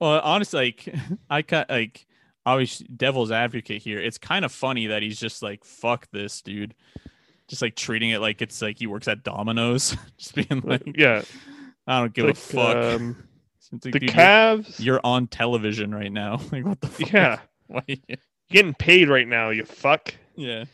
Well, 0.00 0.20
honestly, 0.24 0.58
like 0.58 0.96
I 1.30 1.42
got 1.42 1.70
like 1.70 2.08
always 2.44 2.80
devil's 2.80 3.30
advocate 3.30 3.82
here. 3.82 4.00
It's 4.00 4.18
kind 4.18 4.44
of 4.44 4.50
funny 4.50 4.88
that 4.88 5.00
he's 5.00 5.16
just 5.16 5.44
like 5.44 5.64
fuck 5.64 6.08
this 6.10 6.42
dude, 6.42 6.74
just 7.46 7.62
like 7.62 7.76
treating 7.76 8.10
it 8.10 8.18
like 8.20 8.42
it's 8.42 8.60
like 8.60 8.80
he 8.80 8.88
works 8.88 9.06
at 9.06 9.22
Domino's, 9.22 9.96
just 10.18 10.34
being 10.34 10.60
like 10.64 10.82
yeah, 10.96 11.22
I 11.86 12.00
don't 12.00 12.12
give 12.12 12.24
like, 12.26 12.34
a 12.34 12.36
fuck. 12.36 12.76
Um, 12.76 13.28
like, 13.70 13.80
the 13.82 13.90
dude, 13.92 14.02
you're- 14.02 14.12
Cavs. 14.12 14.80
you're, 14.80 15.00
on 15.04 15.28
television 15.28 15.94
right 15.94 16.10
now. 16.10 16.40
Like 16.50 16.64
what 16.64 16.80
the 16.80 16.88
fuck? 16.88 17.12
yeah, 17.12 17.38
Why? 17.68 17.84
getting 18.50 18.74
paid 18.74 19.08
right 19.08 19.28
now. 19.28 19.50
You 19.50 19.64
fuck. 19.64 20.16
Yeah. 20.36 20.64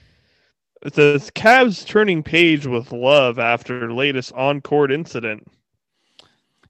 It 0.83 0.95
says 0.95 1.31
Cavs 1.31 1.85
turning 1.87 2.23
page 2.23 2.67
with 2.67 2.93
love 2.93 3.39
after 3.39 3.93
latest 3.93 4.33
on 4.33 4.61
court 4.61 4.93
incident. 4.93 5.47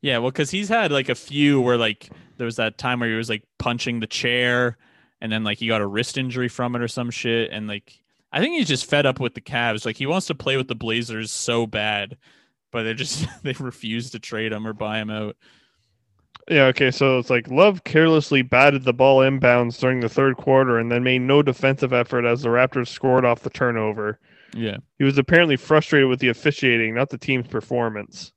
Yeah, 0.00 0.18
well, 0.18 0.30
because 0.30 0.50
he's 0.50 0.68
had 0.68 0.92
like 0.92 1.08
a 1.08 1.14
few 1.14 1.60
where 1.60 1.76
like 1.76 2.08
there 2.36 2.44
was 2.44 2.56
that 2.56 2.78
time 2.78 3.00
where 3.00 3.10
he 3.10 3.16
was 3.16 3.28
like 3.28 3.42
punching 3.58 4.00
the 4.00 4.06
chair, 4.06 4.76
and 5.20 5.30
then 5.30 5.44
like 5.44 5.58
he 5.58 5.68
got 5.68 5.80
a 5.80 5.86
wrist 5.86 6.16
injury 6.16 6.48
from 6.48 6.74
it 6.74 6.82
or 6.82 6.88
some 6.88 7.10
shit, 7.10 7.50
and 7.52 7.66
like 7.66 8.00
I 8.32 8.40
think 8.40 8.54
he's 8.56 8.68
just 8.68 8.88
fed 8.88 9.06
up 9.06 9.20
with 9.20 9.34
the 9.34 9.40
Cavs. 9.40 9.84
Like 9.84 9.96
he 9.96 10.06
wants 10.06 10.26
to 10.28 10.34
play 10.34 10.56
with 10.56 10.68
the 10.68 10.74
Blazers 10.74 11.30
so 11.32 11.66
bad, 11.66 12.16
but 12.70 12.84
they 12.84 12.94
just 12.94 13.26
they 13.42 13.52
refuse 13.54 14.10
to 14.10 14.18
trade 14.18 14.52
him 14.52 14.66
or 14.66 14.72
buy 14.72 14.98
him 14.98 15.10
out. 15.10 15.36
Yeah, 16.50 16.64
okay, 16.66 16.90
so 16.90 17.18
it's 17.18 17.28
like 17.28 17.48
Love 17.48 17.84
carelessly 17.84 18.40
batted 18.42 18.84
the 18.84 18.94
ball 18.94 19.20
inbounds 19.20 19.78
during 19.78 20.00
the 20.00 20.08
third 20.08 20.36
quarter 20.36 20.78
and 20.78 20.90
then 20.90 21.02
made 21.02 21.20
no 21.20 21.42
defensive 21.42 21.92
effort 21.92 22.24
as 22.24 22.42
the 22.42 22.48
Raptors 22.48 22.88
scored 22.88 23.26
off 23.26 23.40
the 23.40 23.50
turnover. 23.50 24.18
Yeah. 24.54 24.78
He 24.98 25.04
was 25.04 25.18
apparently 25.18 25.56
frustrated 25.56 26.08
with 26.08 26.20
the 26.20 26.28
officiating, 26.28 26.94
not 26.94 27.10
the 27.10 27.18
team's 27.18 27.48
performance. 27.48 28.32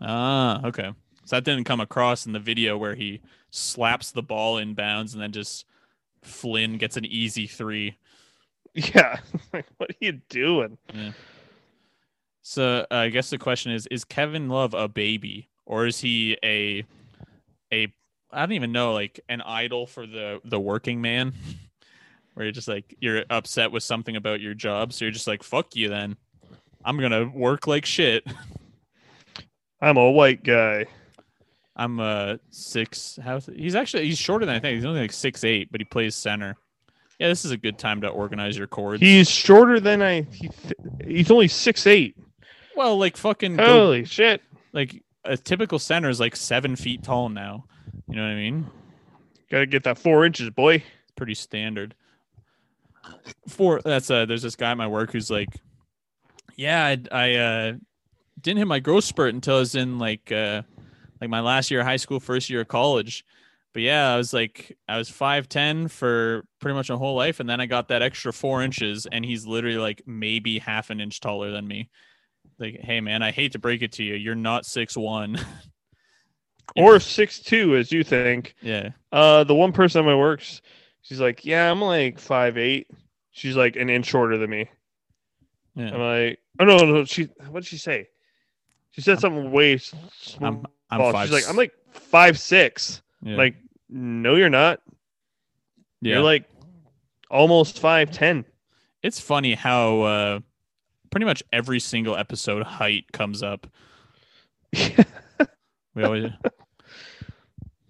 Ah, 0.00 0.64
okay. 0.64 0.92
So 1.24 1.36
that 1.36 1.44
didn't 1.44 1.64
come 1.64 1.80
across 1.80 2.24
in 2.24 2.32
the 2.32 2.38
video 2.38 2.78
where 2.78 2.94
he 2.94 3.20
slaps 3.50 4.12
the 4.12 4.22
ball 4.22 4.56
inbounds 4.56 5.12
and 5.12 5.20
then 5.20 5.32
just 5.32 5.64
Flynn 6.22 6.78
gets 6.78 6.96
an 6.96 7.04
easy 7.04 7.46
three. 7.46 7.96
Yeah, 8.72 9.18
like 9.52 9.66
what 9.78 9.90
are 9.90 9.96
you 9.98 10.20
doing? 10.28 10.78
Yeah. 10.94 11.10
So 12.42 12.86
uh, 12.88 12.94
I 12.94 13.08
guess 13.08 13.28
the 13.28 13.36
question 13.36 13.72
is: 13.72 13.88
Is 13.88 14.04
Kevin 14.04 14.48
Love 14.48 14.74
a 14.74 14.86
baby, 14.86 15.48
or 15.66 15.86
is 15.86 15.98
he 15.98 16.36
a 16.44 16.84
a 17.72 17.92
I 18.32 18.40
don't 18.40 18.52
even 18.52 18.72
know, 18.72 18.92
like 18.92 19.20
an 19.28 19.40
idol 19.40 19.86
for 19.86 20.06
the 20.06 20.40
the 20.44 20.60
working 20.60 21.00
man? 21.00 21.34
Where 22.34 22.46
you're 22.46 22.52
just 22.52 22.68
like 22.68 22.96
you're 23.00 23.24
upset 23.28 23.72
with 23.72 23.82
something 23.82 24.16
about 24.16 24.40
your 24.40 24.54
job, 24.54 24.92
so 24.92 25.04
you're 25.04 25.12
just 25.12 25.26
like 25.26 25.42
fuck 25.42 25.74
you. 25.74 25.88
Then 25.88 26.16
I'm 26.84 26.98
gonna 26.98 27.28
work 27.28 27.66
like 27.66 27.84
shit. 27.84 28.24
I'm 29.80 29.96
a 29.96 30.10
white 30.10 30.44
guy. 30.44 30.86
I'm 31.74 31.98
a 32.00 32.38
six. 32.50 33.18
How 33.22 33.40
he's 33.40 33.74
actually 33.74 34.06
he's 34.06 34.18
shorter 34.18 34.46
than 34.46 34.54
I 34.54 34.60
think. 34.60 34.76
He's 34.76 34.84
only 34.84 35.00
like 35.00 35.12
six 35.12 35.44
eight, 35.44 35.70
but 35.72 35.80
he 35.80 35.84
plays 35.84 36.14
center. 36.14 36.56
Yeah, 37.18 37.28
this 37.28 37.44
is 37.44 37.50
a 37.50 37.56
good 37.56 37.78
time 37.78 38.00
to 38.02 38.08
organize 38.08 38.56
your 38.56 38.66
chords. 38.66 39.00
He's 39.00 39.28
shorter 39.28 39.78
than 39.80 40.00
I. 40.00 40.22
He, 40.22 40.50
he's 41.04 41.30
only 41.30 41.48
six 41.48 41.86
eight. 41.86 42.16
well, 42.76 42.96
like 42.98 43.16
fucking 43.16 43.56
go- 43.56 43.66
Holy 43.66 44.04
shit! 44.04 44.40
like 44.72 45.02
a 45.24 45.36
typical 45.36 45.78
center 45.78 46.08
is 46.08 46.20
like 46.20 46.36
seven 46.36 46.76
feet 46.76 47.02
tall 47.02 47.28
now. 47.28 47.64
You 48.08 48.16
know 48.16 48.22
what 48.22 48.30
I 48.30 48.36
mean? 48.36 48.70
Got 49.50 49.60
to 49.60 49.66
get 49.66 49.84
that 49.84 49.98
four 49.98 50.24
inches, 50.24 50.50
boy. 50.50 50.82
Pretty 51.16 51.34
standard. 51.34 51.94
Four. 53.48 53.80
that's 53.84 54.10
uh, 54.10 54.26
there's 54.26 54.42
this 54.42 54.56
guy 54.56 54.70
at 54.70 54.76
my 54.76 54.86
work 54.86 55.12
who's 55.12 55.30
like, 55.30 55.48
yeah, 56.56 56.84
I, 56.84 56.98
I 57.10 57.34
uh, 57.34 57.72
didn't 58.40 58.58
hit 58.58 58.66
my 58.66 58.80
growth 58.80 59.04
spurt 59.04 59.34
until 59.34 59.56
I 59.56 59.60
was 59.60 59.74
in 59.74 59.98
like 59.98 60.30
uh, 60.30 60.62
like 61.20 61.30
my 61.30 61.40
last 61.40 61.70
year 61.70 61.80
of 61.80 61.86
high 61.86 61.96
school, 61.96 62.20
first 62.20 62.50
year 62.50 62.60
of 62.60 62.68
college. 62.68 63.24
But 63.72 63.82
yeah, 63.82 64.12
I 64.12 64.16
was 64.16 64.32
like, 64.32 64.76
I 64.88 64.98
was 64.98 65.08
five 65.08 65.48
ten 65.48 65.88
for 65.88 66.44
pretty 66.60 66.74
much 66.74 66.90
my 66.90 66.96
whole 66.96 67.14
life, 67.14 67.40
and 67.40 67.48
then 67.48 67.60
I 67.60 67.66
got 67.66 67.88
that 67.88 68.02
extra 68.02 68.32
four 68.32 68.62
inches, 68.62 69.06
and 69.10 69.24
he's 69.24 69.46
literally 69.46 69.78
like 69.78 70.02
maybe 70.06 70.58
half 70.58 70.90
an 70.90 71.00
inch 71.00 71.20
taller 71.20 71.50
than 71.50 71.66
me. 71.66 71.88
Like, 72.60 72.78
hey 72.80 73.00
man, 73.00 73.22
I 73.22 73.30
hate 73.32 73.52
to 73.52 73.58
break 73.58 73.82
it 73.82 73.92
to 73.92 74.04
you, 74.04 74.14
you're 74.14 74.34
not 74.34 74.66
six 74.66 74.96
one. 74.96 75.38
Or 76.76 77.00
six 77.00 77.40
two, 77.40 77.74
as 77.76 77.90
you 77.90 78.04
think. 78.04 78.54
yeah, 78.62 78.90
Uh, 79.10 79.42
the 79.42 79.54
one 79.56 79.72
person 79.72 79.98
at 79.98 80.04
my 80.04 80.14
works, 80.14 80.62
she's 81.02 81.18
like, 81.20 81.44
yeah, 81.44 81.68
I'm 81.68 81.80
like 81.80 82.20
five 82.20 82.56
eight. 82.56 82.86
She's 83.32 83.56
like 83.56 83.74
an 83.74 83.90
inch 83.90 84.06
shorter 84.06 84.38
than 84.38 84.50
me. 84.50 84.68
yeah. 85.74 85.92
I'm 85.92 86.00
like, 86.00 86.38
oh 86.60 86.64
no, 86.64 86.76
no. 86.78 87.04
She, 87.04 87.24
what 87.48 87.64
did 87.64 87.66
she 87.66 87.76
say? 87.76 88.06
She 88.92 89.00
said 89.00 89.18
something 89.18 89.50
way 89.50 89.80
I'm. 90.40 90.64
I'm 90.90 91.12
five. 91.12 91.26
She's 91.26 91.34
like, 91.34 91.48
I'm 91.50 91.56
like 91.56 91.72
five 91.90 92.38
six. 92.38 93.02
yeah. 93.20 93.36
Like, 93.36 93.56
no, 93.88 94.36
you're 94.36 94.48
not. 94.48 94.80
yeah. 96.00 96.14
You're 96.14 96.22
like 96.22 96.44
almost 97.32 97.80
five 97.80 98.12
ten. 98.12 98.44
it's 99.02 99.18
funny 99.18 99.54
how 99.54 100.00
uh 100.02 100.40
pretty 101.10 101.26
much 101.26 101.42
every 101.52 101.80
single 101.80 102.16
episode 102.16 102.62
height 102.64 103.04
comes 103.12 103.42
up. 103.42 103.66
We 105.94 106.04
always 106.04 106.30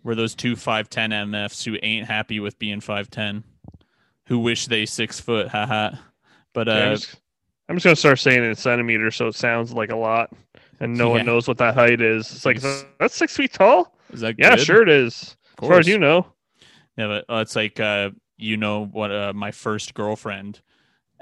we're 0.03 0.15
those 0.15 0.35
two 0.35 0.57
five 0.57 0.89
ten 0.89 1.11
MFs 1.11 1.65
who 1.65 1.77
ain't 1.83 2.07
happy 2.07 2.41
with 2.41 2.59
being 2.59 2.81
five 2.81 3.11
ten, 3.11 3.45
who 4.27 4.39
wish 4.39 4.67
they 4.67 4.87
six 4.87 5.21
foot, 5.21 5.49
haha. 5.49 5.91
But 6.55 6.69
uh, 6.69 6.71
Okay, 6.73 6.87
I'm, 6.87 6.97
just, 6.97 7.17
I'm 7.69 7.77
just 7.77 7.85
gonna 7.85 7.97
start 7.97 8.19
saying 8.19 8.39
it 8.43 8.47
in 8.47 8.55
centimeters, 8.55 9.17
so 9.17 9.27
it 9.27 9.35
sounds 9.35 9.75
like 9.75 9.91
a 9.91 9.97
lot, 9.97 10.31
and 10.81 10.97
no 10.97 11.09
Yeah. 11.09 11.17
one 11.17 11.27
knows 11.27 11.47
what 11.47 11.59
that 11.59 11.75
height 11.75 12.01
is. 12.01 12.33
It's 12.33 12.47
like 12.47 12.63
that's 12.99 13.15
six 13.15 13.37
feet 13.37 13.53
tall. 13.53 13.95
is 14.15 14.21
that 14.21 14.37
Yeah, 14.39 14.57
good? 14.57 14.65
sure 14.65 14.83
it 14.83 14.89
is. 14.89 15.37
As 15.61 15.69
far 15.69 15.79
as 15.79 15.87
you 15.87 15.99
know. 15.99 16.27
Yeah, 16.97 17.07
but 17.09 17.25
uh, 17.29 17.41
it's 17.41 17.55
like 17.55 17.79
uh, 17.79 18.11
you 18.39 18.57
know 18.57 18.87
what? 18.87 19.13
Uh, 19.13 19.35
my 19.35 19.51
first 19.51 19.93
girlfriend, 19.93 20.63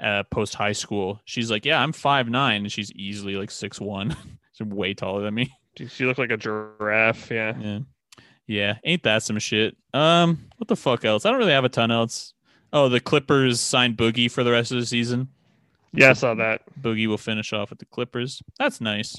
uh, 0.01 0.23
post 0.23 0.55
high 0.55 0.71
school, 0.71 1.19
she's 1.25 1.51
like, 1.51 1.65
yeah, 1.65 1.81
I'm 1.81 1.91
five 1.91 2.29
nine, 2.29 2.61
and 2.61 2.71
she's 2.71 2.91
easily 2.93 3.35
like 3.35 3.51
six 3.51 3.79
one. 3.79 4.15
she's 4.53 4.67
way 4.67 4.93
taller 4.93 5.23
than 5.23 5.33
me. 5.33 5.53
She 5.87 6.05
look 6.05 6.17
like 6.17 6.31
a 6.31 6.37
giraffe. 6.37 7.31
Yeah. 7.31 7.57
Yeah. 7.59 7.79
Yeah. 8.47 8.77
Ain't 8.83 9.03
that 9.03 9.23
some 9.23 9.39
shit? 9.39 9.77
Um, 9.93 10.49
what 10.57 10.67
the 10.67 10.75
fuck 10.75 11.05
else? 11.05 11.25
I 11.25 11.29
don't 11.29 11.39
really 11.39 11.53
have 11.53 11.63
a 11.63 11.69
ton 11.69 11.91
else. 11.91 12.33
Oh, 12.73 12.89
the 12.89 12.99
Clippers 12.99 13.61
signed 13.61 13.97
Boogie 13.97 14.29
for 14.29 14.43
the 14.43 14.51
rest 14.51 14.71
of 14.71 14.79
the 14.79 14.85
season. 14.85 15.29
Yeah, 15.93 16.11
I 16.11 16.13
saw 16.13 16.35
that. 16.35 16.61
Boogie 16.79 17.07
will 17.07 17.17
finish 17.17 17.53
off 17.53 17.69
with 17.69 17.79
the 17.79 17.85
Clippers. 17.85 18.43
That's 18.57 18.81
nice. 18.81 19.17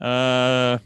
Uh 0.00 0.78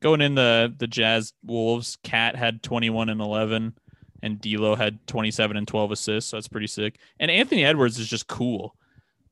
going 0.00 0.20
in 0.20 0.34
the 0.34 0.74
the 0.76 0.86
Jazz 0.86 1.32
Wolves, 1.44 1.98
KAT 2.02 2.36
had 2.36 2.62
21 2.62 3.08
and 3.08 3.20
11 3.20 3.74
and 4.22 4.40
D'Lo 4.40 4.74
had 4.74 5.06
27 5.06 5.56
and 5.56 5.66
12 5.66 5.92
assists. 5.92 6.30
So 6.30 6.36
that's 6.36 6.48
pretty 6.48 6.66
sick. 6.66 6.98
And 7.18 7.30
Anthony 7.30 7.64
Edwards 7.64 7.98
is 7.98 8.08
just 8.08 8.26
cool. 8.26 8.74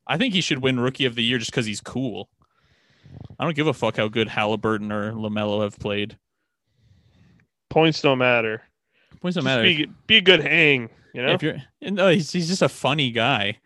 I 0.06 0.16
think 0.16 0.34
he 0.34 0.40
should 0.40 0.62
win 0.62 0.80
Rookie 0.80 1.04
of 1.04 1.14
the 1.14 1.22
Year 1.22 1.38
just 1.38 1.50
because 1.50 1.66
he's 1.66 1.80
cool. 1.80 2.28
I 3.38 3.44
don't 3.44 3.56
give 3.56 3.66
a 3.66 3.74
fuck 3.74 3.96
how 3.96 4.08
good 4.08 4.28
Halliburton 4.28 4.90
or 4.90 5.12
LaMelo 5.12 5.62
have 5.62 5.78
played. 5.78 6.18
Points 7.68 8.00
don't 8.00 8.18
matter. 8.18 8.62
Points 9.20 9.34
don't 9.34 9.44
Just 9.44 9.44
matter. 9.44 9.62
Be, 9.62 9.88
be 10.06 10.16
a 10.16 10.22
good 10.22 10.40
hang. 10.40 10.88
You 11.12 11.22
know. 11.22 11.32
If 11.32 11.42
you're 11.42 11.56
no, 11.82 12.08
he's 12.08 12.30
he's 12.32 12.48
just 12.48 12.62
a 12.62 12.68
funny 12.68 13.10
guy. 13.10 13.58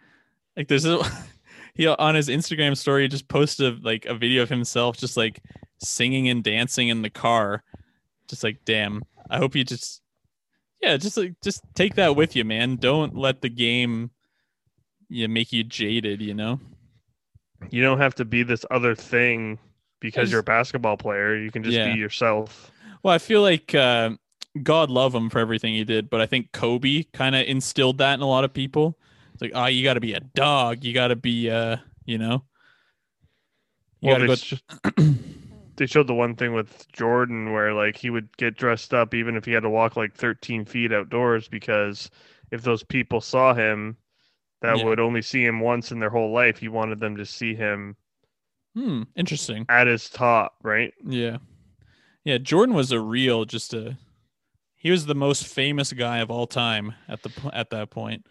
Like 0.57 0.68
there's 0.68 0.85
a 0.85 1.03
he 1.75 1.87
on 1.87 2.14
his 2.14 2.29
Instagram 2.29 2.77
story 2.77 3.09
just 3.09 3.29
posted 3.29 3.85
like 3.85 4.07
a 4.07 4.14
video 4.14 4.43
of 4.43 4.49
himself 4.49 4.97
just 4.97 5.16
like 5.16 5.41
singing 5.79 6.29
and 6.29 6.43
dancing 6.43 6.89
in 6.89 7.03
the 7.03 7.11
car. 7.11 7.62
Just 8.29 8.45
like 8.45 8.64
damn. 8.64 9.03
I 9.31 9.39
hope 9.39 9.55
you 9.55 9.64
just 9.64 10.03
yeah, 10.83 10.97
just 10.97 11.16
like 11.16 11.35
just 11.43 11.62
take 11.74 11.95
that 11.97 12.16
with 12.16 12.35
you, 12.37 12.45
man. 12.45 12.76
Don't 12.76 13.16
let 13.16 13.41
the 13.43 13.49
game 13.49 14.11
yeah 15.09 15.26
make 15.26 15.53
you 15.53 15.62
jaded, 15.64 16.20
you 16.22 16.35
know? 16.35 16.61
you 17.70 17.80
don't 17.80 17.99
have 17.99 18.14
to 18.16 18.24
be 18.24 18.43
this 18.43 18.64
other 18.72 18.93
thing 18.95 19.57
because 20.01 20.22
just- 20.22 20.30
you're 20.33 20.41
a 20.41 20.45
basketball 20.45 20.97
player. 20.97 21.37
You 21.37 21.51
can 21.53 21.62
just 21.62 21.76
Yeah. 21.76 21.93
be 21.93 21.99
yourself. 22.01 22.72
Well, 23.05 23.14
I 23.14 23.18
feel 23.18 23.41
like 23.41 23.72
uh, 23.74 24.11
God 24.62 24.91
love 24.91 25.14
him 25.14 25.30
for 25.30 25.39
everything 25.39 25.74
he 25.74 25.85
did, 25.85 26.11
but 26.11 26.20
I 26.20 26.26
think 26.26 26.51
Kobe 26.53 27.05
kind 27.12 27.37
of 27.37 27.47
instilled 27.47 27.99
that 27.99 28.14
in 28.14 28.20
a 28.20 28.26
lot 28.26 28.43
of 28.45 28.53
people. 28.53 28.99
It's 29.33 29.43
like, 29.43 29.53
oh, 29.55 29.66
you 29.66 29.85
got 29.85 29.95
to 29.95 30.01
be 30.01 30.12
a 30.12 30.20
dog. 30.20 30.83
You 30.85 30.93
got 30.93 31.09
to 31.09 31.16
be, 31.16 31.49
uh, 31.51 31.76
you 32.05 32.18
know, 32.18 32.43
you 34.01 34.09
Well, 34.11 34.18
got 34.18 34.18
to 34.18 34.26
go. 34.26 34.35
sh- 34.35 35.14
they 35.83 35.87
showed 35.87 36.07
the 36.07 36.14
one 36.14 36.37
thing 36.37 36.53
with 36.53 36.87
Jordan 36.93 37.53
where 37.53 37.74
like 37.74 37.97
he 37.97 38.09
would 38.09 38.37
get 38.37 38.57
dressed 38.57 38.95
up 38.95 39.14
even 39.14 39.35
if 39.35 39.45
he 39.45 39.51
had 39.51 39.64
to 39.64 39.68
walk 39.68 39.97
like 39.97 40.14
13 40.14 40.64
feet 40.64 40.93
outdoors 40.93 41.49
because 41.49 42.09
if 42.53 42.62
those 42.62 42.85
people 42.85 43.20
saw 43.20 43.53
him 43.53 43.97
that 44.61 44.78
Yeah. 44.78 44.85
would 44.85 45.01
only 45.01 45.22
see 45.22 45.45
him 45.45 45.59
once 45.59 45.91
in 45.91 45.99
their 45.99 46.09
whole 46.09 46.30
life, 46.33 46.57
he 46.59 46.68
wanted 46.68 47.01
them 47.01 47.16
to 47.16 47.26
see 47.26 47.57
him 47.57 47.97
Hmm, 48.76 49.03
interesting. 49.16 49.66
at 49.68 49.89
his 49.89 50.09
top, 50.09 50.55
right? 50.62 50.95
Yeah, 51.05 51.39
yeah. 52.22 52.39
Jordan 52.39 52.76
was 52.76 52.93
a 52.93 53.01
real, 53.01 53.45
just 53.45 53.74
a. 53.74 53.99
He 54.76 54.93
was 54.93 55.07
the 55.07 55.16
most 55.16 55.49
famous 55.49 55.93
guy 55.93 56.18
of 56.18 56.30
all 56.30 56.47
time 56.47 56.95
at 57.09 57.24
the 57.24 57.30
at 57.53 57.70
that 57.70 57.91
point. 57.91 58.24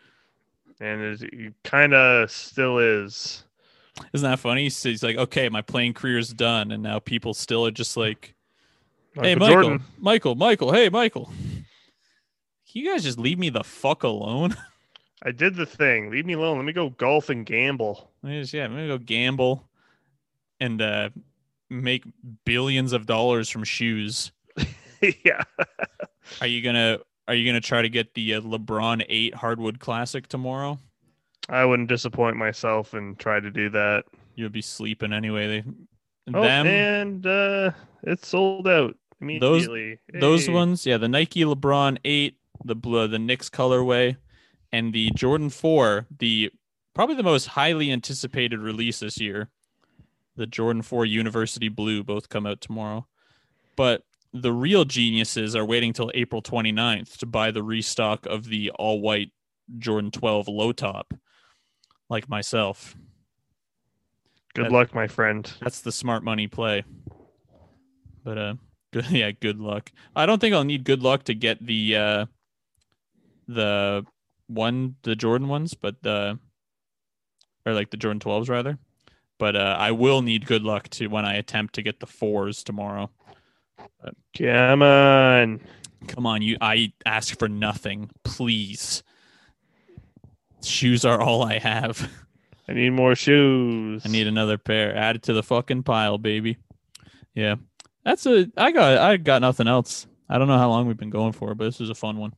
And 0.79 1.19
he 1.19 1.49
kind 1.65 1.93
of 1.93 2.31
still 2.31 2.79
is. 2.79 3.43
Isn't 4.13 4.29
that 4.29 4.39
funny? 4.39 4.63
He's, 4.63 4.81
he's 4.81 5.03
like, 5.03 5.17
okay, 5.17 5.49
my 5.49 5.61
playing 5.61 5.93
career's 5.93 6.29
done, 6.29 6.71
and 6.71 6.83
now 6.83 6.99
people 6.99 7.33
still 7.33 7.65
are 7.65 7.71
just 7.71 7.97
like, 7.97 8.35
hey, 9.13 9.35
Michael 9.35 9.39
Michael, 9.39 9.61
Jordan. 9.61 9.83
Michael, 9.97 10.35
Michael, 10.35 10.71
hey, 10.73 10.89
Michael. 10.89 11.25
Can 11.25 12.83
you 12.83 12.89
guys 12.89 13.03
just 13.03 13.19
leave 13.19 13.37
me 13.37 13.49
the 13.49 13.63
fuck 13.63 14.03
alone? 14.03 14.55
I 15.23 15.31
did 15.31 15.55
the 15.55 15.65
thing. 15.65 16.09
Leave 16.09 16.25
me 16.25 16.33
alone. 16.33 16.57
Let 16.57 16.65
me 16.65 16.73
go 16.73 16.89
golf 16.89 17.29
and 17.29 17.45
gamble. 17.45 18.11
Let 18.23 18.29
me 18.29 18.41
just, 18.41 18.53
yeah, 18.53 18.65
I'm 18.65 18.71
gonna 18.71 18.87
go 18.87 18.97
gamble 18.97 19.67
and 20.59 20.81
uh, 20.81 21.09
make 21.69 22.05
billions 22.45 22.93
of 22.93 23.05
dollars 23.05 23.49
from 23.49 23.63
shoes. 23.63 24.31
yeah. 25.23 25.43
Are 26.39 26.47
you 26.47 26.61
gonna 26.61 26.99
Are 27.27 27.35
you 27.35 27.45
gonna 27.45 27.61
try 27.61 27.81
to 27.81 27.89
get 27.89 28.13
the 28.13 28.35
uh, 28.35 28.41
LeBron 28.41 29.05
Eight 29.09 29.35
Hardwood 29.35 29.79
Classic 29.79 30.27
tomorrow? 30.27 30.79
I 31.51 31.65
wouldn't 31.65 31.89
disappoint 31.89 32.37
myself 32.37 32.93
and 32.93 33.19
try 33.19 33.39
to 33.39 33.51
do 33.51 33.69
that. 33.71 34.05
You'd 34.35 34.53
be 34.53 34.61
sleeping 34.61 35.13
anyway. 35.13 35.47
They 35.47 35.63
Oh, 36.33 36.41
them 36.41 36.65
and 36.67 37.25
uh, 37.27 37.71
it's 38.03 38.27
sold 38.27 38.67
out. 38.67 38.95
immediately. 39.19 39.99
Those 40.13 40.45
Hey. 40.47 40.53
ones, 40.53 40.85
yeah, 40.85 40.97
the 40.97 41.09
Nike 41.09 41.41
LeBron 41.43 41.97
8, 42.05 42.37
the 42.63 42.75
blue, 42.75 43.07
the 43.07 43.19
Knicks 43.19 43.49
colorway, 43.49 44.15
and 44.71 44.93
the 44.93 45.11
Jordan 45.11 45.49
4, 45.49 46.07
the 46.19 46.51
probably 46.93 47.15
the 47.15 47.23
most 47.23 47.47
highly 47.47 47.91
anticipated 47.91 48.59
release 48.59 48.99
this 48.99 49.19
year. 49.19 49.49
The 50.37 50.47
Jordan 50.47 50.81
4 50.81 51.05
University 51.05 51.67
Blue 51.67 52.03
both 52.03 52.29
come 52.29 52.45
out 52.45 52.61
tomorrow. 52.61 53.05
But 53.75 54.03
the 54.33 54.53
real 54.53 54.85
geniuses 54.85 55.55
are 55.55 55.65
waiting 55.65 55.91
till 55.91 56.11
April 56.13 56.41
29th 56.41 57.17
to 57.17 57.25
buy 57.25 57.51
the 57.51 57.63
restock 57.63 58.25
of 58.25 58.45
the 58.45 58.71
all 58.71 59.01
white 59.01 59.31
Jordan 59.77 60.11
12 60.11 60.47
low 60.47 60.71
top, 60.71 61.13
like 62.11 62.29
myself. 62.29 62.95
Good 64.53 64.65
that- 64.65 64.71
luck, 64.71 64.93
my 64.93 65.07
friend. 65.07 65.51
That's 65.61 65.81
the 65.81 65.91
smart 65.91 66.23
money 66.23 66.47
play. 66.47 66.83
But 68.23 68.37
uh 68.37 68.53
good 68.93 69.09
yeah, 69.09 69.31
good 69.31 69.59
luck. 69.59 69.91
I 70.15 70.25
don't 70.27 70.39
think 70.39 70.53
I'll 70.53 70.65
need 70.65 70.83
good 70.83 71.01
luck 71.01 71.23
to 71.23 71.33
get 71.33 71.65
the 71.65 71.95
uh 71.95 72.25
the 73.47 74.05
one 74.47 74.95
the 75.03 75.15
Jordan 75.15 75.47
ones, 75.47 75.73
but 75.73 76.03
the 76.03 76.37
or 77.65 77.73
like 77.73 77.89
the 77.89 77.97
Jordan 77.97 78.19
12s 78.19 78.49
rather. 78.49 78.77
But 79.39 79.55
uh 79.55 79.75
I 79.79 79.91
will 79.91 80.21
need 80.21 80.45
good 80.45 80.63
luck 80.63 80.89
to 80.89 81.07
when 81.07 81.25
I 81.25 81.35
attempt 81.35 81.75
to 81.75 81.81
get 81.81 81.99
the 81.99 82.05
fours 82.07 82.63
tomorrow. 82.63 83.09
Come 84.37 84.81
on. 84.83 85.61
Come 86.07 86.25
on, 86.25 86.41
you 86.41 86.57
I 86.61 86.93
ask 87.05 87.37
for 87.39 87.47
nothing, 87.47 88.09
please. 88.23 89.01
Shoes 90.63 91.05
are 91.05 91.21
all 91.21 91.43
I 91.43 91.59
have. 91.59 92.09
I 92.67 92.73
need 92.73 92.91
more 92.91 93.15
shoes. 93.15 94.03
I 94.05 94.09
need 94.09 94.27
another 94.27 94.57
pair. 94.57 94.95
Add 94.95 95.17
it 95.17 95.23
to 95.23 95.33
the 95.33 95.43
fucking 95.43 95.83
pile, 95.83 96.17
baby. 96.17 96.57
Yeah. 97.33 97.55
That's 98.05 98.25
a 98.25 98.47
I 98.57 98.71
got 98.71 98.97
I 98.97 99.17
got 99.17 99.41
nothing 99.41 99.67
else. 99.67 100.07
I 100.29 100.37
don't 100.37 100.47
know 100.47 100.57
how 100.57 100.69
long 100.69 100.87
we've 100.87 100.97
been 100.97 101.09
going 101.09 101.33
for, 101.33 101.53
but 101.55 101.65
this 101.65 101.79
was 101.79 101.89
a 101.89 101.95
fun 101.95 102.17
one. 102.17 102.33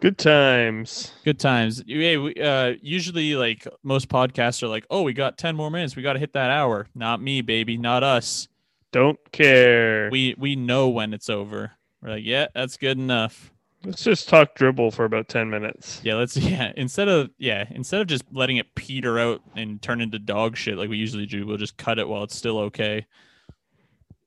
good 0.00 0.18
times. 0.18 1.12
Good 1.24 1.38
times. 1.38 1.82
Yeah, 1.86 2.16
we, 2.18 2.34
uh 2.34 2.74
usually 2.82 3.34
like 3.36 3.66
most 3.84 4.08
podcasts 4.08 4.62
are 4.62 4.68
like, 4.68 4.86
"Oh, 4.90 5.02
we 5.02 5.12
got 5.12 5.38
10 5.38 5.54
more 5.54 5.70
minutes. 5.70 5.94
We 5.94 6.02
got 6.02 6.14
to 6.14 6.18
hit 6.18 6.32
that 6.32 6.50
hour." 6.50 6.88
Not 6.94 7.22
me, 7.22 7.40
baby. 7.42 7.76
Not 7.76 8.02
us. 8.02 8.48
Don't 8.90 9.18
care. 9.30 10.10
We 10.10 10.34
we 10.36 10.56
know 10.56 10.88
when 10.88 11.14
it's 11.14 11.30
over. 11.30 11.72
We're 12.02 12.10
like, 12.10 12.24
"Yeah, 12.24 12.48
that's 12.54 12.76
good 12.76 12.98
enough." 12.98 13.51
Let's 13.84 14.04
just 14.04 14.28
talk 14.28 14.54
dribble 14.54 14.92
for 14.92 15.04
about 15.04 15.28
ten 15.28 15.50
minutes. 15.50 16.00
Yeah, 16.04 16.14
let's 16.14 16.36
yeah, 16.38 16.72
instead 16.76 17.08
of 17.08 17.30
yeah, 17.38 17.64
instead 17.70 18.00
of 18.00 18.06
just 18.06 18.24
letting 18.32 18.58
it 18.58 18.74
peter 18.74 19.18
out 19.18 19.42
and 19.56 19.80
turn 19.82 20.00
into 20.00 20.18
dog 20.18 20.56
shit 20.56 20.78
like 20.78 20.88
we 20.88 20.96
usually 20.96 21.26
do, 21.26 21.46
we'll 21.46 21.56
just 21.56 21.76
cut 21.76 21.98
it 21.98 22.08
while 22.08 22.22
it's 22.22 22.36
still 22.36 22.58
okay. 22.58 23.06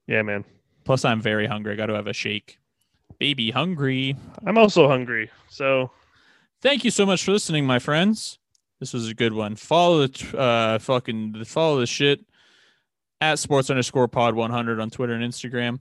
Yeah, 0.08 0.22
man. 0.22 0.46
Plus 0.84 1.04
I'm 1.06 1.22
very 1.22 1.48
hungry. 1.48 1.74
I 1.74 1.76
got 1.76 1.88
to 1.88 1.96
have 1.96 2.08
a 2.08 2.14
shake. 2.14 2.60
Baby 3.18 3.50
hungry. 3.50 4.16
I'm 4.46 4.58
also 4.58 4.88
hungry. 4.88 5.32
So 5.50 5.90
Thank 6.66 6.84
you 6.84 6.90
so 6.90 7.06
much 7.06 7.24
for 7.24 7.32
listening, 7.32 7.68
my 7.68 7.78
friends. 7.78 8.40
This 8.80 8.92
was 8.92 9.08
a 9.08 9.14
good 9.14 9.34
one. 9.34 9.56
Follow 9.56 10.08
the 10.08 10.38
uh 10.38 10.80
fucking 10.80 11.44
follow 11.46 11.80
the 11.80 11.86
shit 11.86 12.26
at 13.22 13.38
sports 13.38 13.70
underscore 13.70 14.08
pod 14.08 14.34
100 14.34 14.80
on 14.80 14.90
Twitter 14.90 15.14
and 15.14 15.24
Instagram. 15.24 15.80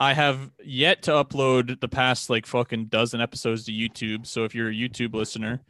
I 0.00 0.12
have 0.12 0.50
yet 0.62 1.02
to 1.02 1.12
upload 1.12 1.80
the 1.80 1.88
past 1.88 2.28
like 2.28 2.46
fucking 2.46 2.86
dozen 2.86 3.20
episodes 3.20 3.64
to 3.64 3.72
YouTube. 3.72 4.26
So 4.26 4.44
if 4.44 4.54
you're 4.54 4.70
a 4.70 4.74
YouTube 4.74 5.14
listener 5.14 5.60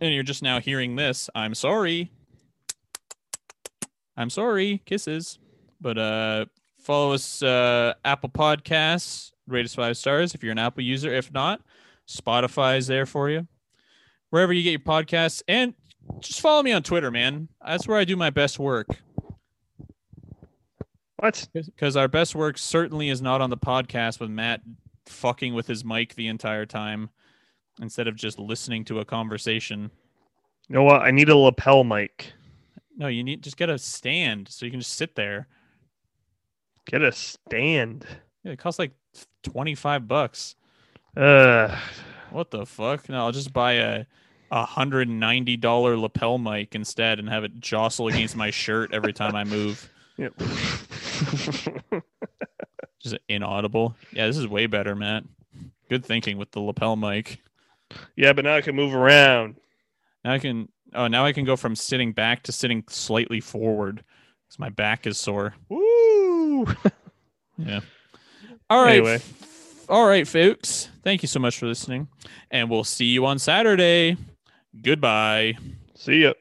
and 0.00 0.14
you're 0.14 0.22
just 0.22 0.42
now 0.42 0.60
hearing 0.60 0.96
this, 0.96 1.28
I'm 1.34 1.54
sorry. 1.54 2.10
I'm 4.16 4.30
sorry. 4.30 4.82
Kisses. 4.86 5.38
But 5.80 5.98
uh 5.98 6.44
follow 6.78 7.12
us 7.12 7.42
uh 7.42 7.94
Apple 8.04 8.30
Podcasts, 8.30 9.32
rate 9.46 9.64
us 9.64 9.74
five 9.74 9.96
stars 9.96 10.34
if 10.34 10.42
you're 10.42 10.52
an 10.52 10.58
Apple 10.58 10.82
user. 10.82 11.12
If 11.12 11.32
not, 11.32 11.60
Spotify 12.08 12.78
is 12.78 12.86
there 12.86 13.06
for 13.06 13.30
you. 13.30 13.46
Wherever 14.30 14.52
you 14.52 14.62
get 14.62 14.70
your 14.70 14.80
podcasts. 14.80 15.42
And 15.48 15.74
just 16.20 16.40
follow 16.40 16.62
me 16.62 16.72
on 16.72 16.82
Twitter, 16.82 17.10
man. 17.10 17.48
That's 17.64 17.86
where 17.86 17.98
I 17.98 18.04
do 18.04 18.16
my 18.16 18.30
best 18.30 18.58
work. 18.58 18.86
What? 21.20 21.48
Because 21.52 21.96
our 21.96 22.08
best 22.08 22.34
work 22.34 22.58
certainly 22.58 23.08
is 23.08 23.20
not 23.22 23.40
on 23.40 23.50
the 23.50 23.56
podcast 23.56 24.20
with 24.20 24.30
Matt 24.30 24.62
fucking 25.06 25.54
with 25.54 25.66
his 25.66 25.84
mic 25.84 26.14
the 26.14 26.28
entire 26.28 26.66
time 26.66 27.10
instead 27.80 28.08
of 28.08 28.16
just 28.16 28.38
listening 28.38 28.84
to 28.86 29.00
a 29.00 29.04
conversation. 29.04 29.90
You 30.68 30.76
know 30.76 30.82
what? 30.82 31.02
I 31.02 31.10
need 31.10 31.28
a 31.28 31.36
lapel 31.36 31.84
mic. 31.84 32.32
No, 32.96 33.06
you 33.08 33.24
need 33.24 33.42
just 33.42 33.56
get 33.56 33.70
a 33.70 33.78
stand 33.78 34.48
so 34.48 34.64
you 34.64 34.70
can 34.70 34.80
just 34.80 34.94
sit 34.94 35.14
there. 35.16 35.48
Get 36.86 37.02
a 37.02 37.12
stand. 37.12 38.06
Yeah, 38.44 38.52
it 38.52 38.58
costs 38.58 38.78
like 38.78 38.92
25 39.42 40.06
bucks. 40.08 40.54
Uh 41.16 41.76
What 42.30 42.50
the 42.50 42.66
fuck? 42.66 43.08
No, 43.08 43.18
I'll 43.18 43.32
just 43.32 43.52
buy 43.52 43.72
a 43.72 44.04
a 44.52 44.64
hundred 44.64 45.08
and 45.08 45.20
ninety 45.20 45.56
dollar 45.56 45.96
lapel 45.96 46.38
mic 46.38 46.74
instead 46.74 47.18
and 47.18 47.28
have 47.28 47.44
it 47.44 47.60
jostle 47.60 48.08
against 48.08 48.36
my 48.36 48.50
shirt 48.50 48.92
every 48.92 49.12
time 49.12 49.34
I 49.36 49.44
move. 49.44 49.90
yep. 50.16 50.34
Just 53.00 53.16
inaudible. 53.28 53.94
Yeah, 54.12 54.26
this 54.26 54.36
is 54.36 54.46
way 54.46 54.66
better, 54.66 54.94
Matt. 54.94 55.24
Good 55.88 56.04
thinking 56.04 56.38
with 56.38 56.50
the 56.52 56.60
lapel 56.60 56.96
mic. 56.96 57.40
yeah, 58.16 58.32
but 58.32 58.44
now 58.44 58.56
I 58.56 58.60
can 58.60 58.76
move 58.76 58.94
around. 58.94 59.56
Now 60.24 60.32
I 60.32 60.38
can 60.38 60.68
oh 60.94 61.06
now 61.08 61.24
I 61.24 61.32
can 61.32 61.44
go 61.44 61.56
from 61.56 61.74
sitting 61.74 62.12
back 62.12 62.42
to 62.44 62.52
sitting 62.52 62.84
slightly 62.88 63.40
forward 63.40 64.04
because 64.46 64.58
my 64.58 64.68
back 64.68 65.06
is 65.06 65.18
sore. 65.18 65.54
Woo! 65.68 66.66
Yeah. 67.66 67.80
All 68.70 68.82
right. 68.82 68.98
Anyway. 68.98 69.20
All 69.88 70.06
right, 70.06 70.26
folks. 70.26 70.88
Thank 71.04 71.22
you 71.22 71.28
so 71.28 71.40
much 71.40 71.58
for 71.58 71.66
listening. 71.66 72.08
And 72.50 72.70
we'll 72.70 72.84
see 72.84 73.06
you 73.06 73.26
on 73.26 73.38
Saturday. 73.38 74.16
Goodbye. 74.82 75.58
See 75.94 76.22
ya. 76.22 76.32